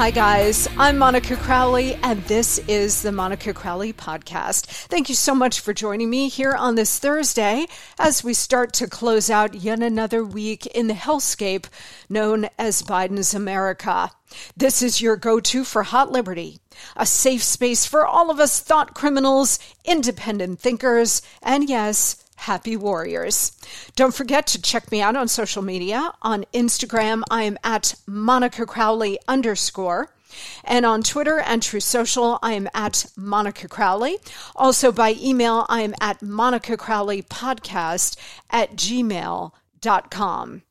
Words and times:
Hi, 0.00 0.10
guys. 0.10 0.66
I'm 0.78 0.96
Monica 0.96 1.36
Crowley, 1.36 1.94
and 1.96 2.22
this 2.22 2.56
is 2.66 3.02
the 3.02 3.12
Monica 3.12 3.52
Crowley 3.52 3.92
Podcast. 3.92 4.64
Thank 4.64 5.10
you 5.10 5.14
so 5.14 5.34
much 5.34 5.60
for 5.60 5.74
joining 5.74 6.08
me 6.08 6.30
here 6.30 6.54
on 6.54 6.74
this 6.74 6.98
Thursday 6.98 7.66
as 7.98 8.24
we 8.24 8.32
start 8.32 8.72
to 8.72 8.86
close 8.86 9.28
out 9.28 9.54
yet 9.56 9.82
another 9.82 10.24
week 10.24 10.64
in 10.64 10.86
the 10.86 10.94
hellscape 10.94 11.66
known 12.08 12.48
as 12.58 12.80
Biden's 12.80 13.34
America. 13.34 14.10
This 14.56 14.80
is 14.80 15.02
your 15.02 15.16
go 15.16 15.38
to 15.38 15.64
for 15.64 15.82
Hot 15.82 16.10
Liberty, 16.10 16.60
a 16.96 17.04
safe 17.04 17.42
space 17.42 17.84
for 17.84 18.06
all 18.06 18.30
of 18.30 18.40
us 18.40 18.58
thought 18.58 18.94
criminals, 18.94 19.58
independent 19.84 20.60
thinkers, 20.60 21.20
and 21.42 21.68
yes, 21.68 22.24
happy 22.40 22.76
warriors. 22.76 23.52
Don't 23.96 24.14
forget 24.14 24.46
to 24.48 24.60
check 24.60 24.90
me 24.90 25.00
out 25.00 25.16
on 25.16 25.28
social 25.28 25.62
media. 25.62 26.12
On 26.22 26.44
Instagram, 26.54 27.22
I 27.30 27.42
am 27.44 27.58
at 27.62 27.94
Monica 28.06 28.66
Crowley 28.66 29.18
underscore. 29.28 30.14
And 30.64 30.86
on 30.86 31.02
Twitter 31.02 31.40
and 31.40 31.62
Truth 31.62 31.82
Social, 31.82 32.38
I 32.42 32.52
am 32.52 32.68
at 32.72 33.06
Monica 33.16 33.68
Crowley. 33.68 34.18
Also 34.54 34.92
by 34.92 35.16
email, 35.20 35.66
I 35.68 35.82
am 35.82 35.94
at 36.00 36.22
Monica 36.22 36.76
Crowley 36.76 37.22
Podcast 37.22 38.16
at 38.48 38.76
gmail.com. 38.76 40.62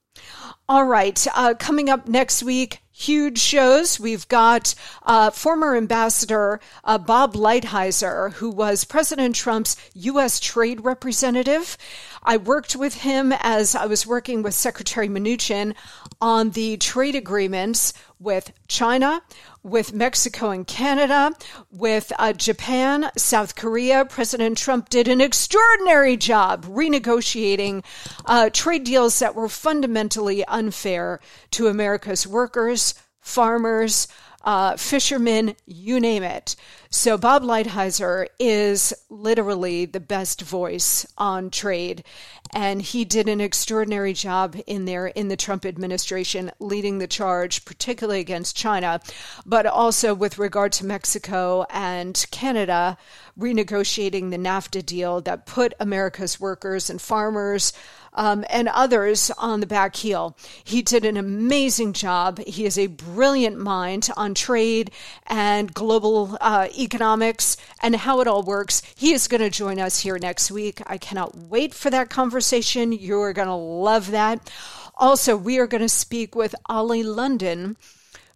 All 0.68 0.86
right, 0.86 1.28
uh, 1.36 1.56
coming 1.58 1.90
up 1.90 2.08
next 2.08 2.44
week, 2.44 2.80
huge 3.00 3.40
shows. 3.40 3.98
We've 3.98 4.28
got 4.28 4.76
uh, 5.04 5.32
former 5.32 5.78
Ambassador 5.78 6.60
uh, 6.84 6.98
Bob 6.98 7.34
Lighthizer, 7.34 8.34
who 8.34 8.50
was 8.50 8.84
President 8.84 9.36
Trump's 9.36 9.78
U.S. 9.94 10.40
trade 10.40 10.84
representative. 10.84 11.78
I 12.24 12.36
worked 12.36 12.76
with 12.76 12.96
him 12.96 13.34
as 13.40 13.74
I 13.74 13.86
was 13.86 14.06
working 14.06 14.44
with 14.44 14.54
Secretary 14.54 15.08
Mnuchin 15.08 15.76
on 16.22 16.50
the 16.50 16.76
trade 16.78 17.16
agreements 17.16 17.94
with 18.20 18.52
China, 18.68 19.22
with 19.64 19.94
Mexico 19.94 20.50
and 20.50 20.68
Canada, 20.68 21.32
with 21.72 22.12
uh, 22.20 22.34
Japan, 22.34 23.10
South 23.16 23.56
Korea. 23.56 24.04
President 24.04 24.58
Trump 24.58 24.90
did 24.90 25.08
an 25.08 25.22
extraordinary 25.22 26.18
job 26.18 26.66
renegotiating 26.66 27.84
uh, 28.26 28.50
trade 28.52 28.84
deals 28.84 29.20
that 29.20 29.36
were 29.36 29.48
fundamentally 29.48 30.44
unfair 30.46 31.22
to 31.52 31.68
America's 31.68 32.28
workers, 32.28 32.89
farmers, 33.30 34.08
uh, 34.44 34.78
fishermen, 34.78 35.56
you 35.66 36.00
name 36.00 36.24
it. 36.24 36.56
So 36.90 37.18
Bob 37.18 37.44
Lighthizer 37.44 38.28
is 38.40 38.94
literally 39.10 39.86
the 39.86 40.00
best 40.00 40.42
voice 40.42 41.06
on 41.18 41.52
trade. 41.52 42.04
And 42.52 42.82
he 42.82 43.06
did 43.06 43.30
an 43.30 43.42
extraordinary 43.42 44.14
job 44.14 44.56
in 44.66 44.86
there 44.86 45.08
in 45.08 45.28
the 45.28 45.38
Trump 45.38 45.66
administration, 45.66 46.52
leading 46.60 46.98
the 46.98 47.06
charge, 47.06 47.64
particularly 47.64 48.22
against 48.22 48.56
China, 48.56 49.02
but 49.46 49.68
also 49.68 50.16
with 50.16 50.40
regard 50.40 50.72
to 50.74 50.86
Mexico 50.86 51.68
and 51.70 52.26
Canada, 52.32 52.98
renegotiating 53.38 54.32
the 54.32 54.38
NAFTA 54.38 54.84
deal 54.84 55.22
that 55.22 55.46
put 55.46 55.74
America's 55.80 56.40
workers 56.40 56.90
and 56.90 57.00
farmers 57.00 57.72
um, 58.20 58.44
and 58.50 58.68
others 58.68 59.32
on 59.38 59.62
the 59.62 59.66
back 59.66 59.96
heel. 59.96 60.36
He 60.66 60.82
did 60.82 61.06
an 61.06 61.16
amazing 61.16 61.94
job. 61.94 62.38
He 62.40 62.66
is 62.66 62.78
a 62.78 62.88
brilliant 62.88 63.58
mind 63.58 64.10
on 64.18 64.34
trade 64.34 64.92
and 65.26 65.74
global 65.74 66.38
uh, 66.42 66.68
economics 66.78 67.56
and 67.82 67.96
how 67.96 68.20
it 68.20 68.28
all 68.28 68.44
works. 68.44 68.82
He 68.98 69.14
is 69.14 69.30
going 69.30 69.40
to 69.40 69.50
join 69.50 69.80
us 69.80 70.02
here 70.02 70.20
next 70.20 70.52
week. 70.52 70.82
I 70.86 70.98
cannot 70.98 71.34
wait 71.34 71.74
for 71.74 71.90
that 71.92 72.10
conversation. 72.10 72.92
You're 72.92 73.32
going 73.32 73.48
to 73.48 73.54
love 73.54 74.12
that. 74.12 74.52
Also, 74.98 75.38
we 75.38 75.58
are 75.58 75.68
going 75.68 75.82
to 75.82 75.88
speak 75.88 76.36
with 76.36 76.54
Oli 76.70 77.04
London 77.04 77.78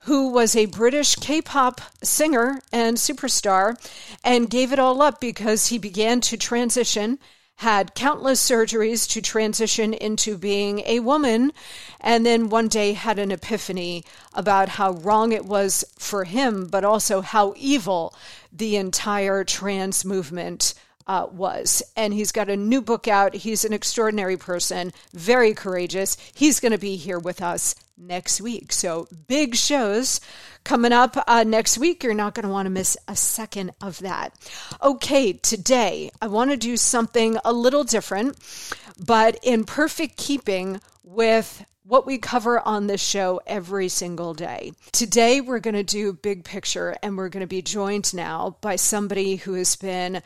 who 0.06 0.30
was 0.30 0.56
a 0.56 0.66
British 0.66 1.16
K 1.16 1.42
pop 1.42 1.80
singer 2.02 2.60
and 2.72 2.98
superstar 2.98 3.76
and 4.24 4.50
gave 4.50 4.74
it 4.74 4.80
all 4.80 5.02
up 5.02 5.22
because 5.22 5.68
he 5.68 5.78
began 5.78 6.20
to 6.22 6.36
transition 6.36 7.20
had 7.58 7.96
countless 7.96 8.42
surgeries 8.42 9.10
to 9.10 9.22
transition 9.22 9.94
into 9.94 10.38
being 10.38 10.80
a 10.86 11.00
woman, 11.00 11.52
and 12.02 12.26
then 12.26 12.50
one 12.50 12.68
day 12.68 12.94
had 12.94 13.20
an 13.20 13.32
epiphany 13.32 14.04
about 14.34 14.70
how 14.70 14.92
wrong 14.92 15.32
it 15.32 15.46
was 15.46 15.86
for 15.98 16.26
him, 16.26 16.68
but 16.68 16.84
also 16.84 17.22
how 17.22 17.54
evil 17.56 18.14
the 18.52 18.76
entire 18.76 19.44
trans 19.44 20.04
movement 20.04 20.74
uh, 21.08 21.28
was. 21.32 21.84
And 21.96 22.14
he's 22.14 22.32
got 22.32 22.50
a 22.50 22.58
new 22.58 22.82
book 22.82 23.08
out. 23.08 23.36
He's 23.36 23.66
an 23.66 23.74
extraordinary 23.74 24.38
person, 24.38 24.94
very 25.14 25.54
courageous. 25.54 26.18
He's 26.34 26.60
going 26.60 26.72
to 26.72 26.78
be 26.78 26.96
here 26.96 27.20
with 27.20 27.42
us 27.42 27.76
next 27.98 28.42
week. 28.42 28.72
So, 28.72 29.08
big 29.28 29.56
shows 29.56 30.20
coming 30.64 30.92
up 30.92 31.16
uh, 31.28 31.44
next 31.44 31.78
week. 31.78 32.04
You're 32.04 32.14
not 32.14 32.34
going 32.34 32.46
to 32.46 32.52
want 32.52 32.66
to 32.66 32.72
miss 32.72 32.98
a 33.08 33.16
second 33.16 33.72
of 33.82 34.00
that. 34.00 34.34
Okay, 34.82 35.34
today 35.34 36.12
I 36.22 36.28
want 36.28 36.52
to 36.52 36.58
do 36.58 36.78
something 36.78 37.38
a 37.46 37.54
little 37.54 37.84
different, 37.84 38.38
but 38.98 39.40
in 39.44 39.64
perfect 39.64 40.18
keeping 40.18 40.82
with 41.04 41.66
what 41.86 42.06
we 42.06 42.18
cover 42.18 42.60
on 42.62 42.88
this 42.88 43.02
show 43.02 43.42
every 43.46 43.90
single 43.90 44.34
day. 44.34 44.72
Today, 44.92 45.42
we're 45.42 45.60
going 45.60 45.74
to 45.76 45.84
do 45.84 46.14
big 46.14 46.46
picture, 46.46 46.96
and 47.04 47.18
we're 47.18 47.30
going 47.30 47.42
to 47.42 47.48
be 47.48 47.62
joined 47.62 48.14
now 48.14 48.56
by 48.62 48.78
somebody 48.78 49.36
who 49.36 49.54
has 49.56 49.76
been 49.76 50.22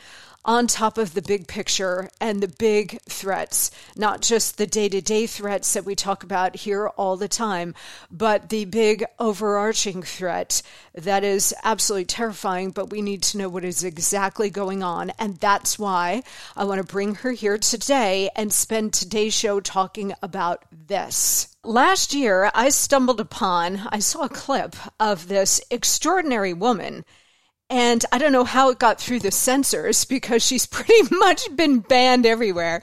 on 0.47 0.65
top 0.65 0.97
of 0.97 1.13
the 1.13 1.21
big 1.21 1.45
picture 1.45 2.09
and 2.21 2.41
the 2.41 2.47
big 2.47 2.97
threats, 3.01 3.69
not 3.97 4.21
just 4.21 4.57
the 4.57 4.65
day 4.65 4.87
to 4.87 5.01
day 5.01 5.27
threats 5.27 5.73
that 5.73 5.83
we 5.83 5.93
talk 5.93 6.23
about 6.23 6.55
here 6.55 6.87
all 6.87 7.17
the 7.17 7.27
time, 7.27 7.75
but 8.09 8.47
the 8.47 8.63
big 8.63 9.03
overarching 9.19 10.01
threat 10.01 10.61
that 10.95 11.25
is 11.25 11.53
absolutely 11.65 12.05
terrifying, 12.05 12.71
but 12.71 12.89
we 12.89 13.01
need 13.01 13.21
to 13.21 13.37
know 13.37 13.49
what 13.49 13.65
is 13.65 13.83
exactly 13.83 14.49
going 14.49 14.81
on. 14.81 15.11
And 15.19 15.35
that's 15.37 15.77
why 15.77 16.23
I 16.55 16.63
want 16.63 16.79
to 16.79 16.87
bring 16.93 17.15
her 17.15 17.33
here 17.33 17.57
today 17.57 18.29
and 18.33 18.53
spend 18.53 18.93
today's 18.93 19.33
show 19.33 19.59
talking 19.59 20.13
about 20.23 20.63
this. 20.71 21.49
Last 21.65 22.13
year, 22.13 22.49
I 22.55 22.69
stumbled 22.69 23.19
upon, 23.19 23.81
I 23.89 23.99
saw 23.99 24.23
a 24.23 24.29
clip 24.29 24.77
of 24.97 25.27
this 25.27 25.59
extraordinary 25.69 26.53
woman 26.53 27.03
and 27.69 28.05
I 28.11 28.17
don't 28.17 28.31
know 28.31 28.45
how 28.45 28.69
it 28.69 28.79
got 28.79 28.99
through 28.99 29.19
the 29.19 29.31
censors 29.31 30.05
because 30.05 30.45
she's 30.45 30.65
pretty 30.67 31.15
much 31.15 31.55
been 31.55 31.79
banned 31.79 32.25
everywhere. 32.25 32.81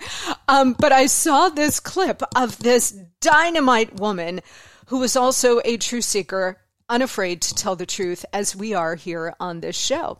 Um, 0.48 0.75
but 0.78 0.92
I 0.92 1.06
saw 1.06 1.48
this 1.48 1.81
clip 1.81 2.22
of 2.36 2.58
this 2.58 2.90
dynamite 3.20 3.94
woman 3.98 4.40
who 4.86 4.98
was 4.98 5.16
also 5.16 5.60
a 5.64 5.76
truth 5.78 6.04
seeker, 6.04 6.58
unafraid 6.88 7.40
to 7.42 7.54
tell 7.54 7.76
the 7.76 7.86
truth, 7.86 8.26
as 8.32 8.54
we 8.54 8.75
are 8.75 8.94
here 8.94 9.34
on 9.40 9.60
this 9.60 9.76
show. 9.76 10.19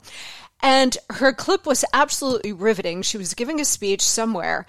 And 0.62 0.96
her 1.11 1.32
clip 1.34 1.66
was 1.66 1.84
absolutely 1.93 2.52
riveting. 2.52 3.02
She 3.02 3.19
was 3.19 3.34
giving 3.34 3.61
a 3.61 3.66
speech 3.66 4.00
somewhere, 4.00 4.64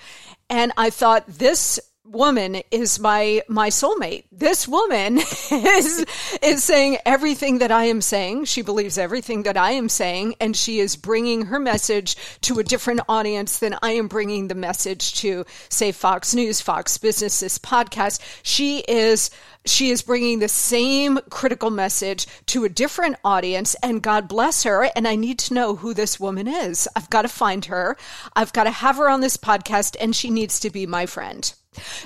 and 0.50 0.74
I 0.76 0.90
thought 0.90 1.26
this 1.26 1.80
woman 2.06 2.62
is 2.72 3.00
my 3.00 3.42
my 3.48 3.70
soulmate. 3.70 4.26
This 4.32 4.68
woman 4.68 5.18
is 5.52 6.06
is 6.42 6.64
saying 6.64 6.98
everything 7.06 7.60
that 7.60 7.72
I 7.72 7.86
am 7.86 8.02
saying. 8.02 8.46
She 8.46 8.62
believes 8.62 8.98
everything 8.98 9.44
that 9.44 9.58
I 9.58 9.72
am 9.72 9.90
saying 9.90 10.36
and 10.40 10.56
she 10.56 10.80
is 10.80 10.96
bringing 10.96 11.48
her 11.48 11.60
message 11.60 12.16
to 12.42 12.60
a 12.60 12.64
different 12.64 13.02
audience 13.10 13.60
than 13.60 13.78
I 13.82 13.92
am 13.92 14.08
bringing 14.08 14.48
the 14.48 14.56
message 14.56 15.16
to 15.16 15.46
say 15.70 15.92
Fox 15.92 16.34
News, 16.34 16.62
Fox 16.62 16.98
Business, 16.98 17.40
this 17.40 17.58
podcast. 17.58 18.20
She 18.44 18.80
is 18.80 19.32
she 19.66 19.90
is 19.90 20.04
bringing 20.04 20.40
the 20.40 20.48
same 20.48 21.20
critical 21.30 21.72
message 21.72 22.28
to 22.48 22.66
a 22.66 22.70
different 22.70 23.18
audience 23.26 23.76
and 23.82 24.02
God 24.02 24.28
bless 24.28 24.64
her 24.64 24.90
and 24.96 25.08
I 25.08 25.16
need 25.16 25.40
to 25.40 25.56
know 25.56 25.76
who 25.76 25.94
this 25.94 26.20
woman 26.20 26.48
is. 26.48 26.88
I've 26.96 27.10
got 27.10 27.24
to 27.24 27.28
find 27.28 27.66
her. 27.66 27.98
I've 28.36 28.54
got 28.54 28.66
to 28.66 28.72
have 28.72 28.98
her 28.98 29.10
on 29.10 29.22
this 29.22 29.38
podcast 29.38 29.96
and 30.00 30.16
she 30.16 30.30
needs 30.30 30.60
to 30.60 30.70
be 30.70 30.86
my 30.86 31.08
friend. 31.08 31.52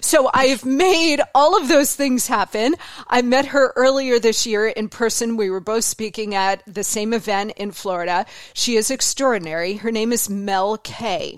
So 0.02 0.30
I've 0.34 0.66
made 0.66 1.22
all 1.34 1.58
of 1.60 1.68
those 1.68 1.96
things 1.96 2.28
happen. 2.28 2.76
I 3.08 3.22
met 3.22 3.48
her 3.48 3.74
earlier 3.76 4.20
this 4.20 4.46
year 4.46 4.68
in 4.68 4.90
person. 4.90 5.38
We 5.38 5.50
were 5.50 5.60
both 5.60 5.84
speaking 5.84 6.36
at 6.36 6.64
the 6.66 6.84
same 6.84 7.14
event 7.14 7.54
in 7.58 7.72
Florida. 7.72 8.26
She 8.54 8.76
is 8.76 8.92
extraordinary. 8.92 9.76
Her 9.76 9.92
name 9.92 10.12
is 10.12 10.30
Mel 10.30 10.78
K. 10.78 11.38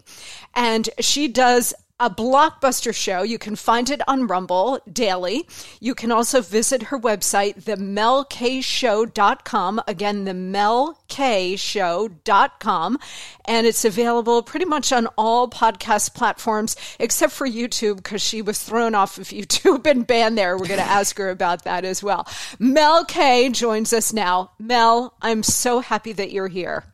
And 0.53 0.89
she 0.99 1.27
does 1.27 1.73
a 2.01 2.09
blockbuster 2.09 2.93
show. 2.93 3.21
You 3.21 3.37
can 3.37 3.55
find 3.55 3.89
it 3.91 4.01
on 4.07 4.25
Rumble 4.25 4.79
daily. 4.91 5.47
You 5.79 5.93
can 5.93 6.11
also 6.11 6.41
visit 6.41 6.81
her 6.83 6.99
website, 6.99 7.63
themelkshow.com. 7.63 9.81
Again, 9.87 10.25
themelkshow.com. 10.25 12.99
And 13.45 13.67
it's 13.67 13.85
available 13.85 14.41
pretty 14.41 14.65
much 14.65 14.91
on 14.91 15.05
all 15.17 15.47
podcast 15.47 16.15
platforms 16.15 16.75
except 16.99 17.33
for 17.33 17.47
YouTube 17.47 17.97
because 17.97 18.23
she 18.23 18.41
was 18.41 18.59
thrown 18.61 18.95
off 18.95 19.19
of 19.19 19.27
YouTube 19.27 19.85
and 19.85 20.07
banned 20.07 20.37
there. 20.37 20.57
We're 20.57 20.67
going 20.67 20.79
to 20.79 20.85
ask 20.85 21.17
her 21.19 21.29
about 21.29 21.65
that 21.65 21.85
as 21.85 22.01
well. 22.01 22.27
Mel 22.57 23.05
K 23.05 23.49
joins 23.49 23.93
us 23.93 24.11
now. 24.11 24.53
Mel, 24.57 25.13
I'm 25.21 25.43
so 25.43 25.81
happy 25.81 26.13
that 26.13 26.31
you're 26.31 26.47
here. 26.47 26.90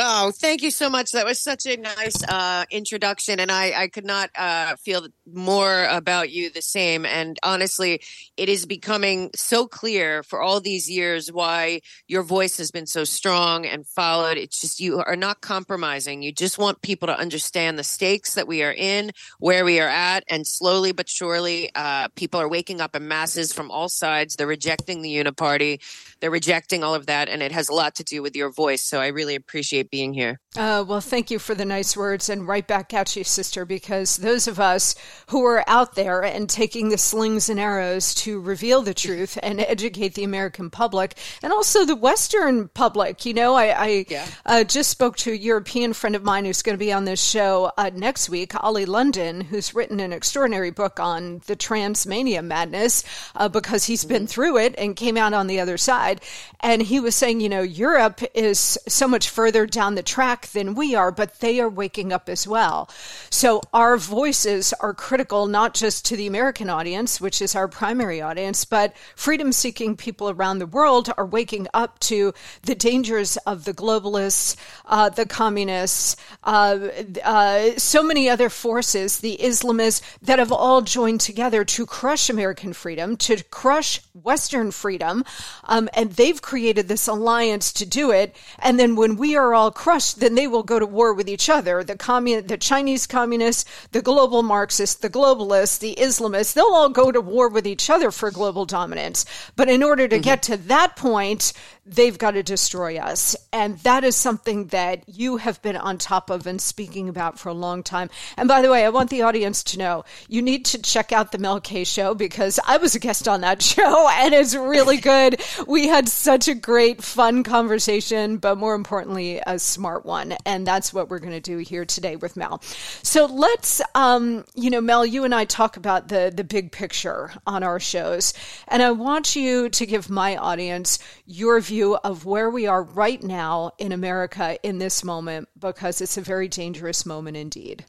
Oh, 0.00 0.30
thank 0.30 0.62
you 0.62 0.70
so 0.70 0.88
much. 0.88 1.10
That 1.10 1.26
was 1.26 1.42
such 1.42 1.66
a 1.66 1.76
nice 1.76 2.22
uh, 2.22 2.64
introduction, 2.70 3.40
and 3.40 3.50
I, 3.50 3.72
I 3.72 3.88
could 3.88 4.04
not 4.04 4.30
uh, 4.38 4.76
feel 4.76 5.08
more 5.26 5.86
about 5.86 6.30
you 6.30 6.50
the 6.50 6.62
same. 6.62 7.04
And 7.04 7.36
honestly, 7.42 8.00
it 8.36 8.48
is 8.48 8.64
becoming 8.64 9.30
so 9.34 9.66
clear 9.66 10.22
for 10.22 10.40
all 10.40 10.60
these 10.60 10.88
years 10.88 11.32
why 11.32 11.80
your 12.06 12.22
voice 12.22 12.58
has 12.58 12.70
been 12.70 12.86
so 12.86 13.02
strong 13.02 13.66
and 13.66 13.88
followed. 13.88 14.36
It's 14.36 14.60
just 14.60 14.78
you 14.78 15.02
are 15.04 15.16
not 15.16 15.40
compromising. 15.40 16.22
You 16.22 16.30
just 16.30 16.58
want 16.58 16.80
people 16.80 17.08
to 17.08 17.18
understand 17.18 17.76
the 17.76 17.82
stakes 17.82 18.34
that 18.34 18.46
we 18.46 18.62
are 18.62 18.72
in, 18.72 19.10
where 19.40 19.64
we 19.64 19.80
are 19.80 19.88
at, 19.88 20.22
and 20.28 20.46
slowly 20.46 20.92
but 20.92 21.08
surely, 21.08 21.72
uh, 21.74 22.06
people 22.14 22.40
are 22.40 22.48
waking 22.48 22.80
up 22.80 22.94
in 22.94 23.08
masses 23.08 23.52
from 23.52 23.72
all 23.72 23.88
sides. 23.88 24.36
They're 24.36 24.46
rejecting 24.46 25.02
the 25.02 25.12
uniparty. 25.16 25.80
They're 26.20 26.30
rejecting 26.30 26.84
all 26.84 26.94
of 26.94 27.06
that, 27.06 27.28
and 27.28 27.42
it 27.42 27.50
has 27.50 27.68
a 27.68 27.74
lot 27.74 27.96
to 27.96 28.04
do 28.04 28.22
with 28.22 28.36
your 28.36 28.52
voice. 28.52 28.84
So 28.84 29.00
I 29.00 29.08
really 29.08 29.34
appreciate 29.34 29.87
being 29.90 30.12
here. 30.14 30.40
Uh, 30.56 30.84
well, 30.86 31.00
thank 31.00 31.30
you 31.30 31.38
for 31.38 31.54
the 31.54 31.64
nice 31.64 31.96
words, 31.96 32.28
and 32.28 32.48
right 32.48 32.66
back 32.66 32.92
at 32.92 33.14
you, 33.14 33.22
sister, 33.24 33.64
because 33.64 34.16
those 34.16 34.48
of 34.48 34.58
us 34.58 34.94
who 35.28 35.44
are 35.44 35.62
out 35.68 35.94
there 35.94 36.22
and 36.22 36.48
taking 36.48 36.88
the 36.88 36.98
slings 36.98 37.48
and 37.48 37.60
arrows 37.60 38.14
to 38.14 38.40
reveal 38.40 38.82
the 38.82 38.94
truth 38.94 39.38
and 39.42 39.60
educate 39.60 40.14
the 40.14 40.24
American 40.24 40.70
public 40.70 41.16
and 41.42 41.52
also 41.52 41.84
the 41.84 41.94
Western 41.96 42.68
public. 42.68 43.24
You 43.24 43.34
know, 43.34 43.54
I, 43.54 43.66
I 43.66 44.04
yeah. 44.08 44.26
uh, 44.46 44.64
just 44.64 44.90
spoke 44.90 45.16
to 45.18 45.32
a 45.32 45.36
European 45.36 45.92
friend 45.92 46.16
of 46.16 46.24
mine 46.24 46.44
who's 46.44 46.62
going 46.62 46.74
to 46.74 46.84
be 46.84 46.92
on 46.92 47.04
this 47.04 47.22
show 47.22 47.70
uh, 47.78 47.90
next 47.94 48.28
week, 48.28 48.52
Oli 48.62 48.86
London, 48.86 49.40
who's 49.40 49.74
written 49.74 50.00
an 50.00 50.12
extraordinary 50.12 50.70
book 50.70 50.98
on 50.98 51.40
the 51.46 51.56
transmania 51.56 52.44
madness 52.44 53.04
uh, 53.36 53.48
because 53.48 53.84
he's 53.84 54.00
mm-hmm. 54.00 54.14
been 54.14 54.26
through 54.26 54.58
it 54.58 54.74
and 54.76 54.96
came 54.96 55.16
out 55.16 55.34
on 55.34 55.46
the 55.46 55.60
other 55.60 55.78
side. 55.78 56.20
And 56.60 56.82
he 56.82 57.00
was 57.00 57.14
saying, 57.14 57.40
you 57.40 57.48
know, 57.48 57.62
Europe 57.62 58.20
is 58.34 58.76
so 58.88 59.06
much 59.06 59.28
further 59.28 59.66
down 59.66 59.77
the 59.78 60.02
track 60.02 60.48
than 60.48 60.74
we 60.74 60.94
are, 60.94 61.10
but 61.10 61.40
they 61.40 61.60
are 61.60 61.68
waking 61.68 62.12
up 62.12 62.28
as 62.28 62.46
well. 62.46 62.90
So 63.30 63.60
our 63.72 63.96
voices 63.96 64.72
are 64.80 64.94
critical 64.94 65.46
not 65.46 65.74
just 65.74 66.04
to 66.06 66.16
the 66.16 66.26
American 66.26 66.68
audience, 66.68 67.20
which 67.20 67.40
is 67.40 67.54
our 67.54 67.68
primary 67.68 68.20
audience, 68.20 68.64
but 68.64 68.96
freedom 69.16 69.52
seeking 69.52 69.96
people 69.96 70.30
around 70.30 70.58
the 70.58 70.66
world 70.66 71.10
are 71.16 71.26
waking 71.26 71.66
up 71.74 71.98
to 72.00 72.32
the 72.62 72.74
dangers 72.74 73.36
of 73.38 73.64
the 73.64 73.74
globalists, 73.74 74.56
uh, 74.86 75.08
the 75.08 75.26
communists, 75.26 76.16
uh, 76.44 76.88
uh, 77.24 77.70
so 77.76 78.02
many 78.02 78.28
other 78.28 78.48
forces, 78.48 79.18
the 79.18 79.38
Islamists 79.40 80.02
that 80.22 80.38
have 80.38 80.52
all 80.52 80.82
joined 80.82 81.20
together 81.20 81.64
to 81.64 81.86
crush 81.86 82.30
American 82.30 82.72
freedom, 82.72 83.16
to 83.16 83.42
crush 83.44 84.00
Western 84.14 84.70
freedom. 84.70 85.24
Um, 85.64 85.88
and 85.94 86.12
they've 86.12 86.40
created 86.40 86.88
this 86.88 87.08
alliance 87.08 87.72
to 87.74 87.86
do 87.86 88.10
it. 88.10 88.34
And 88.58 88.78
then 88.78 88.96
when 88.96 89.16
we 89.16 89.36
are 89.36 89.54
all 89.54 89.67
crushed, 89.70 90.20
then 90.20 90.34
they 90.34 90.46
will 90.46 90.62
go 90.62 90.78
to 90.78 90.86
war 90.86 91.12
with 91.12 91.28
each 91.28 91.48
other. 91.48 91.84
The 91.84 91.96
commun- 91.96 92.46
the 92.46 92.58
Chinese 92.58 93.06
communists, 93.06 93.64
the 93.92 94.02
global 94.02 94.42
Marxists, 94.42 94.96
the 94.96 95.10
globalists, 95.10 95.78
the 95.78 95.94
Islamists, 95.96 96.54
they'll 96.54 96.64
all 96.66 96.88
go 96.88 97.10
to 97.12 97.20
war 97.20 97.48
with 97.48 97.66
each 97.66 97.90
other 97.90 98.10
for 98.10 98.30
global 98.30 98.64
dominance. 98.64 99.24
But 99.56 99.68
in 99.68 99.82
order 99.82 100.08
to 100.08 100.16
mm-hmm. 100.16 100.22
get 100.22 100.42
to 100.44 100.56
that 100.56 100.96
point, 100.96 101.52
they've 101.88 102.18
got 102.18 102.32
to 102.32 102.42
destroy 102.42 102.98
us. 102.98 103.34
And 103.52 103.78
that 103.80 104.04
is 104.04 104.14
something 104.14 104.66
that 104.66 105.08
you 105.08 105.38
have 105.38 105.60
been 105.62 105.76
on 105.76 105.98
top 105.98 106.30
of 106.30 106.46
and 106.46 106.60
speaking 106.60 107.08
about 107.08 107.38
for 107.38 107.48
a 107.48 107.54
long 107.54 107.82
time. 107.82 108.10
And 108.36 108.48
by 108.48 108.62
the 108.62 108.70
way, 108.70 108.84
I 108.84 108.90
want 108.90 109.10
the 109.10 109.22
audience 109.22 109.62
to 109.64 109.78
know 109.78 110.04
you 110.28 110.42
need 110.42 110.64
to 110.66 110.82
check 110.82 111.12
out 111.12 111.32
the 111.32 111.38
Mel 111.38 111.60
K 111.60 111.84
show 111.84 112.14
because 112.14 112.60
I 112.66 112.76
was 112.76 112.94
a 112.94 112.98
guest 112.98 113.26
on 113.26 113.40
that 113.40 113.62
show 113.68 114.08
and 114.08 114.34
it's 114.34 114.54
really 114.54 114.98
good. 114.98 115.40
we 115.66 115.88
had 115.88 116.08
such 116.08 116.48
a 116.48 116.54
great, 116.54 117.02
fun 117.02 117.42
conversation, 117.42 118.36
but 118.36 118.58
more 118.58 118.74
importantly, 118.74 119.40
a 119.48 119.58
smart 119.58 120.04
one. 120.06 120.34
And 120.44 120.66
that's 120.66 120.92
what 120.92 121.08
we're 121.08 121.18
going 121.18 121.32
to 121.32 121.40
do 121.40 121.58
here 121.58 121.84
today 121.84 122.16
with 122.16 122.36
Mel. 122.36 122.60
So 123.02 123.26
let's, 123.26 123.80
um, 123.94 124.44
you 124.54 124.70
know, 124.70 124.80
Mel, 124.80 125.04
you 125.04 125.24
and 125.24 125.34
I 125.34 125.46
talk 125.46 125.76
about 125.76 126.08
the, 126.08 126.32
the 126.34 126.44
big 126.44 126.70
picture 126.70 127.32
on 127.46 127.62
our 127.62 127.80
shows. 127.80 128.34
And 128.68 128.82
I 128.82 128.90
want 128.92 129.34
you 129.34 129.68
to 129.70 129.86
give 129.86 130.10
my 130.10 130.36
audience 130.36 130.98
your 131.26 131.60
view 131.60 131.78
view 131.78 131.96
of 132.02 132.24
where 132.24 132.50
we 132.50 132.66
are 132.66 132.82
right 132.82 133.22
now 133.22 133.70
in 133.78 133.92
America 133.92 134.58
in 134.64 134.78
this 134.78 135.04
moment 135.04 135.48
because 135.58 136.00
it's 136.00 136.18
a 136.18 136.20
very 136.20 136.48
dangerous 136.48 137.06
moment 137.06 137.36
indeed. 137.36 137.84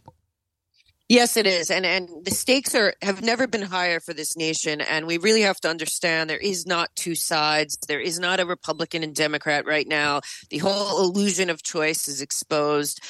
Yes, 1.10 1.38
it 1.38 1.48
is. 1.48 1.72
And 1.72 1.88
and 1.88 2.08
the 2.24 2.30
stakes 2.30 2.76
are 2.76 2.94
have 3.02 3.24
never 3.24 3.48
been 3.48 3.64
higher 3.64 4.00
for 4.00 4.14
this 4.14 4.38
nation. 4.38 4.80
And 4.80 5.08
we 5.08 5.18
really 5.18 5.42
have 5.42 5.60
to 5.62 5.68
understand 5.70 6.30
there 6.30 6.38
is 6.38 6.68
not 6.68 6.96
two 6.96 7.16
sides. 7.16 7.80
There 7.88 8.00
is 8.00 8.20
not 8.20 8.40
a 8.40 8.46
Republican 8.46 9.04
and 9.04 9.16
Democrat 9.16 9.66
right 9.66 9.88
now. 9.88 10.22
The 10.52 10.60
whole 10.60 11.00
illusion 11.04 11.50
of 11.50 11.64
choice 11.64 12.08
is 12.08 12.22
exposed 12.22 13.02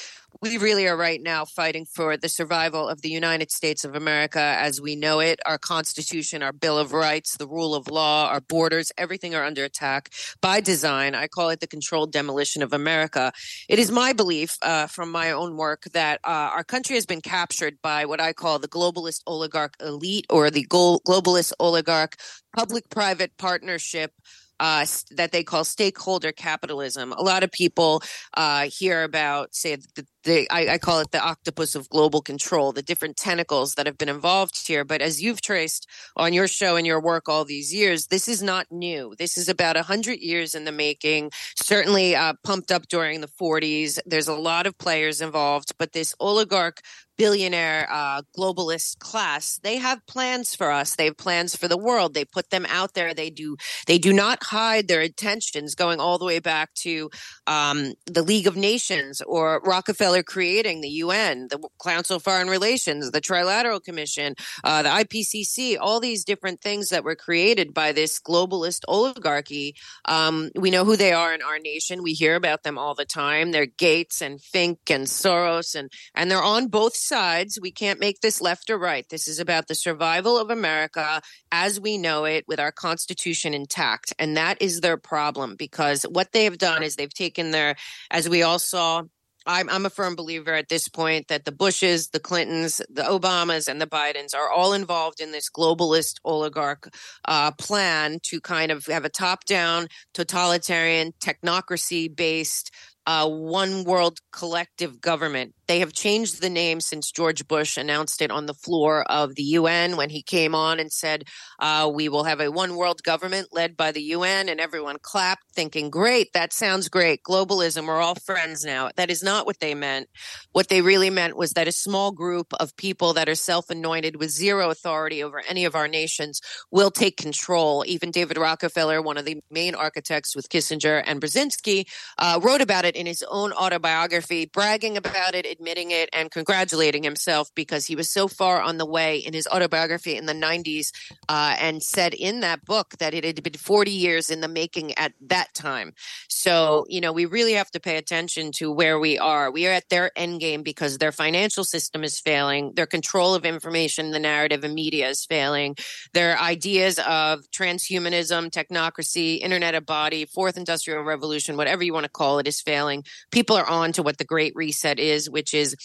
we 0.42 0.58
really 0.58 0.86
are 0.86 0.96
right 0.96 1.20
now 1.20 1.44
fighting 1.44 1.84
for 1.84 2.16
the 2.16 2.28
survival 2.28 2.88
of 2.88 3.02
the 3.02 3.10
United 3.10 3.50
States 3.50 3.84
of 3.84 3.94
America 3.94 4.40
as 4.40 4.80
we 4.80 4.96
know 4.96 5.20
it. 5.20 5.40
Our 5.44 5.58
Constitution, 5.58 6.42
our 6.42 6.52
Bill 6.52 6.78
of 6.78 6.92
Rights, 6.92 7.36
the 7.36 7.46
rule 7.46 7.74
of 7.74 7.88
law, 7.88 8.28
our 8.28 8.40
borders, 8.40 8.92
everything 8.96 9.34
are 9.34 9.44
under 9.44 9.64
attack 9.64 10.10
by 10.40 10.60
design. 10.60 11.14
I 11.14 11.26
call 11.26 11.50
it 11.50 11.60
the 11.60 11.66
controlled 11.66 12.12
demolition 12.12 12.62
of 12.62 12.72
America. 12.72 13.32
It 13.68 13.78
is 13.78 13.90
my 13.90 14.12
belief 14.12 14.56
uh, 14.62 14.86
from 14.86 15.10
my 15.10 15.32
own 15.32 15.56
work 15.56 15.84
that 15.92 16.20
uh, 16.24 16.28
our 16.54 16.64
country 16.64 16.96
has 16.96 17.06
been 17.06 17.20
captured 17.20 17.78
by 17.82 18.06
what 18.06 18.20
I 18.20 18.32
call 18.32 18.58
the 18.58 18.68
globalist 18.68 19.22
oligarch 19.26 19.74
elite 19.80 20.26
or 20.30 20.50
the 20.50 20.66
globalist 20.66 21.52
oligarch 21.58 22.16
public 22.56 22.88
private 22.88 23.36
partnership 23.36 24.12
uh, 24.60 24.84
that 25.12 25.32
they 25.32 25.42
call 25.42 25.64
stakeholder 25.64 26.32
capitalism. 26.32 27.12
A 27.12 27.22
lot 27.22 27.42
of 27.42 27.50
people 27.50 28.02
uh, 28.34 28.68
hear 28.68 29.02
about, 29.02 29.54
say, 29.54 29.76
the, 29.94 30.06
the 30.24 30.46
I, 30.50 30.74
I, 30.74 30.78
call 30.78 31.00
it 31.00 31.10
the 31.10 31.22
octopus 31.22 31.74
of 31.74 31.88
global 31.88 32.20
control, 32.20 32.72
the 32.72 32.82
different 32.82 33.16
tentacles 33.16 33.74
that 33.74 33.86
have 33.86 33.98
been 33.98 34.08
involved 34.08 34.66
here. 34.66 34.84
But 34.84 35.00
as 35.00 35.22
you've 35.22 35.40
traced 35.40 35.88
on 36.16 36.32
your 36.32 36.48
show 36.48 36.76
and 36.76 36.86
your 36.86 37.00
work 37.00 37.28
all 37.28 37.44
these 37.44 37.72
years, 37.72 38.06
this 38.08 38.28
is 38.28 38.42
not 38.42 38.66
new. 38.70 39.14
This 39.18 39.38
is 39.38 39.48
about 39.48 39.76
a 39.76 39.82
hundred 39.82 40.20
years 40.20 40.54
in 40.54 40.64
the 40.64 40.72
making. 40.72 41.30
Certainly 41.56 42.16
uh, 42.16 42.34
pumped 42.44 42.70
up 42.70 42.88
during 42.88 43.20
the 43.20 43.28
40s. 43.40 43.98
There's 44.06 44.28
a 44.28 44.34
lot 44.34 44.66
of 44.66 44.76
players 44.78 45.20
involved, 45.20 45.72
but 45.78 45.92
this 45.92 46.14
oligarch 46.20 46.80
billionaire 47.20 47.86
uh, 47.90 48.22
globalist 48.34 48.98
class 48.98 49.60
they 49.62 49.76
have 49.76 50.00
plans 50.06 50.54
for 50.54 50.70
us 50.70 50.96
they 50.96 51.04
have 51.04 51.18
plans 51.18 51.54
for 51.54 51.68
the 51.68 51.76
world 51.76 52.14
they 52.14 52.24
put 52.24 52.48
them 52.48 52.64
out 52.70 52.94
there 52.94 53.12
they 53.12 53.28
do 53.28 53.58
they 53.86 53.98
do 53.98 54.10
not 54.10 54.42
hide 54.42 54.88
their 54.88 55.02
intentions 55.02 55.74
going 55.74 56.00
all 56.00 56.16
the 56.16 56.24
way 56.24 56.38
back 56.38 56.72
to 56.72 57.10
um, 57.46 57.92
the 58.06 58.22
league 58.22 58.46
of 58.46 58.56
nations 58.56 59.20
or 59.26 59.60
rockefeller 59.66 60.09
Creating 60.22 60.80
the 60.80 60.88
UN, 60.88 61.48
the 61.48 61.58
Council 61.82 62.16
of 62.16 62.22
Foreign 62.22 62.48
Relations, 62.48 63.10
the 63.10 63.20
Trilateral 63.20 63.82
Commission, 63.82 64.34
uh, 64.64 64.82
the 64.82 64.88
IPCC, 64.88 65.76
all 65.80 66.00
these 66.00 66.24
different 66.24 66.60
things 66.60 66.90
that 66.90 67.04
were 67.04 67.16
created 67.16 67.72
by 67.72 67.92
this 67.92 68.20
globalist 68.20 68.80
oligarchy. 68.88 69.74
Um, 70.04 70.50
we 70.54 70.70
know 70.70 70.84
who 70.84 70.96
they 70.96 71.12
are 71.12 71.32
in 71.32 71.42
our 71.42 71.58
nation. 71.58 72.02
We 72.02 72.12
hear 72.12 72.34
about 72.34 72.62
them 72.62 72.78
all 72.78 72.94
the 72.94 73.04
time. 73.04 73.52
They're 73.52 73.66
Gates 73.66 74.20
and 74.20 74.40
Fink 74.40 74.78
and 74.90 75.06
Soros, 75.06 75.74
and 75.74 75.90
and 76.14 76.30
they're 76.30 76.42
on 76.42 76.68
both 76.68 76.96
sides. 76.96 77.58
We 77.60 77.70
can't 77.70 78.00
make 78.00 78.20
this 78.20 78.40
left 78.40 78.70
or 78.70 78.78
right. 78.78 79.08
This 79.08 79.28
is 79.28 79.38
about 79.38 79.68
the 79.68 79.74
survival 79.74 80.38
of 80.38 80.50
America 80.50 81.20
as 81.52 81.80
we 81.80 81.98
know 81.98 82.24
it, 82.24 82.44
with 82.46 82.60
our 82.60 82.72
Constitution 82.72 83.54
intact, 83.54 84.12
and 84.18 84.36
that 84.36 84.60
is 84.60 84.80
their 84.80 84.96
problem 84.96 85.56
because 85.56 86.02
what 86.04 86.32
they 86.32 86.44
have 86.44 86.58
done 86.58 86.82
is 86.82 86.96
they've 86.96 87.12
taken 87.12 87.50
their, 87.50 87.76
as 88.10 88.28
we 88.28 88.42
all 88.42 88.58
saw 88.58 89.02
I'm, 89.46 89.68
I'm 89.70 89.86
a 89.86 89.90
firm 89.90 90.16
believer 90.16 90.52
at 90.52 90.68
this 90.68 90.88
point 90.88 91.28
that 91.28 91.44
the 91.44 91.52
Bushes, 91.52 92.08
the 92.08 92.20
Clintons, 92.20 92.78
the 92.90 93.02
Obamas, 93.02 93.68
and 93.68 93.80
the 93.80 93.86
Bidens 93.86 94.34
are 94.34 94.50
all 94.50 94.72
involved 94.72 95.20
in 95.20 95.32
this 95.32 95.50
globalist 95.50 96.16
oligarch 96.24 96.88
uh, 97.26 97.50
plan 97.52 98.18
to 98.24 98.40
kind 98.40 98.70
of 98.70 98.86
have 98.86 99.04
a 99.04 99.10
top 99.10 99.44
down, 99.44 99.88
totalitarian, 100.14 101.12
technocracy 101.20 102.14
based 102.14 102.70
uh, 103.10 103.28
one 103.28 103.82
world 103.82 104.20
collective 104.30 105.00
government. 105.00 105.52
They 105.66 105.80
have 105.80 105.92
changed 105.92 106.40
the 106.40 106.48
name 106.48 106.80
since 106.80 107.10
George 107.10 107.48
Bush 107.48 107.76
announced 107.76 108.22
it 108.22 108.30
on 108.30 108.46
the 108.46 108.54
floor 108.54 109.02
of 109.10 109.34
the 109.34 109.42
UN 109.42 109.96
when 109.96 110.10
he 110.10 110.22
came 110.22 110.54
on 110.54 110.78
and 110.78 110.92
said, 110.92 111.24
uh, 111.58 111.90
We 111.92 112.08
will 112.08 112.22
have 112.22 112.40
a 112.40 112.52
one 112.52 112.76
world 112.76 113.02
government 113.02 113.48
led 113.50 113.76
by 113.76 113.90
the 113.90 114.02
UN. 114.14 114.48
And 114.48 114.60
everyone 114.60 114.98
clapped, 115.02 115.42
thinking, 115.52 115.90
Great, 115.90 116.32
that 116.34 116.52
sounds 116.52 116.88
great. 116.88 117.24
Globalism, 117.24 117.88
we're 117.88 118.00
all 118.00 118.14
friends 118.14 118.64
now. 118.64 118.90
That 118.94 119.10
is 119.10 119.24
not 119.24 119.44
what 119.44 119.58
they 119.58 119.74
meant. 119.74 120.08
What 120.52 120.68
they 120.68 120.80
really 120.80 121.10
meant 121.10 121.36
was 121.36 121.54
that 121.54 121.66
a 121.66 121.72
small 121.72 122.12
group 122.12 122.52
of 122.60 122.76
people 122.76 123.12
that 123.14 123.28
are 123.28 123.34
self 123.34 123.70
anointed 123.70 124.16
with 124.16 124.30
zero 124.30 124.70
authority 124.70 125.20
over 125.20 125.42
any 125.48 125.64
of 125.64 125.74
our 125.74 125.88
nations 125.88 126.40
will 126.70 126.92
take 126.92 127.16
control. 127.16 127.84
Even 127.88 128.12
David 128.12 128.38
Rockefeller, 128.38 129.02
one 129.02 129.16
of 129.16 129.24
the 129.24 129.40
main 129.50 129.74
architects 129.74 130.36
with 130.36 130.48
Kissinger 130.48 131.02
and 131.04 131.20
Brzezinski, 131.20 131.86
uh, 132.18 132.38
wrote 132.40 132.60
about 132.60 132.84
it 132.84 132.99
in 133.00 133.06
his 133.06 133.24
own 133.28 133.52
autobiography, 133.52 134.44
bragging 134.44 134.96
about 134.96 135.34
it, 135.34 135.46
admitting 135.46 135.90
it, 135.90 136.10
and 136.12 136.30
congratulating 136.30 137.02
himself 137.02 137.50
because 137.54 137.86
he 137.86 137.96
was 137.96 138.10
so 138.10 138.28
far 138.28 138.60
on 138.60 138.76
the 138.76 138.86
way 138.86 139.18
in 139.18 139.32
his 139.32 139.48
autobiography 139.48 140.16
in 140.16 140.26
the 140.26 140.34
90s 140.34 140.92
uh, 141.28 141.56
and 141.58 141.82
said 141.82 142.12
in 142.12 142.40
that 142.40 142.64
book 142.64 142.94
that 142.98 143.14
it 143.14 143.24
had 143.24 143.42
been 143.42 143.54
40 143.54 143.90
years 143.90 144.28
in 144.28 144.40
the 144.40 144.48
making 144.48 144.92
at 144.98 145.12
that 145.22 145.52
time. 145.54 145.94
So, 146.28 146.84
you 146.88 147.00
know, 147.00 147.12
we 147.12 147.24
really 147.24 147.54
have 147.54 147.70
to 147.70 147.80
pay 147.80 147.96
attention 147.96 148.52
to 148.56 148.70
where 148.70 148.98
we 148.98 149.18
are. 149.18 149.50
We 149.50 149.66
are 149.66 149.72
at 149.72 149.88
their 149.88 150.10
end 150.14 150.40
game 150.40 150.62
because 150.62 150.98
their 150.98 151.12
financial 151.12 151.64
system 151.64 152.04
is 152.04 152.20
failing, 152.20 152.74
their 152.74 152.86
control 152.86 153.34
of 153.34 153.46
information, 153.46 154.10
the 154.10 154.18
narrative 154.18 154.62
and 154.62 154.74
media 154.74 155.08
is 155.08 155.24
failing, 155.24 155.76
their 156.12 156.38
ideas 156.38 156.98
of 156.98 157.50
transhumanism, 157.50 158.50
technocracy, 158.50 159.38
internet 159.40 159.74
of 159.74 159.86
body, 159.86 160.26
fourth 160.26 160.58
industrial 160.58 161.02
revolution, 161.02 161.56
whatever 161.56 161.82
you 161.82 161.94
want 161.94 162.04
to 162.04 162.10
call 162.10 162.38
it, 162.38 162.46
is 162.46 162.60
failing 162.60 162.79
failing. 162.80 163.04
People 163.30 163.56
are 163.56 163.68
on 163.68 163.92
to 163.92 164.02
what 164.02 164.18
the 164.18 164.24
Great 164.24 164.52
Reset 164.54 164.98
is, 164.98 165.28
which 165.28 165.54
is 165.54 165.76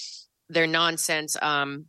their 0.49 0.67
nonsense 0.67 1.35
um, 1.41 1.85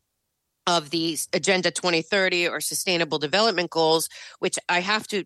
of 0.67 0.91
the 0.91 1.17
Agenda 1.33 1.71
2030 1.71 2.49
or 2.49 2.61
Sustainable 2.61 3.19
Development 3.19 3.71
Goals, 3.71 4.09
which 4.41 4.59
I 4.69 4.81
have 4.81 5.07
to 5.09 5.25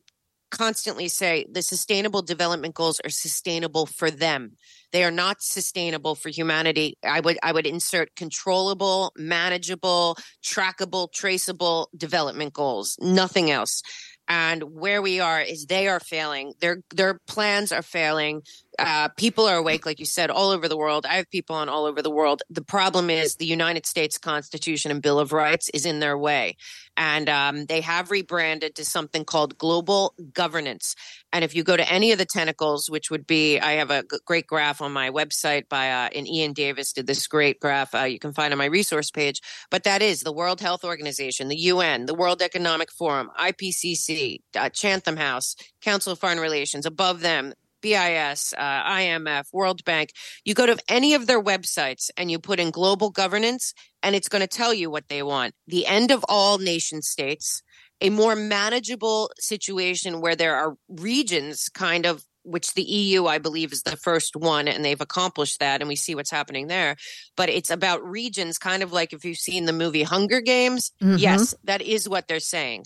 constantly 0.51 1.09
say 1.09 1.47
the 1.51 1.63
sustainable 1.63 2.23
development 2.23 2.75
goals 2.75 3.01
are 3.05 3.11
sustainable 3.11 3.87
for 3.87 4.11
them. 4.11 4.57
They 4.93 5.05
are 5.05 5.13
not 5.13 5.43
sustainable 5.43 6.17
for 6.17 6.29
humanity. 6.29 6.99
I 7.05 7.21
would 7.21 7.39
i 7.43 7.53
would 7.53 7.67
insert 7.67 8.17
controllable 8.17 9.13
manageable 9.17 10.17
trackable 10.45 11.13
traceable 11.13 11.89
development 11.97 12.53
goals 12.53 12.97
nothing 13.01 13.51
else. 13.51 13.83
And 14.27 14.63
where 14.63 15.03
we 15.03 15.19
are 15.21 15.41
is 15.41 15.67
they 15.67 15.89
are 15.89 16.01
failing. 16.01 16.53
Their 16.61 16.83
their 16.95 17.21
plans 17.27 17.73
are 17.73 17.83
failing 17.83 18.43
uh, 18.81 19.09
people 19.17 19.47
are 19.47 19.57
awake 19.57 19.85
like 19.85 20.01
you 20.01 20.07
said 20.07 20.31
all 20.31 20.51
over 20.51 20.67
the 20.67 20.77
world. 20.77 21.05
I 21.05 21.15
have 21.15 21.31
people 21.31 21.55
on 21.55 21.69
all 21.69 21.85
over 21.85 22.01
the 22.01 22.11
world. 22.11 22.43
The 22.49 22.63
problem 22.63 23.11
is 23.11 23.37
the 23.37 23.47
united 23.47 23.87
states 23.87 24.19
constitution 24.19 24.91
and 24.91 25.03
bill 25.03 25.19
of 25.19 25.33
rights 25.33 25.69
is 25.75 25.85
in 25.85 26.01
their 26.01 26.17
way. 26.17 26.57
And 26.97 27.29
um, 27.29 27.67
they 27.67 27.83
have 27.83 28.11
rebranded 28.11 28.75
to 28.77 28.85
something 28.85 29.25
called 29.25 29.57
global 29.59 30.15
governance. 30.33 30.95
And 31.33 31.45
if 31.45 31.55
you 31.55 31.63
go 31.63 31.77
to 31.77 31.93
any 31.93 32.13
of 32.13 32.19
the 32.19 32.27
tentacles 32.27 32.91
which 32.91 33.11
would 33.11 33.27
be 33.27 33.59
i 33.61 33.73
have 33.73 33.91
a 33.91 34.05
great 34.25 34.47
graph 34.47 34.81
on 34.81 34.93
my 34.93 35.11
website 35.11 35.69
by 35.69 35.91
uh, 35.91 36.09
and 36.15 36.27
ian 36.27 36.53
davis 36.53 36.93
did 36.93 37.07
this 37.07 37.27
great 37.27 37.61
graph 37.61 37.95
uh, 37.95 38.05
you 38.05 38.19
can 38.19 38.33
find 38.33 38.53
on 38.53 38.59
my 38.59 38.65
resource 38.65 39.11
page. 39.11 39.41
But 39.71 39.85
that 39.85 40.03
is 40.03 40.23
the 40.23 40.33
world 40.33 40.61
health 40.61 40.85
organization 40.85 41.49
the 41.49 41.57
un 41.57 42.07
the 42.07 42.15
world 42.15 42.41
economic 42.41 42.91
forum 42.91 43.31
ipcc 43.39 44.41
uh, 44.57 44.69
Chatham 44.71 45.17
House, 45.17 45.57
Council 45.83 46.13
of 46.13 46.19
Foreign 46.19 46.41
Relations, 46.41 46.87
above 46.87 47.21
them, 47.21 47.53
BIS, 47.81 48.55
uh, 48.57 48.83
IMF, 48.85 49.47
World 49.53 49.85
Bank. 49.85 50.13
You 50.45 50.55
go 50.55 50.67
to 50.67 50.77
any 50.89 51.15
of 51.15 51.27
their 51.27 51.43
websites 51.43 52.11
and 52.17 52.31
you 52.31 52.39
put 52.39 52.61
in 52.61 52.71
global 52.71 53.11
governance, 53.11 53.75
and 54.03 54.15
it's 54.15 54.29
going 54.29 54.43
to 54.43 54.49
tell 54.49 54.73
you 54.75 54.91
what 54.91 55.09
they 55.09 55.23
want 55.23 55.55
the 55.67 55.87
end 55.87 56.11
of 56.11 56.25
all 56.29 56.59
nation 56.59 57.03
states, 57.03 57.63
a 58.01 58.11
more 58.11 58.35
manageable 58.35 59.31
situation 59.39 60.21
where 60.21 60.37
there 60.37 60.57
are 60.57 60.75
regions 60.89 61.69
kind 61.69 62.07
of 62.07 62.25
which 62.43 62.75
the 62.75 62.83
EU, 62.83 63.27
I 63.27 63.39
believe, 63.39 63.73
is 63.73 63.83
the 63.83 63.97
first 63.97 64.35
one, 64.35 64.67
and 64.67 64.85
they've 64.85 65.01
accomplished 65.01 65.61
that, 65.61 65.81
and 65.81 65.89
we 65.89 65.97
see 65.97 66.15
what's 66.15 66.31
happening 66.31 66.67
there. 66.69 66.97
But 67.37 67.51
it's 67.51 67.71
about 67.71 68.03
regions, 68.03 68.59
kind 68.59 68.83
of 68.83 68.93
like 68.93 69.13
if 69.13 69.25
you've 69.25 69.39
seen 69.39 69.67
the 69.67 69.73
movie 69.73 70.03
Hunger 70.03 70.41
Games. 70.41 70.93
Mm-hmm. 71.03 71.19
Yes, 71.19 71.55
that 71.65 71.83
is 71.83 72.09
what 72.09 72.29
they're 72.29 72.41
saying. 72.41 72.85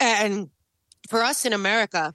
And 0.00 0.50
for 1.08 1.22
us 1.22 1.44
in 1.44 1.52
America, 1.52 2.12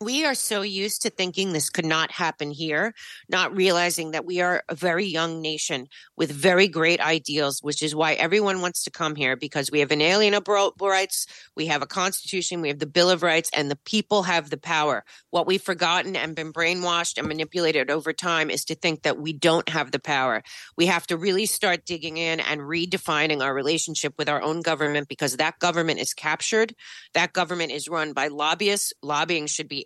we 0.00 0.26
are 0.26 0.34
so 0.34 0.60
used 0.60 1.00
to 1.02 1.10
thinking 1.10 1.52
this 1.52 1.70
could 1.70 1.86
not 1.86 2.10
happen 2.10 2.50
here, 2.50 2.92
not 3.30 3.56
realizing 3.56 4.10
that 4.10 4.26
we 4.26 4.42
are 4.42 4.62
a 4.68 4.74
very 4.74 5.06
young 5.06 5.40
nation 5.40 5.88
with 6.18 6.30
very 6.30 6.68
great 6.68 7.00
ideals, 7.00 7.62
which 7.62 7.82
is 7.82 7.94
why 7.94 8.12
everyone 8.12 8.60
wants 8.60 8.84
to 8.84 8.90
come 8.90 9.16
here 9.16 9.36
because 9.36 9.70
we 9.70 9.80
have 9.80 9.90
inalienable 9.90 10.74
rights, 10.82 11.26
we 11.56 11.66
have 11.66 11.80
a 11.80 11.86
constitution, 11.86 12.60
we 12.60 12.68
have 12.68 12.78
the 12.78 12.86
Bill 12.86 13.08
of 13.08 13.22
Rights, 13.22 13.48
and 13.54 13.70
the 13.70 13.78
people 13.86 14.24
have 14.24 14.50
the 14.50 14.58
power. 14.58 15.02
What 15.30 15.46
we've 15.46 15.62
forgotten 15.62 16.14
and 16.14 16.36
been 16.36 16.52
brainwashed 16.52 17.16
and 17.16 17.26
manipulated 17.26 17.90
over 17.90 18.12
time 18.12 18.50
is 18.50 18.66
to 18.66 18.74
think 18.74 19.02
that 19.02 19.18
we 19.18 19.32
don't 19.32 19.68
have 19.70 19.92
the 19.92 19.98
power. 19.98 20.42
We 20.76 20.86
have 20.86 21.06
to 21.06 21.16
really 21.16 21.46
start 21.46 21.86
digging 21.86 22.18
in 22.18 22.40
and 22.40 22.60
redefining 22.60 23.42
our 23.42 23.54
relationship 23.54 24.12
with 24.18 24.28
our 24.28 24.42
own 24.42 24.60
government 24.60 25.08
because 25.08 25.38
that 25.38 25.58
government 25.58 26.00
is 26.00 26.12
captured. 26.12 26.74
That 27.14 27.32
government 27.32 27.72
is 27.72 27.88
run 27.88 28.12
by 28.12 28.28
lobbyists. 28.28 28.92
Lobbying 29.02 29.46
should 29.46 29.68
be 29.68 29.85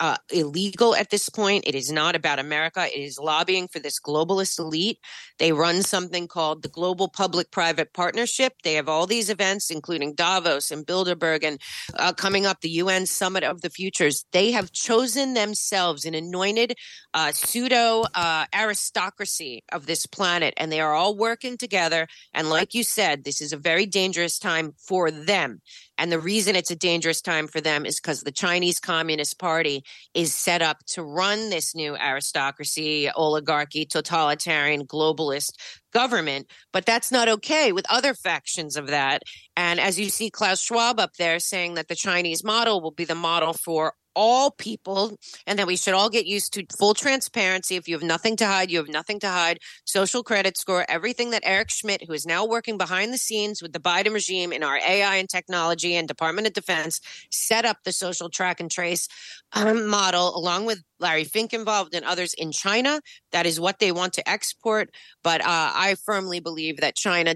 uh, 0.00 0.16
illegal 0.32 0.94
at 0.94 1.10
this 1.10 1.28
point. 1.28 1.64
It 1.66 1.74
is 1.74 1.90
not 1.90 2.16
about 2.16 2.38
America. 2.38 2.86
It 2.86 3.00
is 3.00 3.18
lobbying 3.18 3.68
for 3.68 3.78
this 3.78 4.00
globalist 4.00 4.58
elite. 4.58 4.98
They 5.38 5.52
run 5.52 5.82
something 5.82 6.28
called 6.28 6.62
the 6.62 6.68
Global 6.68 7.08
Public 7.08 7.50
Private 7.50 7.92
Partnership. 7.92 8.54
They 8.62 8.74
have 8.74 8.88
all 8.88 9.06
these 9.06 9.30
events, 9.30 9.70
including 9.70 10.14
Davos 10.14 10.70
and 10.70 10.86
Bilderberg, 10.86 11.44
and 11.44 11.60
uh, 11.96 12.12
coming 12.12 12.46
up 12.46 12.60
the 12.60 12.70
UN 12.70 13.06
Summit 13.06 13.44
of 13.44 13.60
the 13.60 13.70
Futures. 13.70 14.24
They 14.32 14.50
have 14.52 14.72
chosen 14.72 15.34
themselves 15.34 16.04
an 16.04 16.14
anointed 16.14 16.74
uh, 17.12 17.32
pseudo 17.32 18.04
uh, 18.14 18.46
aristocracy 18.54 19.62
of 19.72 19.86
this 19.86 20.06
planet, 20.06 20.54
and 20.56 20.72
they 20.72 20.80
are 20.80 20.94
all 20.94 21.16
working 21.16 21.56
together. 21.56 22.08
And 22.32 22.50
like 22.50 22.74
you 22.74 22.82
said, 22.82 23.24
this 23.24 23.40
is 23.40 23.52
a 23.52 23.56
very 23.56 23.86
dangerous 23.86 24.38
time 24.38 24.74
for 24.76 25.10
them. 25.10 25.60
And 25.96 26.10
the 26.10 26.18
reason 26.18 26.56
it's 26.56 26.70
a 26.70 26.76
dangerous 26.76 27.20
time 27.20 27.46
for 27.46 27.60
them 27.60 27.86
is 27.86 28.00
because 28.00 28.22
the 28.22 28.32
Chinese 28.32 28.80
Communist 28.80 29.38
Party 29.38 29.83
is 30.14 30.34
set 30.34 30.62
up 30.62 30.78
to 30.86 31.02
run 31.02 31.50
this 31.50 31.74
new 31.74 31.96
aristocracy, 31.96 33.10
oligarchy, 33.10 33.84
totalitarian, 33.84 34.86
globalist 34.86 35.52
government. 35.92 36.48
But 36.72 36.86
that's 36.86 37.12
not 37.12 37.28
okay 37.28 37.72
with 37.72 37.86
other 37.90 38.14
factions 38.14 38.76
of 38.76 38.88
that. 38.88 39.22
And 39.56 39.80
as 39.80 39.98
you 39.98 40.10
see 40.10 40.30
Klaus 40.30 40.60
Schwab 40.60 40.98
up 40.98 41.14
there 41.18 41.38
saying 41.38 41.74
that 41.74 41.88
the 41.88 41.94
Chinese 41.94 42.44
model 42.44 42.80
will 42.80 42.90
be 42.90 43.04
the 43.04 43.14
model 43.14 43.52
for 43.52 43.94
all 44.14 44.50
people 44.50 45.18
and 45.46 45.58
that 45.58 45.66
we 45.66 45.76
should 45.76 45.94
all 45.94 46.08
get 46.08 46.26
used 46.26 46.52
to 46.54 46.66
full 46.76 46.94
transparency. 46.94 47.76
If 47.76 47.88
you 47.88 47.94
have 47.94 48.02
nothing 48.02 48.36
to 48.36 48.46
hide, 48.46 48.70
you 48.70 48.78
have 48.78 48.88
nothing 48.88 49.20
to 49.20 49.28
hide. 49.28 49.58
Social 49.84 50.22
credit 50.22 50.56
score, 50.56 50.84
everything 50.88 51.30
that 51.30 51.42
Eric 51.44 51.70
Schmidt, 51.70 52.04
who 52.06 52.12
is 52.12 52.26
now 52.26 52.44
working 52.46 52.78
behind 52.78 53.12
the 53.12 53.18
scenes 53.18 53.62
with 53.62 53.72
the 53.72 53.80
Biden 53.80 54.12
regime 54.12 54.52
in 54.52 54.62
our 54.62 54.76
AI 54.76 55.16
and 55.16 55.28
technology 55.28 55.96
and 55.96 56.08
Department 56.08 56.46
of 56.46 56.52
Defense, 56.52 57.00
set 57.30 57.64
up 57.64 57.78
the 57.84 57.92
social 57.92 58.28
track 58.28 58.60
and 58.60 58.70
trace 58.70 59.08
um, 59.52 59.86
model 59.86 60.36
along 60.36 60.66
with 60.66 60.82
Larry 60.98 61.24
Fink 61.24 61.52
involved 61.52 61.94
and 61.94 62.04
others 62.04 62.34
in 62.34 62.52
China. 62.52 63.00
That 63.32 63.46
is 63.46 63.60
what 63.60 63.78
they 63.78 63.92
want 63.92 64.14
to 64.14 64.28
export. 64.28 64.90
But 65.22 65.40
uh, 65.40 65.46
I 65.74 65.96
firmly 66.04 66.40
believe 66.40 66.78
that 66.78 66.96
China 66.96 67.34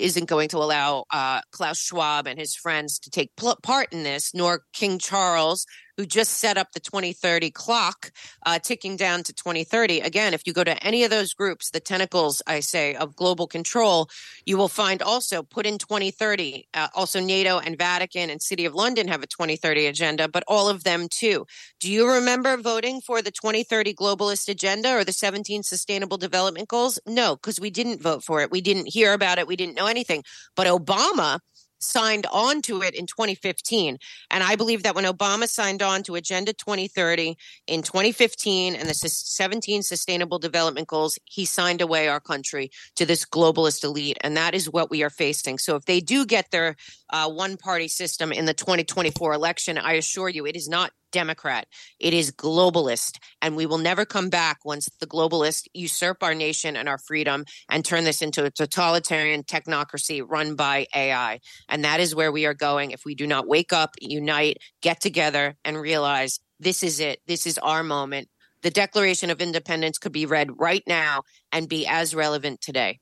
isn't 0.00 0.28
going 0.28 0.48
to 0.48 0.58
allow 0.58 1.04
uh, 1.10 1.40
Klaus 1.52 1.78
Schwab 1.78 2.26
and 2.26 2.38
his 2.38 2.54
friends 2.54 2.98
to 3.00 3.10
take 3.10 3.34
pl- 3.36 3.58
part 3.62 3.92
in 3.92 4.02
this, 4.02 4.32
nor 4.34 4.62
King 4.72 4.98
Charles, 4.98 5.66
who 6.00 6.06
just 6.06 6.38
set 6.38 6.56
up 6.56 6.72
the 6.72 6.80
2030 6.80 7.50
clock 7.50 8.10
uh, 8.46 8.58
ticking 8.58 8.96
down 8.96 9.22
to 9.22 9.34
2030. 9.34 10.00
Again, 10.00 10.32
if 10.32 10.46
you 10.46 10.54
go 10.54 10.64
to 10.64 10.82
any 10.82 11.04
of 11.04 11.10
those 11.10 11.34
groups, 11.34 11.68
the 11.68 11.78
tentacles, 11.78 12.40
I 12.46 12.60
say, 12.60 12.94
of 12.94 13.14
global 13.14 13.46
control, 13.46 14.08
you 14.46 14.56
will 14.56 14.68
find 14.68 15.02
also 15.02 15.42
put 15.42 15.66
in 15.66 15.76
2030. 15.76 16.68
Uh, 16.72 16.88
also, 16.94 17.20
NATO 17.20 17.58
and 17.58 17.76
Vatican 17.76 18.30
and 18.30 18.40
City 18.40 18.64
of 18.64 18.74
London 18.74 19.08
have 19.08 19.22
a 19.22 19.26
2030 19.26 19.84
agenda, 19.88 20.26
but 20.26 20.42
all 20.48 20.70
of 20.70 20.84
them 20.84 21.06
too. 21.10 21.44
Do 21.80 21.92
you 21.92 22.10
remember 22.10 22.56
voting 22.56 23.02
for 23.02 23.20
the 23.20 23.30
2030 23.30 23.92
globalist 23.92 24.48
agenda 24.48 24.96
or 24.96 25.04
the 25.04 25.12
17 25.12 25.62
sustainable 25.64 26.16
development 26.16 26.68
goals? 26.68 26.98
No, 27.06 27.36
because 27.36 27.60
we 27.60 27.68
didn't 27.68 28.00
vote 28.00 28.24
for 28.24 28.40
it. 28.40 28.50
We 28.50 28.62
didn't 28.62 28.88
hear 28.88 29.12
about 29.12 29.38
it. 29.38 29.46
We 29.46 29.56
didn't 29.56 29.76
know 29.76 29.86
anything. 29.86 30.24
But 30.56 30.66
Obama 30.66 31.40
signed 31.80 32.26
on 32.32 32.62
to 32.62 32.82
it 32.82 32.94
in 32.94 33.06
2015. 33.06 33.98
And 34.30 34.42
I 34.42 34.56
believe 34.56 34.82
that 34.82 34.94
when 34.94 35.04
Obama 35.04 35.48
signed 35.48 35.82
on 35.82 36.02
to 36.04 36.14
Agenda 36.14 36.52
2030 36.52 37.36
in 37.66 37.82
2015 37.82 38.74
and 38.74 38.88
the 38.88 38.94
17 38.94 39.82
Sustainable 39.82 40.38
Development 40.38 40.86
Goals, 40.86 41.18
he 41.24 41.44
signed 41.44 41.80
away 41.80 42.08
our 42.08 42.20
country 42.20 42.70
to 42.96 43.06
this 43.06 43.24
globalist 43.24 43.84
elite. 43.84 44.18
And 44.22 44.36
that 44.36 44.54
is 44.54 44.70
what 44.70 44.90
we 44.90 45.02
are 45.02 45.10
facing. 45.10 45.58
So 45.58 45.76
if 45.76 45.84
they 45.84 46.00
do 46.00 46.26
get 46.26 46.50
their 46.50 46.76
uh, 47.10 47.30
one 47.30 47.56
party 47.56 47.88
system 47.88 48.32
in 48.32 48.44
the 48.44 48.54
2024 48.54 49.32
election, 49.32 49.78
I 49.78 49.94
assure 49.94 50.28
you 50.28 50.46
it 50.46 50.56
is 50.56 50.68
not 50.68 50.92
Democrat. 51.10 51.66
It 51.98 52.14
is 52.14 52.32
globalist. 52.32 53.18
And 53.42 53.56
we 53.56 53.66
will 53.66 53.78
never 53.78 54.04
come 54.04 54.28
back 54.28 54.58
once 54.64 54.88
the 55.00 55.06
globalists 55.06 55.66
usurp 55.74 56.22
our 56.22 56.34
nation 56.34 56.76
and 56.76 56.88
our 56.88 56.98
freedom 56.98 57.44
and 57.68 57.84
turn 57.84 58.04
this 58.04 58.22
into 58.22 58.44
a 58.44 58.50
totalitarian 58.50 59.42
technocracy 59.42 60.22
run 60.26 60.54
by 60.56 60.86
AI. 60.94 61.40
And 61.68 61.84
that 61.84 62.00
is 62.00 62.14
where 62.14 62.32
we 62.32 62.46
are 62.46 62.54
going 62.54 62.90
if 62.90 63.04
we 63.04 63.14
do 63.14 63.26
not 63.26 63.48
wake 63.48 63.72
up, 63.72 63.90
unite, 64.00 64.58
get 64.82 65.00
together, 65.00 65.56
and 65.64 65.80
realize 65.80 66.40
this 66.58 66.82
is 66.82 67.00
it. 67.00 67.20
This 67.26 67.46
is 67.46 67.58
our 67.58 67.82
moment. 67.82 68.28
The 68.62 68.70
Declaration 68.70 69.30
of 69.30 69.40
Independence 69.40 69.96
could 69.98 70.12
be 70.12 70.26
read 70.26 70.50
right 70.58 70.82
now 70.86 71.22
and 71.50 71.68
be 71.68 71.86
as 71.86 72.14
relevant 72.14 72.60
today. 72.60 73.00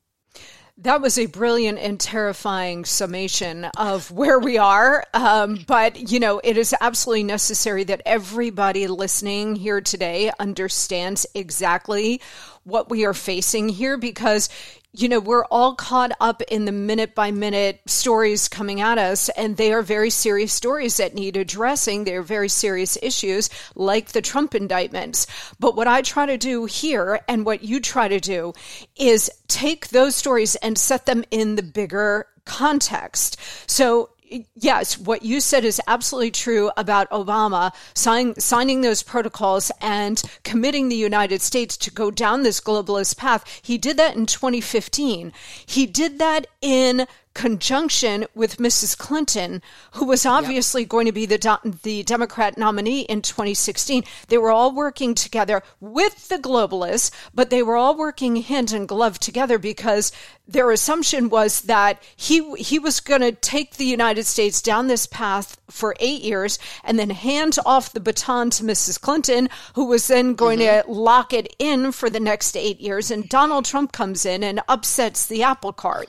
That 0.83 1.01
was 1.01 1.19
a 1.19 1.27
brilliant 1.27 1.81
and 1.81 1.99
terrifying 1.99 2.85
summation 2.85 3.65
of 3.77 4.13
where 4.13 4.39
we 4.39 4.59
are. 4.59 5.05
Um, 5.13 5.59
but, 5.67 6.13
you 6.13 6.21
know, 6.21 6.41
it 6.45 6.57
is 6.57 6.73
absolutely 6.81 7.25
necessary 7.25 7.83
that 7.85 8.01
everybody 8.07 8.87
listening 8.87 9.57
here 9.57 9.81
today 9.81 10.31
understands 10.39 11.27
exactly 11.35 12.21
what 12.63 12.91
we 12.91 13.05
are 13.05 13.15
facing 13.15 13.69
here 13.69 13.97
because 13.97 14.49
you 14.93 15.09
know, 15.09 15.21
we're 15.21 15.45
all 15.45 15.75
caught 15.75 16.13
up 16.21 16.43
in 16.43 16.65
the 16.65 16.73
minute 16.73 17.15
by 17.15 17.31
minute 17.31 17.81
stories 17.87 18.49
coming 18.49 18.81
at 18.81 18.97
us, 18.99 19.29
and 19.31 19.57
they 19.57 19.73
are 19.73 19.83
very 19.83 20.11
serious 20.11 20.53
stories 20.53 20.97
that 20.97 21.15
need 21.15 21.37
addressing. 21.37 22.05
They're 22.05 22.23
very 22.23 22.49
serious 22.49 22.97
issues, 23.03 23.51
like 23.75 24.13
the 24.13 24.23
Trump 24.23 24.55
indictments. 24.55 25.27
But 25.61 25.77
what 25.77 25.89
I 25.89 26.03
try 26.03 26.27
to 26.27 26.39
do 26.39 26.65
here, 26.65 27.21
and 27.29 27.45
what 27.45 27.63
you 27.63 27.81
try 27.81 28.09
to 28.09 28.19
do, 28.19 28.55
is 28.97 29.31
take 29.47 29.89
those 29.89 30.17
stories 30.17 30.57
and 30.57 30.79
set 30.79 31.07
them 31.07 31.23
in 31.31 31.57
the 31.57 31.63
bigger 31.63 32.27
context. 32.47 33.37
So 33.67 34.11
yes, 34.55 34.99
what 34.99 35.23
you 35.23 35.41
said 35.41 35.65
is 35.65 35.81
absolutely 35.87 36.31
true 36.31 36.71
about 36.77 37.11
Obama 37.11 37.73
sign, 37.95 38.35
signing 38.39 38.81
those 38.81 39.03
protocols 39.03 39.71
and 39.81 40.23
committing 40.45 40.89
the 40.89 40.97
United 40.97 41.43
States 41.43 41.77
to 41.79 41.91
go 41.91 42.11
down 42.11 42.43
this 42.43 42.61
globalist 42.61 43.17
path. 43.17 43.61
He 43.63 43.79
did 43.79 43.97
that 43.97 44.17
in 44.17 44.27
2015. 44.27 45.33
He 45.67 45.87
did 45.87 46.19
that 46.19 46.47
in 46.61 47.07
conjunction 47.39 48.27
with 48.35 48.57
Mrs. 48.57 48.99
Clinton, 48.99 49.63
who 49.93 50.07
was 50.07 50.27
obviously 50.27 50.83
yep. 50.83 50.89
going 50.89 51.07
to 51.07 51.13
be 51.13 51.25
the, 51.25 51.79
the 51.85 52.03
Democrat 52.03 52.59
nominee 52.59 53.03
in 53.03 53.23
2016. 53.23 54.03
They 54.27 54.39
were 54.39 54.51
all 54.51 54.75
working 54.75 55.15
together 55.15 55.63
with 55.79 56.27
the 56.27 56.39
globalists, 56.39 57.13
but 57.33 57.51
they 57.51 57.63
were 57.63 57.77
all 57.77 57.97
working 57.97 58.35
hand 58.43 58.73
in 58.73 58.87
glove 58.87 59.21
together 59.21 59.57
because 59.57 60.11
their 60.49 60.71
assumption 60.71 61.29
was 61.29 61.61
that 61.63 62.03
he 62.17 62.55
he 62.57 62.79
was 62.79 63.01
going 63.01 63.21
to 63.21 63.33
take 63.33 63.77
the 63.77 63.85
United 63.85 64.25
States 64.25 64.63
down 64.63 64.87
this 64.87 65.07
path 65.07 65.61
for 65.69 65.95
eight 66.01 66.23
years 66.23 66.59
and 66.83 66.99
then 66.99 67.11
hand 67.11 67.59
off 67.67 67.93
the 67.93 68.01
baton 68.01 68.49
to 68.51 68.65
Mrs. 68.65 68.99
Clinton, 68.99 69.51
who 69.75 69.85
was 69.85 70.09
then 70.09 70.35
going 70.35 70.61
mm-hmm. 70.61 70.91
to 70.91 70.99
lock 70.99 71.35
it 71.35 71.55
in 71.59 71.93
for 71.93 72.09
the 72.09 72.19
next 72.19 72.57
eight 72.57 72.81
years. 72.81 73.11
And 73.11 73.29
Donald 73.29 73.67
Trump 73.67 73.93
comes 73.93 74.25
in 74.25 74.43
and 74.43 74.61
upsets 74.69 75.27
the 75.27 75.43
apple 75.43 75.75
cart. 75.75 76.09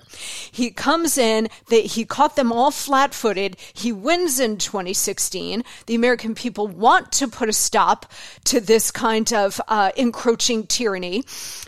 He 0.51 0.71
comes 0.71 1.17
in, 1.19 1.49
that 1.67 1.85
he 1.85 2.05
caught 2.05 2.35
them 2.35 2.51
all 2.51 2.71
flat 2.71 3.13
footed. 3.13 3.57
He 3.73 3.91
wins 3.91 4.39
in 4.39 4.57
2016. 4.57 5.63
The 5.85 5.95
American 5.95 6.33
people 6.33 6.67
want 6.67 7.11
to 7.13 7.27
put 7.27 7.49
a 7.49 7.53
stop 7.53 8.11
to 8.45 8.59
this 8.59 8.89
kind 8.91 9.31
of 9.33 9.61
uh, 9.67 9.91
encroaching 9.97 10.65
tyranny. 10.65 11.23